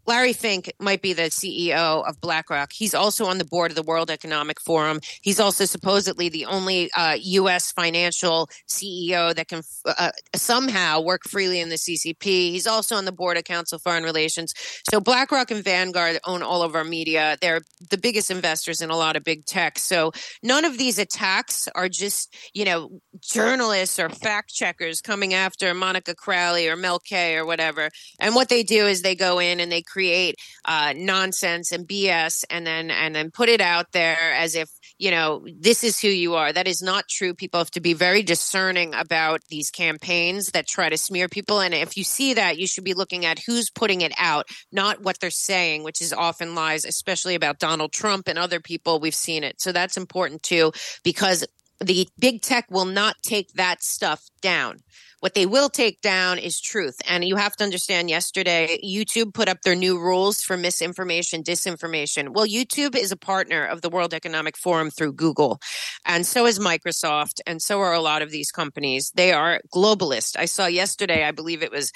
Larry 0.08 0.34
Fink 0.34 0.72
might 0.80 1.02
be 1.02 1.14
the 1.14 1.24
CEO 1.24 2.08
of 2.08 2.22
BlackRock. 2.22 2.72
He's 2.72 2.94
also 2.94 3.26
on 3.26 3.38
the 3.38 3.46
board 3.46 3.72
of 3.72 3.76
the 3.76 3.84
World 3.84 4.12
Economic 4.12 4.62
Forum. 4.62 5.00
He's 5.22 5.40
also 5.40 5.66
supposedly 5.66 6.30
the 6.30 6.46
only 6.46 6.92
uh, 6.96 7.18
U.S. 7.20 7.72
financial 7.72 8.50
CEO 8.68 9.34
that 9.36 9.48
can 9.48 9.62
uh, 9.86 10.12
somehow 10.36 11.02
work 11.02 11.24
freely 11.28 11.60
in 11.60 11.70
the 11.70 11.76
CCP. 11.76 12.24
He's 12.24 12.68
also 12.68 12.96
on 12.96 13.06
the 13.06 13.12
board 13.12 13.38
of 13.38 13.44
Council 13.44 13.80
Foreign 13.80 14.04
Relations. 14.04 14.54
So 14.90 15.00
BlackRock 15.00 15.52
and 15.52 15.64
Vanguard 15.64 16.20
own 16.26 16.44
all 16.44 16.62
of 16.62 16.76
our 16.76 16.84
media. 16.84 17.38
They're 17.42 17.62
the 17.90 17.98
biggest 17.98 18.30
investors 18.30 18.82
in 18.82 18.90
a 18.90 18.98
lot 18.98 19.16
of 19.16 19.24
big 19.24 19.46
tech. 19.46 19.80
So 19.80 20.12
none 20.44 20.66
of 20.66 20.78
these 20.78 21.00
attacks 21.00 21.68
are 21.76 21.90
just, 21.90 22.36
you 22.54 22.66
know, 22.66 23.02
journalists 23.22 24.00
or 24.00 24.10
fact 24.10 24.54
checkers 24.54 25.02
coming 25.02 25.34
after 25.34 25.74
Monica 25.74 26.14
Crowley 26.14 26.68
or 26.68 26.76
Mel 26.76 27.00
K 27.00 27.38
or 27.38 27.46
whatever. 27.46 27.90
And 28.20 28.36
what 28.36 28.50
they 28.50 28.64
do 28.64 28.86
is 28.86 29.02
they 29.02 29.16
go 29.16 29.40
in 29.40 29.60
and 29.60 29.72
they 29.72 29.82
create 29.96 30.36
uh, 30.66 30.94
nonsense 30.94 31.72
and 31.72 31.88
BS 31.88 32.44
and 32.50 32.68
then 32.68 32.92
and 32.92 33.16
then 33.16 33.32
put 33.32 33.48
it 33.48 33.62
out 33.62 33.94
there 33.94 34.34
as 34.34 34.54
if 34.54 34.70
you 35.00 35.10
know 35.10 35.46
this 35.58 35.86
is 35.86 36.02
who 36.02 36.10
you 36.10 36.36
are. 36.36 36.52
That 36.52 36.68
is 36.68 36.82
not 36.82 37.08
true. 37.10 37.34
People 37.34 37.62
have 37.62 37.72
to 37.72 37.80
be 37.80 37.94
very 37.94 38.22
discerning 38.22 38.94
about 38.94 39.40
these 39.50 39.72
campaigns 39.72 40.48
that 40.48 40.68
try 40.68 40.90
to 40.90 40.98
smear 40.98 41.30
people. 41.30 41.62
And 41.62 41.74
if 41.74 41.96
you 41.96 42.04
see 42.04 42.34
that, 42.34 42.58
you 42.58 42.68
should 42.68 42.84
be 42.84 42.94
looking 42.94 43.26
at 43.26 43.40
who's 43.48 43.70
putting 43.70 44.02
it 44.02 44.12
out, 44.18 44.50
not 44.74 45.02
what 45.02 45.22
they're 45.22 45.30
saying, 45.30 45.84
which 45.84 46.02
is 46.02 46.12
often 46.12 46.56
lies, 46.56 46.84
especially 46.84 47.36
about 47.36 47.60
Donald 47.60 47.94
Trump 47.94 48.28
and 48.28 48.38
other 48.38 48.60
people. 48.60 49.00
We've 49.00 49.16
seen 49.16 49.46
it, 49.46 49.62
so 49.62 49.72
that's 49.72 49.96
important 49.96 50.44
too 50.44 50.74
because 51.06 51.46
the 51.80 52.08
big 52.20 52.42
tech 52.42 52.66
will 52.70 52.86
not 52.86 53.16
take 53.24 53.54
that 53.54 53.82
stuff 53.82 54.24
down. 54.42 54.80
What 55.26 55.34
they 55.34 55.48
will 55.48 55.70
take 55.70 56.02
down 56.02 56.38
is 56.38 56.62
truth. 56.62 56.98
And 57.10 57.26
you 57.26 57.36
have 57.36 57.56
to 57.56 57.64
understand 57.64 58.12
yesterday, 58.12 58.78
YouTube 58.86 59.34
put 59.34 59.50
up 59.50 59.64
their 59.64 59.74
new 59.74 59.98
rules 59.98 60.44
for 60.44 60.56
misinformation, 60.56 61.42
disinformation. 61.42 62.30
Well, 62.30 62.46
YouTube 62.46 62.96
is 62.96 63.12
a 63.12 63.18
partner 63.18 63.66
of 63.66 63.82
the 63.82 63.90
World 63.90 64.14
Economic 64.14 64.56
Forum 64.56 64.92
through 64.92 65.14
Google. 65.14 65.60
And 66.06 66.28
so 66.28 66.46
is 66.46 66.60
Microsoft. 66.60 67.42
And 67.48 67.60
so 67.60 67.80
are 67.80 67.92
a 67.92 68.02
lot 68.02 68.22
of 68.22 68.30
these 68.30 68.52
companies. 68.52 69.12
They 69.16 69.34
are 69.34 69.62
globalist. 69.74 70.38
I 70.38 70.46
saw 70.46 70.68
yesterday, 70.68 71.24
I 71.24 71.32
believe 71.32 71.64
it 71.64 71.72
was 71.72 71.92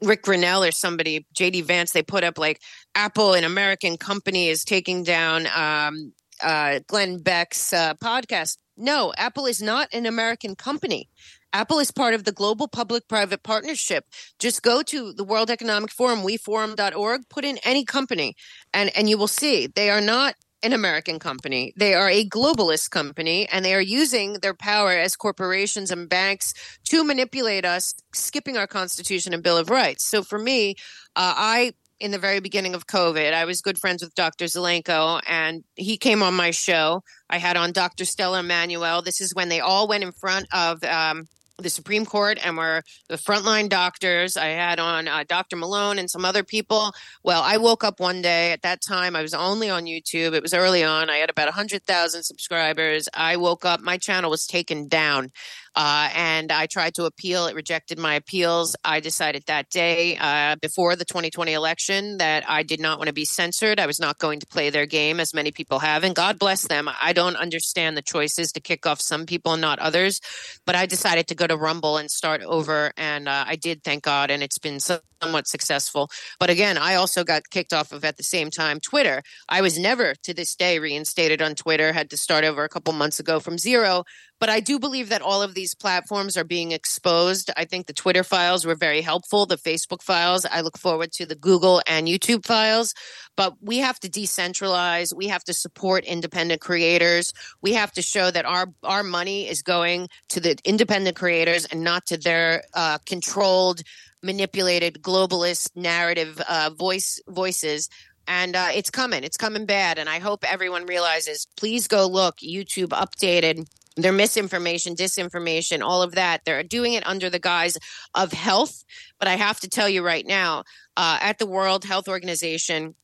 Ric 0.00 0.22
Grenell 0.22 0.68
or 0.68 0.70
somebody, 0.70 1.26
JD 1.34 1.64
Vance, 1.64 1.90
they 1.90 2.04
put 2.04 2.22
up 2.22 2.38
like 2.38 2.60
Apple, 2.94 3.34
an 3.34 3.42
American 3.42 3.96
company, 3.96 4.50
is 4.50 4.62
taking 4.62 5.02
down 5.02 5.48
um, 5.52 6.12
uh, 6.40 6.78
Glenn 6.86 7.18
Beck's 7.18 7.72
uh, 7.72 7.94
podcast. 7.94 8.56
No, 8.76 9.12
Apple 9.16 9.46
is 9.46 9.60
not 9.60 9.88
an 9.92 10.06
American 10.06 10.54
company. 10.54 11.08
Apple 11.52 11.78
is 11.78 11.90
part 11.90 12.14
of 12.14 12.24
the 12.24 12.32
global 12.32 12.68
public 12.68 13.08
private 13.08 13.42
partnership. 13.42 14.04
Just 14.38 14.62
go 14.62 14.82
to 14.82 15.12
the 15.12 15.24
World 15.24 15.50
Economic 15.50 15.90
Forum, 15.90 16.20
weforum.org, 16.20 17.22
put 17.30 17.44
in 17.44 17.58
any 17.64 17.84
company, 17.84 18.36
and, 18.74 18.90
and 18.96 19.08
you 19.08 19.16
will 19.16 19.28
see 19.28 19.66
they 19.66 19.90
are 19.90 20.00
not 20.00 20.34
an 20.62 20.72
American 20.72 21.18
company. 21.18 21.72
They 21.76 21.94
are 21.94 22.10
a 22.10 22.24
globalist 22.28 22.90
company, 22.90 23.48
and 23.48 23.64
they 23.64 23.74
are 23.74 23.80
using 23.80 24.34
their 24.34 24.54
power 24.54 24.90
as 24.90 25.16
corporations 25.16 25.90
and 25.90 26.08
banks 26.08 26.52
to 26.86 27.04
manipulate 27.04 27.64
us, 27.64 27.92
skipping 28.12 28.56
our 28.56 28.66
Constitution 28.66 29.32
and 29.32 29.42
Bill 29.42 29.56
of 29.56 29.70
Rights. 29.70 30.08
So 30.08 30.22
for 30.22 30.38
me, 30.38 30.74
uh, 31.16 31.34
I 31.36 31.72
in 32.00 32.10
the 32.12 32.18
very 32.18 32.40
beginning 32.40 32.74
of 32.74 32.86
COVID. 32.86 33.32
I 33.32 33.44
was 33.44 33.60
good 33.60 33.78
friends 33.78 34.02
with 34.02 34.14
Dr. 34.14 34.44
Zelenko, 34.44 35.20
and 35.26 35.64
he 35.74 35.96
came 35.96 36.22
on 36.22 36.34
my 36.34 36.52
show. 36.52 37.02
I 37.28 37.38
had 37.38 37.56
on 37.56 37.72
Dr. 37.72 38.04
Stella 38.04 38.40
Immanuel. 38.40 39.02
This 39.02 39.20
is 39.20 39.34
when 39.34 39.48
they 39.48 39.60
all 39.60 39.88
went 39.88 40.04
in 40.04 40.12
front 40.12 40.46
of 40.52 40.82
um, 40.84 41.24
the 41.58 41.70
Supreme 41.70 42.06
Court 42.06 42.38
and 42.44 42.56
were 42.56 42.82
the 43.08 43.16
frontline 43.16 43.68
doctors. 43.68 44.36
I 44.36 44.48
had 44.48 44.78
on 44.78 45.08
uh, 45.08 45.24
Dr. 45.26 45.56
Malone 45.56 45.98
and 45.98 46.08
some 46.08 46.24
other 46.24 46.44
people. 46.44 46.92
Well, 47.24 47.42
I 47.42 47.56
woke 47.56 47.82
up 47.82 47.98
one 47.98 48.22
day 48.22 48.52
at 48.52 48.62
that 48.62 48.80
time, 48.80 49.16
I 49.16 49.22
was 49.22 49.34
only 49.34 49.68
on 49.68 49.84
YouTube. 49.84 50.34
It 50.34 50.42
was 50.42 50.54
early 50.54 50.84
on. 50.84 51.10
I 51.10 51.16
had 51.16 51.30
about 51.30 51.46
100,000 51.46 52.22
subscribers. 52.22 53.08
I 53.12 53.36
woke 53.36 53.64
up, 53.64 53.80
my 53.80 53.98
channel 53.98 54.30
was 54.30 54.46
taken 54.46 54.86
down. 54.86 55.32
Uh, 55.78 56.10
and 56.12 56.50
I 56.50 56.66
tried 56.66 56.94
to 56.94 57.04
appeal. 57.04 57.46
It 57.46 57.54
rejected 57.54 58.00
my 58.00 58.14
appeals. 58.14 58.74
I 58.84 58.98
decided 58.98 59.44
that 59.46 59.70
day 59.70 60.16
uh, 60.16 60.56
before 60.56 60.96
the 60.96 61.04
2020 61.04 61.52
election 61.52 62.18
that 62.18 62.42
I 62.50 62.64
did 62.64 62.80
not 62.80 62.98
want 62.98 63.06
to 63.06 63.14
be 63.14 63.24
censored. 63.24 63.78
I 63.78 63.86
was 63.86 64.00
not 64.00 64.18
going 64.18 64.40
to 64.40 64.46
play 64.46 64.70
their 64.70 64.86
game, 64.86 65.20
as 65.20 65.32
many 65.32 65.52
people 65.52 65.78
have. 65.78 66.02
And 66.02 66.16
God 66.16 66.36
bless 66.36 66.66
them. 66.66 66.90
I 67.00 67.12
don't 67.12 67.36
understand 67.36 67.96
the 67.96 68.02
choices 68.02 68.50
to 68.52 68.60
kick 68.60 68.86
off 68.86 69.00
some 69.00 69.24
people 69.24 69.52
and 69.52 69.60
not 69.62 69.78
others. 69.78 70.20
But 70.66 70.74
I 70.74 70.86
decided 70.86 71.28
to 71.28 71.36
go 71.36 71.46
to 71.46 71.56
Rumble 71.56 71.96
and 71.96 72.10
start 72.10 72.42
over. 72.42 72.92
And 72.96 73.28
uh, 73.28 73.44
I 73.46 73.54
did, 73.54 73.84
thank 73.84 74.02
God. 74.02 74.32
And 74.32 74.42
it's 74.42 74.58
been 74.58 74.80
somewhat 75.22 75.46
successful. 75.46 76.10
But 76.38 76.50
again, 76.50 76.78
I 76.78 76.94
also 76.94 77.24
got 77.24 77.50
kicked 77.50 77.72
off 77.72 77.92
of 77.92 78.04
at 78.04 78.16
the 78.16 78.22
same 78.22 78.50
time 78.50 78.80
Twitter. 78.80 79.22
I 79.48 79.60
was 79.60 79.78
never 79.78 80.14
to 80.24 80.34
this 80.34 80.54
day 80.54 80.78
reinstated 80.78 81.42
on 81.42 81.54
Twitter, 81.54 81.92
had 81.92 82.10
to 82.10 82.16
start 82.16 82.44
over 82.44 82.64
a 82.64 82.68
couple 82.68 82.92
months 82.92 83.20
ago 83.20 83.40
from 83.40 83.58
zero 83.58 84.04
but 84.40 84.48
I 84.48 84.60
do 84.60 84.78
believe 84.78 85.08
that 85.08 85.22
all 85.22 85.42
of 85.42 85.54
these 85.54 85.74
platforms 85.74 86.36
are 86.36 86.44
being 86.44 86.70
exposed. 86.70 87.50
I 87.56 87.64
think 87.64 87.86
the 87.86 87.92
Twitter 87.92 88.22
files 88.22 88.64
were 88.64 88.76
very 88.76 89.00
helpful, 89.00 89.46
the 89.46 89.56
Facebook 89.56 90.02
files. 90.02 90.46
I 90.46 90.60
look 90.60 90.78
forward 90.78 91.12
to 91.12 91.26
the 91.26 91.34
Google 91.34 91.82
and 91.88 92.06
YouTube 92.06 92.46
files. 92.46 92.94
But 93.36 93.54
we 93.60 93.78
have 93.78 93.98
to 94.00 94.08
decentralize. 94.08 95.14
We 95.14 95.28
have 95.28 95.44
to 95.44 95.54
support 95.54 96.04
independent 96.04 96.60
creators. 96.60 97.32
We 97.62 97.72
have 97.74 97.92
to 97.92 98.02
show 98.02 98.30
that 98.30 98.44
our, 98.44 98.66
our 98.82 99.02
money 99.02 99.48
is 99.48 99.62
going 99.62 100.08
to 100.30 100.40
the 100.40 100.56
independent 100.64 101.16
creators 101.16 101.64
and 101.64 101.82
not 101.82 102.06
to 102.06 102.16
their 102.16 102.62
uh, 102.74 102.98
controlled, 103.06 103.82
manipulated 104.22 105.02
globalist 105.02 105.70
narrative 105.76 106.40
uh, 106.48 106.70
voice 106.76 107.20
voices 107.28 107.88
and 108.28 108.54
uh, 108.54 108.68
it's 108.74 108.90
coming. 108.90 109.24
It's 109.24 109.38
coming 109.38 109.64
bad. 109.64 109.98
And 109.98 110.08
I 110.08 110.18
hope 110.18 110.44
everyone 110.44 110.84
realizes. 110.84 111.46
Please 111.56 111.88
go 111.88 112.06
look. 112.06 112.36
YouTube 112.36 112.88
updated 112.88 113.66
their 113.96 114.12
misinformation, 114.12 114.94
disinformation, 114.94 115.82
all 115.82 116.02
of 116.02 116.12
that. 116.12 116.44
They're 116.44 116.62
doing 116.62 116.92
it 116.92 117.06
under 117.06 117.30
the 117.30 117.38
guise 117.38 117.78
of 118.14 118.32
health. 118.32 118.84
But 119.18 119.28
I 119.28 119.36
have 119.36 119.58
to 119.60 119.68
tell 119.68 119.88
you 119.88 120.04
right 120.04 120.26
now, 120.26 120.64
uh, 120.96 121.18
at 121.20 121.38
the 121.38 121.46
World 121.46 121.84
Health 121.84 122.06
Organization, 122.06 122.94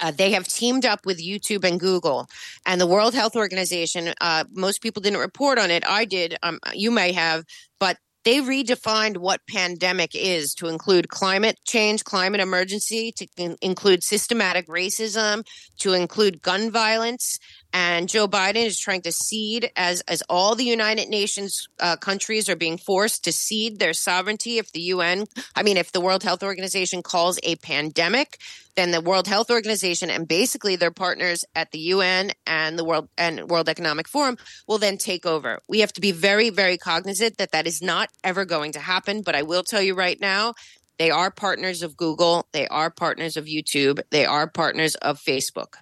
uh, 0.00 0.10
they 0.10 0.32
have 0.32 0.48
teamed 0.48 0.84
up 0.84 1.06
with 1.06 1.24
YouTube 1.24 1.64
and 1.64 1.78
Google 1.78 2.26
and 2.66 2.80
the 2.80 2.86
World 2.86 3.14
Health 3.14 3.36
Organization. 3.36 4.12
Uh, 4.20 4.44
most 4.50 4.82
people 4.82 5.00
didn't 5.00 5.20
report 5.20 5.58
on 5.58 5.70
it. 5.70 5.84
I 5.86 6.04
did. 6.04 6.36
Um, 6.42 6.58
you 6.74 6.90
may 6.90 7.12
have, 7.12 7.44
but 7.78 7.98
they 8.24 8.38
redefined 8.38 9.18
what 9.18 9.40
pandemic 9.48 10.14
is 10.14 10.54
to 10.54 10.68
include 10.68 11.08
climate 11.08 11.58
change, 11.66 12.04
climate 12.04 12.40
emergency, 12.40 13.12
to 13.16 13.26
in- 13.36 13.56
include 13.60 14.02
systematic 14.02 14.66
racism, 14.68 15.44
to 15.78 15.92
include 15.92 16.42
gun 16.42 16.70
violence, 16.70 17.38
and 17.72 18.08
Joe 18.08 18.28
Biden 18.28 18.66
is 18.66 18.78
trying 18.78 19.02
to 19.02 19.12
cede 19.12 19.70
as 19.76 20.02
as 20.02 20.22
all 20.28 20.54
the 20.54 20.64
United 20.64 21.08
Nations 21.08 21.68
uh, 21.80 21.96
countries 21.96 22.48
are 22.48 22.56
being 22.56 22.78
forced 22.78 23.24
to 23.24 23.32
cede 23.32 23.78
their 23.78 23.92
sovereignty 23.92 24.58
if 24.58 24.72
the 24.72 24.80
UN, 24.80 25.24
I 25.54 25.62
mean, 25.62 25.76
if 25.76 25.92
the 25.92 26.00
World 26.00 26.22
Health 26.22 26.42
Organization 26.42 27.02
calls 27.02 27.38
a 27.42 27.56
pandemic, 27.56 28.38
then 28.76 28.90
the 28.90 29.00
World 29.00 29.26
Health 29.26 29.50
Organization 29.50 30.10
and 30.10 30.26
basically 30.28 30.76
their 30.76 30.90
partners 30.90 31.44
at 31.54 31.70
the 31.70 31.78
UN 31.78 32.32
and 32.46 32.78
the 32.78 32.84
World 32.84 33.08
and 33.16 33.48
World 33.48 33.68
Economic 33.68 34.08
Forum 34.08 34.36
will 34.66 34.78
then 34.78 34.98
take 34.98 35.26
over. 35.26 35.60
We 35.68 35.80
have 35.80 35.92
to 35.94 36.00
be 36.00 36.12
very, 36.12 36.50
very 36.50 36.78
cognizant 36.78 37.38
that 37.38 37.52
that 37.52 37.66
is 37.66 37.82
not 37.82 38.10
ever 38.24 38.44
going 38.44 38.72
to 38.72 38.80
happen. 38.80 39.22
But 39.22 39.34
I 39.34 39.42
will 39.42 39.62
tell 39.62 39.82
you 39.82 39.94
right 39.94 40.20
now, 40.20 40.54
they 40.98 41.10
are 41.10 41.30
partners 41.30 41.82
of 41.82 41.96
Google, 41.96 42.46
they 42.52 42.68
are 42.68 42.90
partners 42.90 43.36
of 43.36 43.46
YouTube, 43.46 44.00
they 44.10 44.24
are 44.24 44.46
partners 44.46 44.94
of 44.96 45.18
Facebook. 45.18 45.74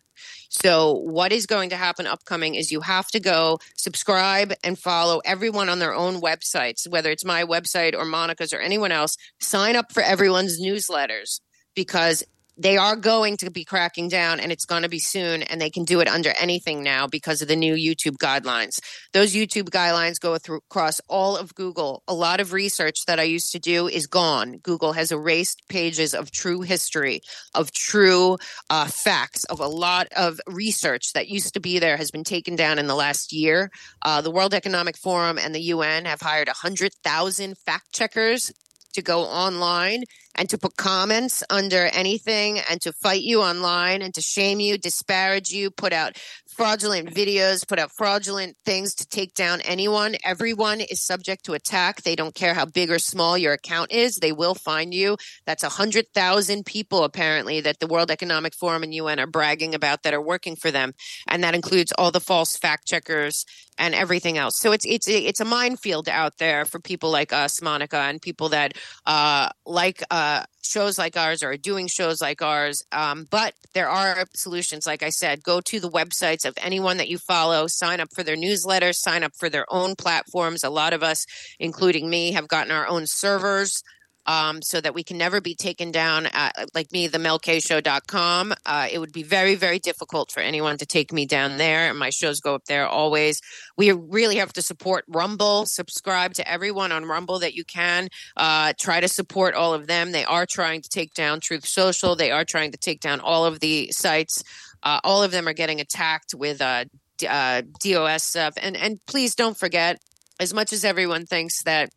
So, 0.53 0.95
what 0.95 1.33
is 1.33 1.47
going 1.47 1.71
to 1.71 1.77
happen 1.77 2.09
upcoming 2.09 2.57
is 2.57 2.73
you 2.73 2.81
have 2.81 3.07
to 3.13 3.21
go 3.21 3.61
subscribe 3.77 4.53
and 4.65 4.77
follow 4.77 5.21
everyone 5.25 5.69
on 5.69 5.79
their 5.79 5.95
own 5.95 6.21
websites, 6.21 6.89
whether 6.89 7.09
it's 7.13 7.25
my 7.25 7.45
website 7.45 7.95
or 7.97 8.05
Monica's 8.05 8.53
or 8.53 8.59
anyone 8.59 8.91
else. 8.91 9.17
Sign 9.39 9.77
up 9.77 9.93
for 9.93 10.03
everyone's 10.03 10.61
newsletters 10.61 11.41
because 11.77 12.25
they 12.57 12.77
are 12.77 12.97
going 12.97 13.37
to 13.39 13.51
be 13.51 13.65
cracking 13.65 14.09
down 14.09 14.41
and 14.41 14.53
it's 14.53 14.65
going 14.65 14.83
to 14.83 14.89
be 14.89 14.99
soon 14.99 15.43
and 15.43 15.61
they 15.61 15.71
can 15.71 15.85
do 15.85 16.01
it 16.01 16.09
under 16.09 16.31
anything 16.41 16.83
now 16.83 17.07
because 17.07 17.43
of 17.43 17.49
the 17.49 17.57
new 17.57 17.75
YouTube 17.75 18.17
guidelines. 18.17 18.79
Those 19.13 19.35
YouTube 19.35 19.71
guidelines 19.71 20.21
go 20.21 20.37
through 20.39 20.59
across 20.71 21.01
all 21.09 21.37
of 21.37 21.55
Google. 21.55 22.03
A 22.07 22.15
lot 22.15 22.41
of 22.41 22.53
research 22.53 23.05
that 23.07 23.19
I 23.19 23.25
used 23.25 23.53
to 23.53 23.59
do 23.59 23.89
is 23.89 24.07
gone. 24.07 24.59
Google 24.59 24.93
has 24.93 25.13
erased 25.13 25.63
pages 25.69 26.15
of 26.15 26.31
true 26.31 26.61
history, 26.61 27.21
of 27.55 27.73
true 27.73 28.37
uh, 28.69 28.87
facts, 28.87 29.45
of 29.45 29.61
a 29.61 29.67
lot 29.67 30.09
of 30.17 30.41
research 30.47 31.13
that 31.15 31.29
used 31.29 31.55
to 31.55 31.61
be 31.61 31.79
there 31.79 31.97
has 31.97 32.11
been 32.11 32.25
taken 32.25 32.57
down 32.57 32.79
in 32.79 32.87
the 32.87 32.95
last 32.95 33.33
year. 33.33 33.71
Uh, 34.03 34.21
the 34.21 34.31
World 34.31 34.55
Economic 34.55 34.97
Forum 34.97 35.39
and 35.39 35.55
the 35.55 35.61
UN 35.61 36.05
have 36.05 36.21
hired 36.21 36.49
100,000 36.49 37.59
fact 37.59 37.93
checkers 37.93 38.53
to 38.93 39.03
go 39.03 39.23
online 39.23 40.03
and 40.37 40.49
to 40.49 40.59
put 40.59 40.77
comments 40.77 41.43
under 41.51 41.87
anything 41.87 42.61
and 42.71 42.81
to 42.83 42.93
fight 42.93 43.23
you 43.23 43.43
online 43.43 44.03
and 44.03 44.15
to 44.15 44.21
shame 44.21 44.61
you, 44.61 44.79
disparage 44.79 45.51
you, 45.51 45.71
put 45.71 45.93
out 45.93 46.17
fraudulent 46.49 47.13
videos, 47.15 47.67
put 47.67 47.79
out 47.79 47.91
fraudulent 47.91 48.57
things 48.65 48.95
to 48.95 49.07
take 49.07 49.35
down 49.35 49.61
anyone. 49.63 50.15
Everyone 50.25 50.81
is 50.81 51.03
subject 51.03 51.45
to 51.45 51.55
attack. 51.55 52.03
They 52.03 52.17
don't 52.17 52.35
care 52.35 52.55
how 52.55 52.67
big 52.67 52.91
or 52.91 52.99
small 52.99 53.39
your 53.39 53.53
account 53.53 53.93
is. 53.93 54.17
They 54.17 54.33
will 54.33 54.55
find 54.55 54.93
you. 54.93 55.17
That's 55.47 55.63
100,000 55.63 56.67
people 56.67 57.05
apparently 57.05 57.61
that 57.63 57.81
the 57.81 57.87
World 57.87 58.11
Economic 58.11 58.55
Forum 58.55 58.83
and 58.83 58.95
UN 58.95 59.21
are 59.21 59.27
bragging 59.27 59.75
about 59.75 60.03
that 60.03 60.15
are 60.15 60.23
working 60.23 60.57
for 60.57 60.71
them. 60.71 60.93
And 61.27 61.43
that 61.45 61.55
includes 61.55 61.93
all 61.93 62.11
the 62.11 62.21
false 62.21 62.57
fact 62.57 62.87
checkers 62.87 63.45
and 63.81 63.95
everything 63.95 64.37
else. 64.37 64.59
So 64.59 64.73
it's 64.73 64.85
it's 64.85 65.09
it's 65.09 65.41
a 65.41 65.45
minefield 65.45 66.09
out 66.09 66.37
there 66.39 66.67
for 66.67 66.79
people 66.79 67.11
like 67.11 67.33
us, 67.33 67.63
Monica, 67.63 67.97
and 67.97 68.21
people 68.21 68.51
that 68.51 68.75
uh, 69.07 69.49
like 69.65 70.03
uh, 70.11 70.20
shows 70.63 70.99
like 70.99 71.17
ours 71.17 71.43
or 71.43 71.51
are 71.51 71.57
doing 71.57 71.87
shows 71.89 72.21
like 72.21 72.43
ours. 72.43 72.83
Um, 72.93 73.27
but 73.31 73.55
there 73.75 73.89
are 73.89 74.25
solutions. 74.35 74.87
Like 74.87 75.03
I 75.03 75.11
said, 75.11 75.43
go 75.43 75.61
to 75.63 75.81
the 75.81 75.91
websites 75.91 76.45
of 76.45 76.55
anyone 76.59 76.97
that 76.99 77.09
you 77.09 77.19
follow, 77.19 77.67
sign 77.67 78.01
up 78.01 78.09
for 78.15 78.23
their 78.23 78.37
newsletter, 78.37 78.93
sign 78.93 79.23
up 79.23 79.33
for 79.39 79.49
their 79.49 79.67
own 79.69 79.97
platforms. 79.97 80.65
A 80.65 80.71
lot 80.71 80.93
of 80.93 81.03
us, 81.03 81.27
including 81.59 82.09
me, 82.09 82.33
have 82.33 82.49
gotten 82.49 82.73
our 82.73 82.87
own 82.87 83.07
servers 83.07 83.83
um, 84.27 84.63
so 84.63 84.81
that 84.81 84.95
we 84.95 85.03
can 85.03 85.19
never 85.19 85.41
be 85.41 85.55
taken 85.55 85.91
down 85.91 86.27
at, 86.27 86.55
like 86.75 86.93
me, 86.93 87.07
the 87.07 87.19
melkshow.com. 87.19 88.55
Uh, 88.67 88.89
it 88.91 88.99
would 88.99 89.13
be 89.13 89.23
very, 89.23 89.55
very 89.55 89.79
difficult 89.79 90.31
for 90.31 90.41
anyone 90.41 90.79
to 90.79 90.87
take 90.87 91.13
me 91.13 91.27
down 91.27 91.59
there. 91.59 91.89
And 91.89 91.99
my 91.99 92.11
shows 92.11 92.41
go 92.41 92.55
up 92.55 92.65
there 92.67 92.87
always. 92.87 93.41
We 93.77 93.93
really 93.93 94.37
have 94.37 94.53
to 94.55 94.63
support 94.63 95.05
Rumble. 95.09 95.67
Subscribe 95.67 96.35
to 96.35 96.49
everyone 96.49 96.93
on 96.93 97.05
Rumble 97.05 97.41
that 97.41 97.55
you 97.55 97.65
can. 97.65 98.09
Uh, 98.37 98.73
try 98.79 99.01
to 99.01 99.09
support 99.09 99.55
all 99.55 99.75
of 99.75 99.87
them. 99.87 100.13
They 100.13 100.25
are 100.25 100.47
trying 100.47 100.83
to 100.83 100.89
take 100.89 101.15
down 101.15 101.41
Truth 101.41 101.67
Social. 101.67 102.17
They 102.17 102.31
are 102.31 102.45
trying 102.45 102.73
to 102.73 102.79
take 102.79 103.01
down 103.01 103.21
all 103.21 103.45
of 103.45 103.61
the 103.61 103.91
sites. 103.93 104.43
Uh, 104.83 105.01
all 105.05 105.23
of 105.23 105.31
them 105.31 105.49
are 105.49 105.53
getting 105.53 105.81
attacked 105.81 106.35
with 106.35 106.61
uh, 106.61 106.85
uh, 107.29 107.63
DOS 107.83 108.23
stuff. 108.23 108.55
And 108.57 108.77
and 108.77 108.99
please 109.07 109.35
don't 109.35 109.57
forget, 109.57 109.99
as 110.39 110.55
much 110.55 110.73
as 110.73 110.85
everyone 110.85 111.27
thinks 111.27 111.63
that 111.65 111.91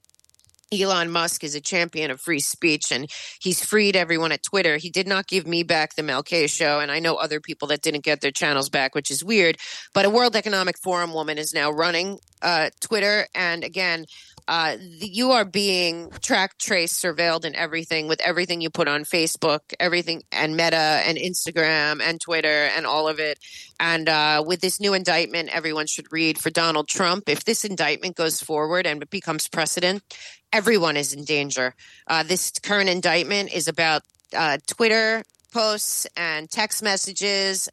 Elon 0.82 1.12
Musk 1.12 1.44
is 1.44 1.56
a 1.56 1.62
champion 1.62 2.12
of 2.12 2.22
free 2.22 2.40
speech 2.40 2.92
and 2.92 3.10
he's 3.40 3.64
freed 3.64 3.96
everyone 3.96 4.32
at 4.32 4.44
Twitter. 4.44 4.78
He 4.78 4.90
did 4.90 5.08
not 5.08 5.28
give 5.28 5.46
me 5.46 5.64
back 5.64 5.96
the 5.96 6.04
Mel 6.04 6.24
K 6.24 6.48
show. 6.48 6.80
And 6.80 6.92
I 6.92 7.00
know 7.00 7.16
other 7.16 7.40
people 7.40 7.68
that 7.70 7.82
didn't 7.82 8.04
get 8.04 8.22
their 8.22 8.32
channels 8.32 8.70
back, 8.70 8.96
which 8.96 9.12
is 9.12 9.24
weird. 9.24 9.58
But 9.94 10.06
a 10.06 10.10
World 10.10 10.36
Economic 10.36 10.78
Forum 10.78 11.14
woman 11.14 11.38
is 11.38 11.54
now 11.54 11.72
running 11.72 12.20
uh, 12.42 12.70
Twitter. 12.80 13.28
And 13.34 13.64
again, 13.64 14.06
uh, 14.48 14.78
you 14.80 15.32
are 15.32 15.46
being 15.46 16.12
tracked, 16.22 16.60
traced, 16.60 17.02
surveilled, 17.02 17.46
and 17.46 17.56
everything 17.56 18.08
with 18.08 18.22
everything 18.22 18.62
you 18.62 18.70
put 18.70 18.88
on 18.88 19.04
Facebook, 19.04 19.60
everything, 19.80 20.24
and 20.32 20.56
Meta, 20.56 20.76
and 20.76 21.18
Instagram, 21.18 22.02
and 22.02 22.20
Twitter, 22.20 22.70
and 22.76 22.86
all 22.86 23.08
of 23.08 23.20
it. 23.20 23.40
And 23.80 24.10
uh, 24.10 24.44
with 24.46 24.62
this 24.62 24.80
new 24.80 24.94
indictment, 24.94 25.50
everyone 25.56 25.88
should 25.88 26.12
read 26.12 26.38
for 26.38 26.50
Donald 26.50 26.88
Trump. 26.88 27.28
If 27.28 27.46
this 27.46 27.64
indictment 27.64 28.16
goes 28.16 28.42
forward 28.42 28.86
and 28.86 29.10
becomes 29.10 29.48
precedent, 29.48 30.04
everyone 30.52 30.98
is 30.98 31.14
in 31.14 31.24
danger. 31.24 31.76
Uh, 32.08 32.24
this 32.24 32.52
current 32.62 32.90
indictment 32.90 33.54
is 33.54 33.68
about 33.68 34.02
uh, 34.36 34.58
Twitter 34.68 35.24
posts 35.54 36.08
and 36.18 36.50
text 36.50 36.82
messages 36.82 37.70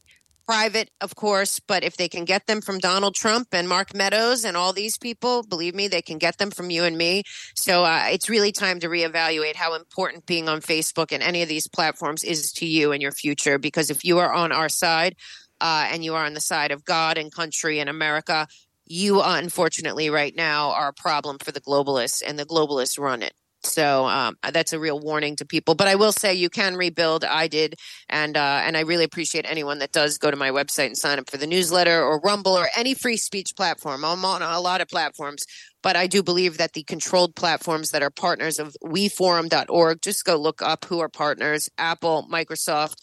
private, 0.46 0.90
of 1.00 1.14
course, 1.14 1.60
but 1.60 1.84
if 1.84 1.96
they 1.96 2.08
can 2.08 2.24
get 2.24 2.46
them 2.46 2.60
from 2.60 2.78
Donald 2.78 3.14
Trump 3.14 3.48
and 3.52 3.68
Mark 3.68 3.94
Meadows 3.94 4.44
and 4.44 4.56
all 4.56 4.72
these 4.72 4.98
people, 4.98 5.42
believe 5.42 5.74
me, 5.74 5.88
they 5.88 6.02
can 6.02 6.18
get 6.18 6.38
them 6.38 6.50
from 6.50 6.70
you 6.70 6.84
and 6.84 6.96
me. 6.96 7.22
So 7.54 7.84
uh, 7.84 8.06
it's 8.08 8.28
really 8.28 8.52
time 8.52 8.80
to 8.80 8.88
reevaluate 8.88 9.56
how 9.56 9.74
important 9.74 10.26
being 10.26 10.48
on 10.48 10.60
Facebook 10.60 11.12
and 11.12 11.22
any 11.22 11.42
of 11.42 11.48
these 11.48 11.68
platforms 11.68 12.24
is 12.24 12.52
to 12.54 12.66
you 12.66 12.92
and 12.92 13.00
your 13.00 13.12
future. 13.12 13.58
Because 13.58 13.90
if 13.90 14.04
you 14.04 14.18
are 14.18 14.32
on 14.32 14.52
our 14.52 14.68
side 14.68 15.16
uh, 15.60 15.88
and 15.90 16.04
you 16.04 16.14
are 16.14 16.24
on 16.24 16.34
the 16.34 16.40
side 16.40 16.72
of 16.72 16.84
God 16.84 17.18
and 17.18 17.32
country 17.32 17.78
and 17.78 17.88
America, 17.88 18.48
you 18.86 19.22
unfortunately 19.22 20.10
right 20.10 20.34
now 20.34 20.70
are 20.72 20.88
a 20.88 20.92
problem 20.92 21.38
for 21.38 21.52
the 21.52 21.60
globalists, 21.60 22.22
and 22.26 22.36
the 22.36 22.44
globalists 22.44 22.98
run 22.98 23.22
it. 23.22 23.34
So 23.62 24.06
um, 24.06 24.36
that's 24.52 24.72
a 24.72 24.78
real 24.78 24.98
warning 24.98 25.36
to 25.36 25.44
people. 25.44 25.74
But 25.74 25.88
I 25.88 25.94
will 25.94 26.12
say 26.12 26.34
you 26.34 26.48
can 26.48 26.76
rebuild. 26.76 27.24
I 27.24 27.46
did, 27.46 27.74
and 28.08 28.36
uh, 28.36 28.62
and 28.64 28.76
I 28.76 28.80
really 28.80 29.04
appreciate 29.04 29.44
anyone 29.48 29.78
that 29.80 29.92
does 29.92 30.18
go 30.18 30.30
to 30.30 30.36
my 30.36 30.50
website 30.50 30.86
and 30.86 30.96
sign 30.96 31.18
up 31.18 31.30
for 31.30 31.36
the 31.36 31.46
newsletter 31.46 32.02
or 32.02 32.20
Rumble 32.20 32.56
or 32.56 32.68
any 32.74 32.94
free 32.94 33.16
speech 33.16 33.54
platform. 33.56 34.04
I'm 34.04 34.24
on 34.24 34.42
a 34.42 34.60
lot 34.60 34.80
of 34.80 34.88
platforms, 34.88 35.44
but 35.82 35.94
I 35.94 36.06
do 36.06 36.22
believe 36.22 36.56
that 36.56 36.72
the 36.72 36.84
controlled 36.84 37.34
platforms 37.36 37.90
that 37.90 38.02
are 38.02 38.10
partners 38.10 38.58
of 38.58 38.74
WeForum.org. 38.82 40.00
Just 40.00 40.24
go 40.24 40.36
look 40.36 40.62
up 40.62 40.86
who 40.86 41.00
are 41.00 41.08
partners: 41.10 41.68
Apple, 41.76 42.26
Microsoft, 42.32 42.96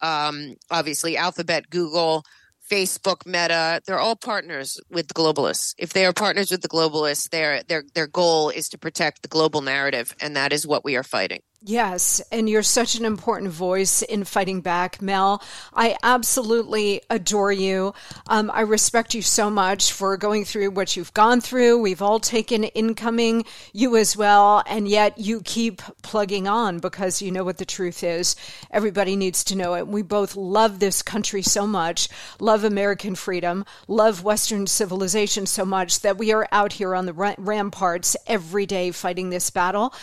um, 0.00 0.54
obviously 0.70 1.16
Alphabet, 1.16 1.70
Google. 1.70 2.24
Facebook, 2.70 3.26
Meta, 3.26 3.80
they're 3.86 3.98
all 3.98 4.16
partners 4.16 4.80
with 4.90 5.08
the 5.08 5.14
globalists. 5.14 5.74
If 5.78 5.92
they 5.92 6.06
are 6.06 6.12
partners 6.12 6.50
with 6.50 6.62
the 6.62 6.68
globalists, 6.68 7.28
their 7.30 7.62
their 7.62 7.84
their 7.94 8.06
goal 8.06 8.48
is 8.50 8.68
to 8.70 8.78
protect 8.78 9.22
the 9.22 9.28
global 9.28 9.60
narrative, 9.60 10.14
and 10.20 10.36
that 10.36 10.52
is 10.52 10.66
what 10.66 10.84
we 10.84 10.96
are 10.96 11.02
fighting. 11.02 11.42
Yes, 11.66 12.20
and 12.30 12.46
you're 12.46 12.62
such 12.62 12.94
an 12.94 13.06
important 13.06 13.50
voice 13.50 14.02
in 14.02 14.24
fighting 14.24 14.60
back, 14.60 15.00
Mel. 15.00 15.42
I 15.72 15.96
absolutely 16.02 17.00
adore 17.08 17.52
you. 17.52 17.94
Um, 18.26 18.50
I 18.52 18.60
respect 18.60 19.14
you 19.14 19.22
so 19.22 19.48
much 19.48 19.90
for 19.90 20.18
going 20.18 20.44
through 20.44 20.72
what 20.72 20.94
you've 20.94 21.14
gone 21.14 21.40
through. 21.40 21.80
We've 21.80 22.02
all 22.02 22.20
taken 22.20 22.64
incoming, 22.64 23.46
you 23.72 23.96
as 23.96 24.14
well, 24.14 24.62
and 24.66 24.86
yet 24.86 25.16
you 25.16 25.40
keep 25.40 25.80
plugging 26.02 26.46
on 26.46 26.80
because 26.80 27.22
you 27.22 27.32
know 27.32 27.44
what 27.44 27.56
the 27.56 27.64
truth 27.64 28.04
is. 28.04 28.36
Everybody 28.70 29.16
needs 29.16 29.42
to 29.44 29.56
know 29.56 29.74
it. 29.74 29.88
We 29.88 30.02
both 30.02 30.36
love 30.36 30.80
this 30.80 31.00
country 31.00 31.40
so 31.40 31.66
much, 31.66 32.10
love 32.40 32.64
American 32.64 33.14
freedom, 33.14 33.64
love 33.88 34.22
Western 34.22 34.66
civilization 34.66 35.46
so 35.46 35.64
much 35.64 36.00
that 36.00 36.18
we 36.18 36.30
are 36.30 36.46
out 36.52 36.74
here 36.74 36.94
on 36.94 37.06
the 37.06 37.14
ramparts 37.38 38.18
every 38.26 38.66
day 38.66 38.90
fighting 38.90 39.30
this 39.30 39.48
battle. 39.48 39.94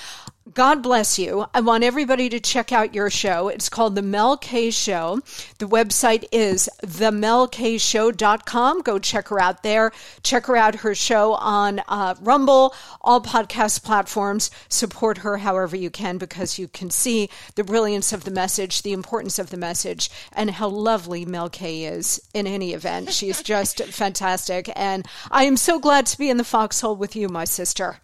God 0.52 0.82
bless 0.82 1.20
you. 1.20 1.46
I 1.54 1.62
want 1.62 1.84
everybody 1.84 2.28
to 2.30 2.39
check 2.39 2.72
out 2.72 2.96
your 2.96 3.12
show. 3.12 3.48
It's 3.48 3.70
called 3.70 3.94
The 3.94 4.02
Mel 4.02 4.38
K 4.38 4.72
Show. 4.72 5.22
The 5.60 5.68
website 5.68 6.26
is 6.32 6.68
themelkshow.com. 6.84 8.82
Go 8.82 8.98
check 8.98 9.28
her 9.28 9.39
out 9.39 9.62
there. 9.62 9.92
Check 10.24 10.48
her 10.48 10.58
out, 10.58 10.76
her 10.78 10.96
show 10.96 11.36
on 11.36 11.84
uh, 11.88 12.16
Rumble, 12.20 12.74
all 13.02 13.22
podcast 13.22 13.84
platforms. 13.84 14.50
Support 14.68 15.20
her 15.20 15.38
however 15.38 15.76
you 15.76 15.92
can 15.92 16.18
because 16.18 16.58
you 16.58 16.68
can 16.68 16.89
see 16.89 17.30
the 17.54 17.64
brilliance 17.64 18.12
of 18.12 18.24
the 18.24 18.32
message, 18.32 18.82
the 18.82 18.94
importance 18.94 19.38
of 19.38 19.52
the 19.52 19.58
message, 19.58 20.10
and 20.34 20.50
how 20.50 20.70
lovely 20.70 21.24
Mel 21.24 21.50
K 21.50 21.84
is 21.84 22.20
in 22.34 22.48
any 22.48 22.74
event. 22.74 23.14
She's 23.14 23.44
just 23.44 23.84
fantastic. 23.84 24.72
And 24.76 25.06
I 25.30 25.44
am 25.44 25.56
so 25.56 25.78
glad 25.78 26.08
to 26.08 26.18
be 26.18 26.32
in 26.32 26.38
the 26.38 26.44
foxhole 26.44 26.96
with 26.96 27.16
you, 27.16 27.30
my 27.30 27.46
sister. 27.46 28.00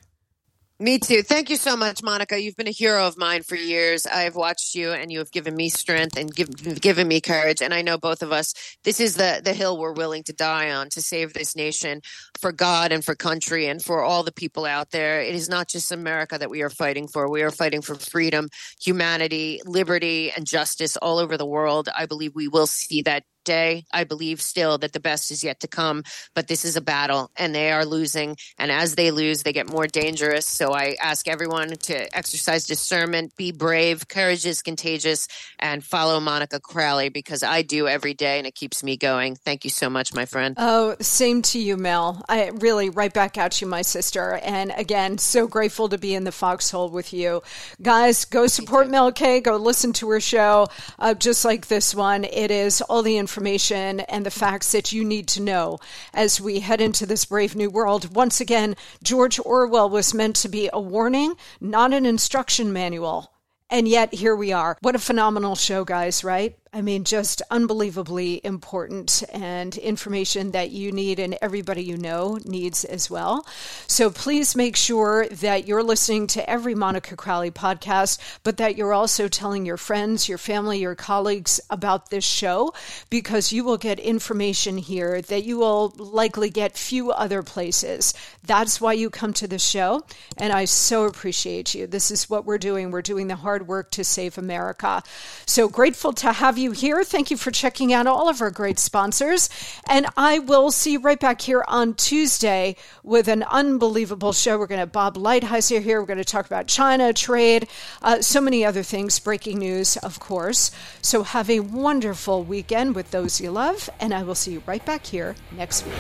Me 0.80 1.00
too. 1.00 1.24
Thank 1.24 1.50
you 1.50 1.56
so 1.56 1.76
much, 1.76 2.04
Monica. 2.04 2.40
You've 2.40 2.56
been 2.56 2.68
a 2.68 2.72
hero 2.72 3.08
of 3.08 3.18
mine 3.18 3.42
for 3.42 3.56
years. 3.56 4.06
I 4.06 4.22
have 4.22 4.36
watched 4.36 4.76
you 4.76 4.92
and 4.92 5.12
you 5.12 5.18
have 5.18 5.32
given 5.32 5.56
me 5.56 5.70
strength 5.70 6.16
and 6.20 6.32
give, 6.32 6.80
given 6.80 7.08
me 7.08 7.20
courage. 7.20 7.64
And 7.64 7.74
I 7.74 7.82
know 7.82 7.98
both 7.98 8.22
of 8.22 8.32
us, 8.32 8.54
this 8.84 9.00
is 9.00 9.16
the, 9.16 9.42
the 9.44 9.56
hill 9.56 9.80
we're 9.80 9.94
willing 9.94 10.22
to 10.26 10.34
die 10.34 10.70
on 10.70 10.90
to 10.90 11.02
save 11.02 11.34
this 11.34 11.56
nation 11.56 12.02
for 12.40 12.52
God 12.52 12.92
and 12.92 13.04
for 13.04 13.16
country 13.16 13.66
and 13.66 13.84
for 13.84 14.04
all 14.04 14.22
the 14.22 14.32
people 14.32 14.66
out 14.66 14.92
there. 14.92 15.20
It 15.20 15.34
is 15.34 15.50
not 15.50 15.68
just 15.68 15.92
America 15.92 16.38
that 16.38 16.52
we 16.52 16.62
are 16.62 16.70
fighting 16.70 17.08
for. 17.08 17.28
We 17.28 17.42
are 17.42 17.50
fighting 17.50 17.82
for 17.82 17.96
freedom, 17.96 18.48
humanity, 18.80 19.62
liberty, 19.66 20.32
and 20.32 20.46
justice 20.46 20.96
all 20.98 21.18
over 21.18 21.38
the 21.38 21.46
world. 21.48 21.90
I 21.98 22.06
believe 22.06 22.36
we 22.36 22.50
will 22.50 22.68
see 22.68 23.02
that 23.02 23.24
day. 23.48 23.86
I 23.93 24.04
believe 24.04 24.41
still 24.41 24.78
that 24.80 24.91
the 24.91 25.00
best 25.00 25.32
is 25.32 25.41
yet 25.41 25.62
to 25.62 25.68
come, 25.68 26.04
but 26.36 26.50
this 26.50 26.66
is 26.66 26.76
a 26.76 26.82
battle 26.82 27.32
and 27.38 27.56
they 27.56 27.72
are 27.72 27.86
losing. 27.86 28.36
And 28.60 28.72
as 28.72 28.95
they 28.95 29.10
lose, 29.10 29.41
they 29.41 29.54
get 29.54 29.72
more 29.72 29.88
dangerous. 29.88 30.45
So 30.45 30.74
I 30.74 30.95
ask 31.02 31.28
everyone 31.30 31.70
to 31.70 32.16
exercise 32.16 32.68
discernment, 32.68 33.36
be 33.38 33.54
brave, 33.54 34.08
courage 34.10 34.45
is 34.45 34.62
contagious, 34.62 35.30
and 35.60 35.84
follow 35.84 36.20
Monica 36.20 36.60
Crowley 36.60 37.08
because 37.08 37.41
I 37.41 37.62
do 37.62 37.88
every 37.88 38.14
day 38.14 38.38
and 38.38 38.45
it 38.45 38.54
keeps 38.54 38.84
me 38.84 38.98
going. 38.98 39.38
Thank 39.38 39.64
you 39.64 39.70
so 39.70 39.89
much, 39.89 40.14
my 40.14 40.26
friend. 40.26 40.56
Oh, 40.58 40.98
same 41.00 41.41
to 41.43 41.60
you, 41.60 41.78
Mel. 41.78 42.22
I 42.28 42.50
really 42.50 42.89
right 42.89 43.14
back 43.14 43.38
at 43.38 43.62
you, 43.62 43.68
my 43.68 43.82
sister. 43.82 44.41
And 44.43 44.74
again, 44.76 45.18
so 45.18 45.48
grateful 45.48 45.88
to 45.89 45.98
be 45.98 46.14
in 46.14 46.26
the 46.26 46.34
foxhole 46.34 46.89
with 46.89 47.14
you. 47.14 47.41
Guys, 47.82 48.26
go 48.26 48.48
support 48.48 48.89
Mel 48.89 49.14
K. 49.14 49.39
Go 49.39 49.56
listen 49.56 49.93
to 49.93 50.10
her 50.10 50.20
show, 50.20 50.68
uh, 51.00 51.14
just 51.14 51.45
like 51.45 51.68
this 51.68 51.95
one. 51.95 52.26
It 52.26 52.52
is 52.52 52.82
all 52.82 53.04
the 53.04 53.18
information 53.18 53.37
information 53.38 54.00
and 54.00 54.26
the 54.26 54.32
facts 54.32 54.72
that 54.72 54.92
you 54.92 55.06
need 55.06 55.28
to 55.28 55.40
know 55.40 55.78
as 56.12 56.42
we 56.42 56.60
head 56.60 56.82
into 56.82 57.06
this 57.06 57.26
brave 57.26 57.56
new 57.56 57.70
world. 57.70 58.16
Once 58.16 58.42
again, 58.42 58.76
George 59.04 59.40
Orwell 59.40 59.92
was 59.92 60.12
meant 60.12 60.36
to 60.38 60.50
be 60.50 60.72
a 60.74 60.82
warning, 60.82 61.36
not 61.62 61.94
an 61.94 62.08
instruction 62.08 62.74
manual. 62.74 63.32
And 63.70 63.88
yet 63.88 64.12
here 64.12 64.36
we 64.36 64.52
are. 64.52 64.76
What 64.82 64.96
a 64.96 65.00
phenomenal 65.00 65.56
show, 65.56 65.86
guys, 65.86 66.24
right? 66.24 66.58
I 66.74 66.82
mean, 66.82 67.03
just 67.03 67.41
unbelievably 67.49 68.41
important 68.43 69.24
and 69.32 69.76
information 69.78 70.51
that 70.51 70.72
you 70.72 70.91
need 70.91 71.20
and 71.20 71.38
everybody 71.41 71.84
you 71.84 71.97
know 71.97 72.38
needs 72.45 72.84
as 72.86 73.09
well. 73.09 73.47
So 73.88 74.09
please 74.09 74.55
make 74.55 74.76
sure 74.76 75.28
that 75.28 75.68
you're 75.68 75.84
listening 75.84 76.28
to 76.28 76.49
every 76.49 76.76
Monica 76.76 77.15
Crowley 77.15 77.51
podcast, 77.51 78.20
but 78.43 78.57
that 78.57 78.76
you're 78.76 78.93
also 78.93 79.28
telling 79.28 79.65
your 79.65 79.78
friends, 79.78 80.28
your 80.28 80.38
family, 80.38 80.80
your 80.80 80.95
colleagues 80.95 81.59
about 81.70 82.09
this 82.09 82.26
show 82.26 82.74
because 83.09 83.51
you 83.51 83.63
will 83.63 83.78
get 83.78 83.99
information 83.99 84.78
here 84.78 85.22
that 85.22 85.43
you 85.43 85.57
will 85.57 85.93
likely 85.97 86.49
get 86.49 86.78
few 86.78 87.11
other 87.11 87.43
places. 87.43 88.13
That's 88.43 88.82
why 88.82 88.93
you 88.93 89.09
come 89.09 89.34
to 89.34 89.47
the 89.47 89.59
show. 89.59 90.03
And 90.38 90.53
I 90.53 90.65
so 90.65 91.05
appreciate 91.05 91.74
you. 91.74 91.88
This 91.88 92.11
is 92.11 92.30
what 92.30 92.45
we're 92.45 92.57
doing. 92.57 92.91
We're 92.91 93.01
doing 93.01 93.28
the 93.28 93.36
hard 93.36 93.68
work 93.68 93.91
to 93.91 94.03
save 94.03 94.38
America. 94.38 95.03
So 95.45 95.68
grateful 95.70 96.13
to 96.13 96.32
have 96.58 96.64
you 96.64 96.72
here. 96.72 97.03
Thank 97.03 97.30
you 97.30 97.38
for 97.38 97.51
checking 97.51 97.93
out 97.93 98.08
all 98.08 98.28
of 98.28 98.41
our 98.41 98.49
great 98.49 98.80
sponsors. 98.80 99.47
And 99.88 100.08
I 100.18 100.39
will 100.39 100.72
see 100.72 100.93
you 100.93 100.99
right 100.99 101.20
back 101.20 101.39
here 101.39 101.64
on 101.68 101.93
Tuesday 101.93 102.76
with 103.03 103.28
an 103.28 103.43
unbelievable 103.43 104.34
show. 104.34 104.58
We're 104.58 104.66
going 104.66 104.78
to 104.78 104.82
have 104.82 104.91
Bob 104.91 105.18
Lighthizer 105.18 105.80
here. 105.84 105.99
We're 106.01 106.08
going 106.08 106.18
to 106.18 106.26
talk 106.26 106.47
about 106.47 106.66
China, 106.66 107.14
trade, 107.14 107.68
uh, 108.01 108.22
so 108.22 108.41
many 108.41 108.66
other 108.66 108.82
things, 108.82 109.20
breaking 109.20 109.60
news, 109.60 109.97
of 109.97 110.20
course. 110.20 110.72
So 111.03 111.22
have 111.22 111.47
a 111.47 111.60
wonderful 111.60 112.43
weekend 112.43 112.95
with 112.95 113.12
those 113.12 113.39
you 113.39 113.51
love. 113.51 113.88
And 113.99 114.12
I 114.12 114.24
will 114.24 114.34
see 114.34 114.53
you 114.53 114.64
right 114.66 114.84
back 114.84 115.05
here 115.05 115.36
next 115.51 115.86
week. 115.86 115.93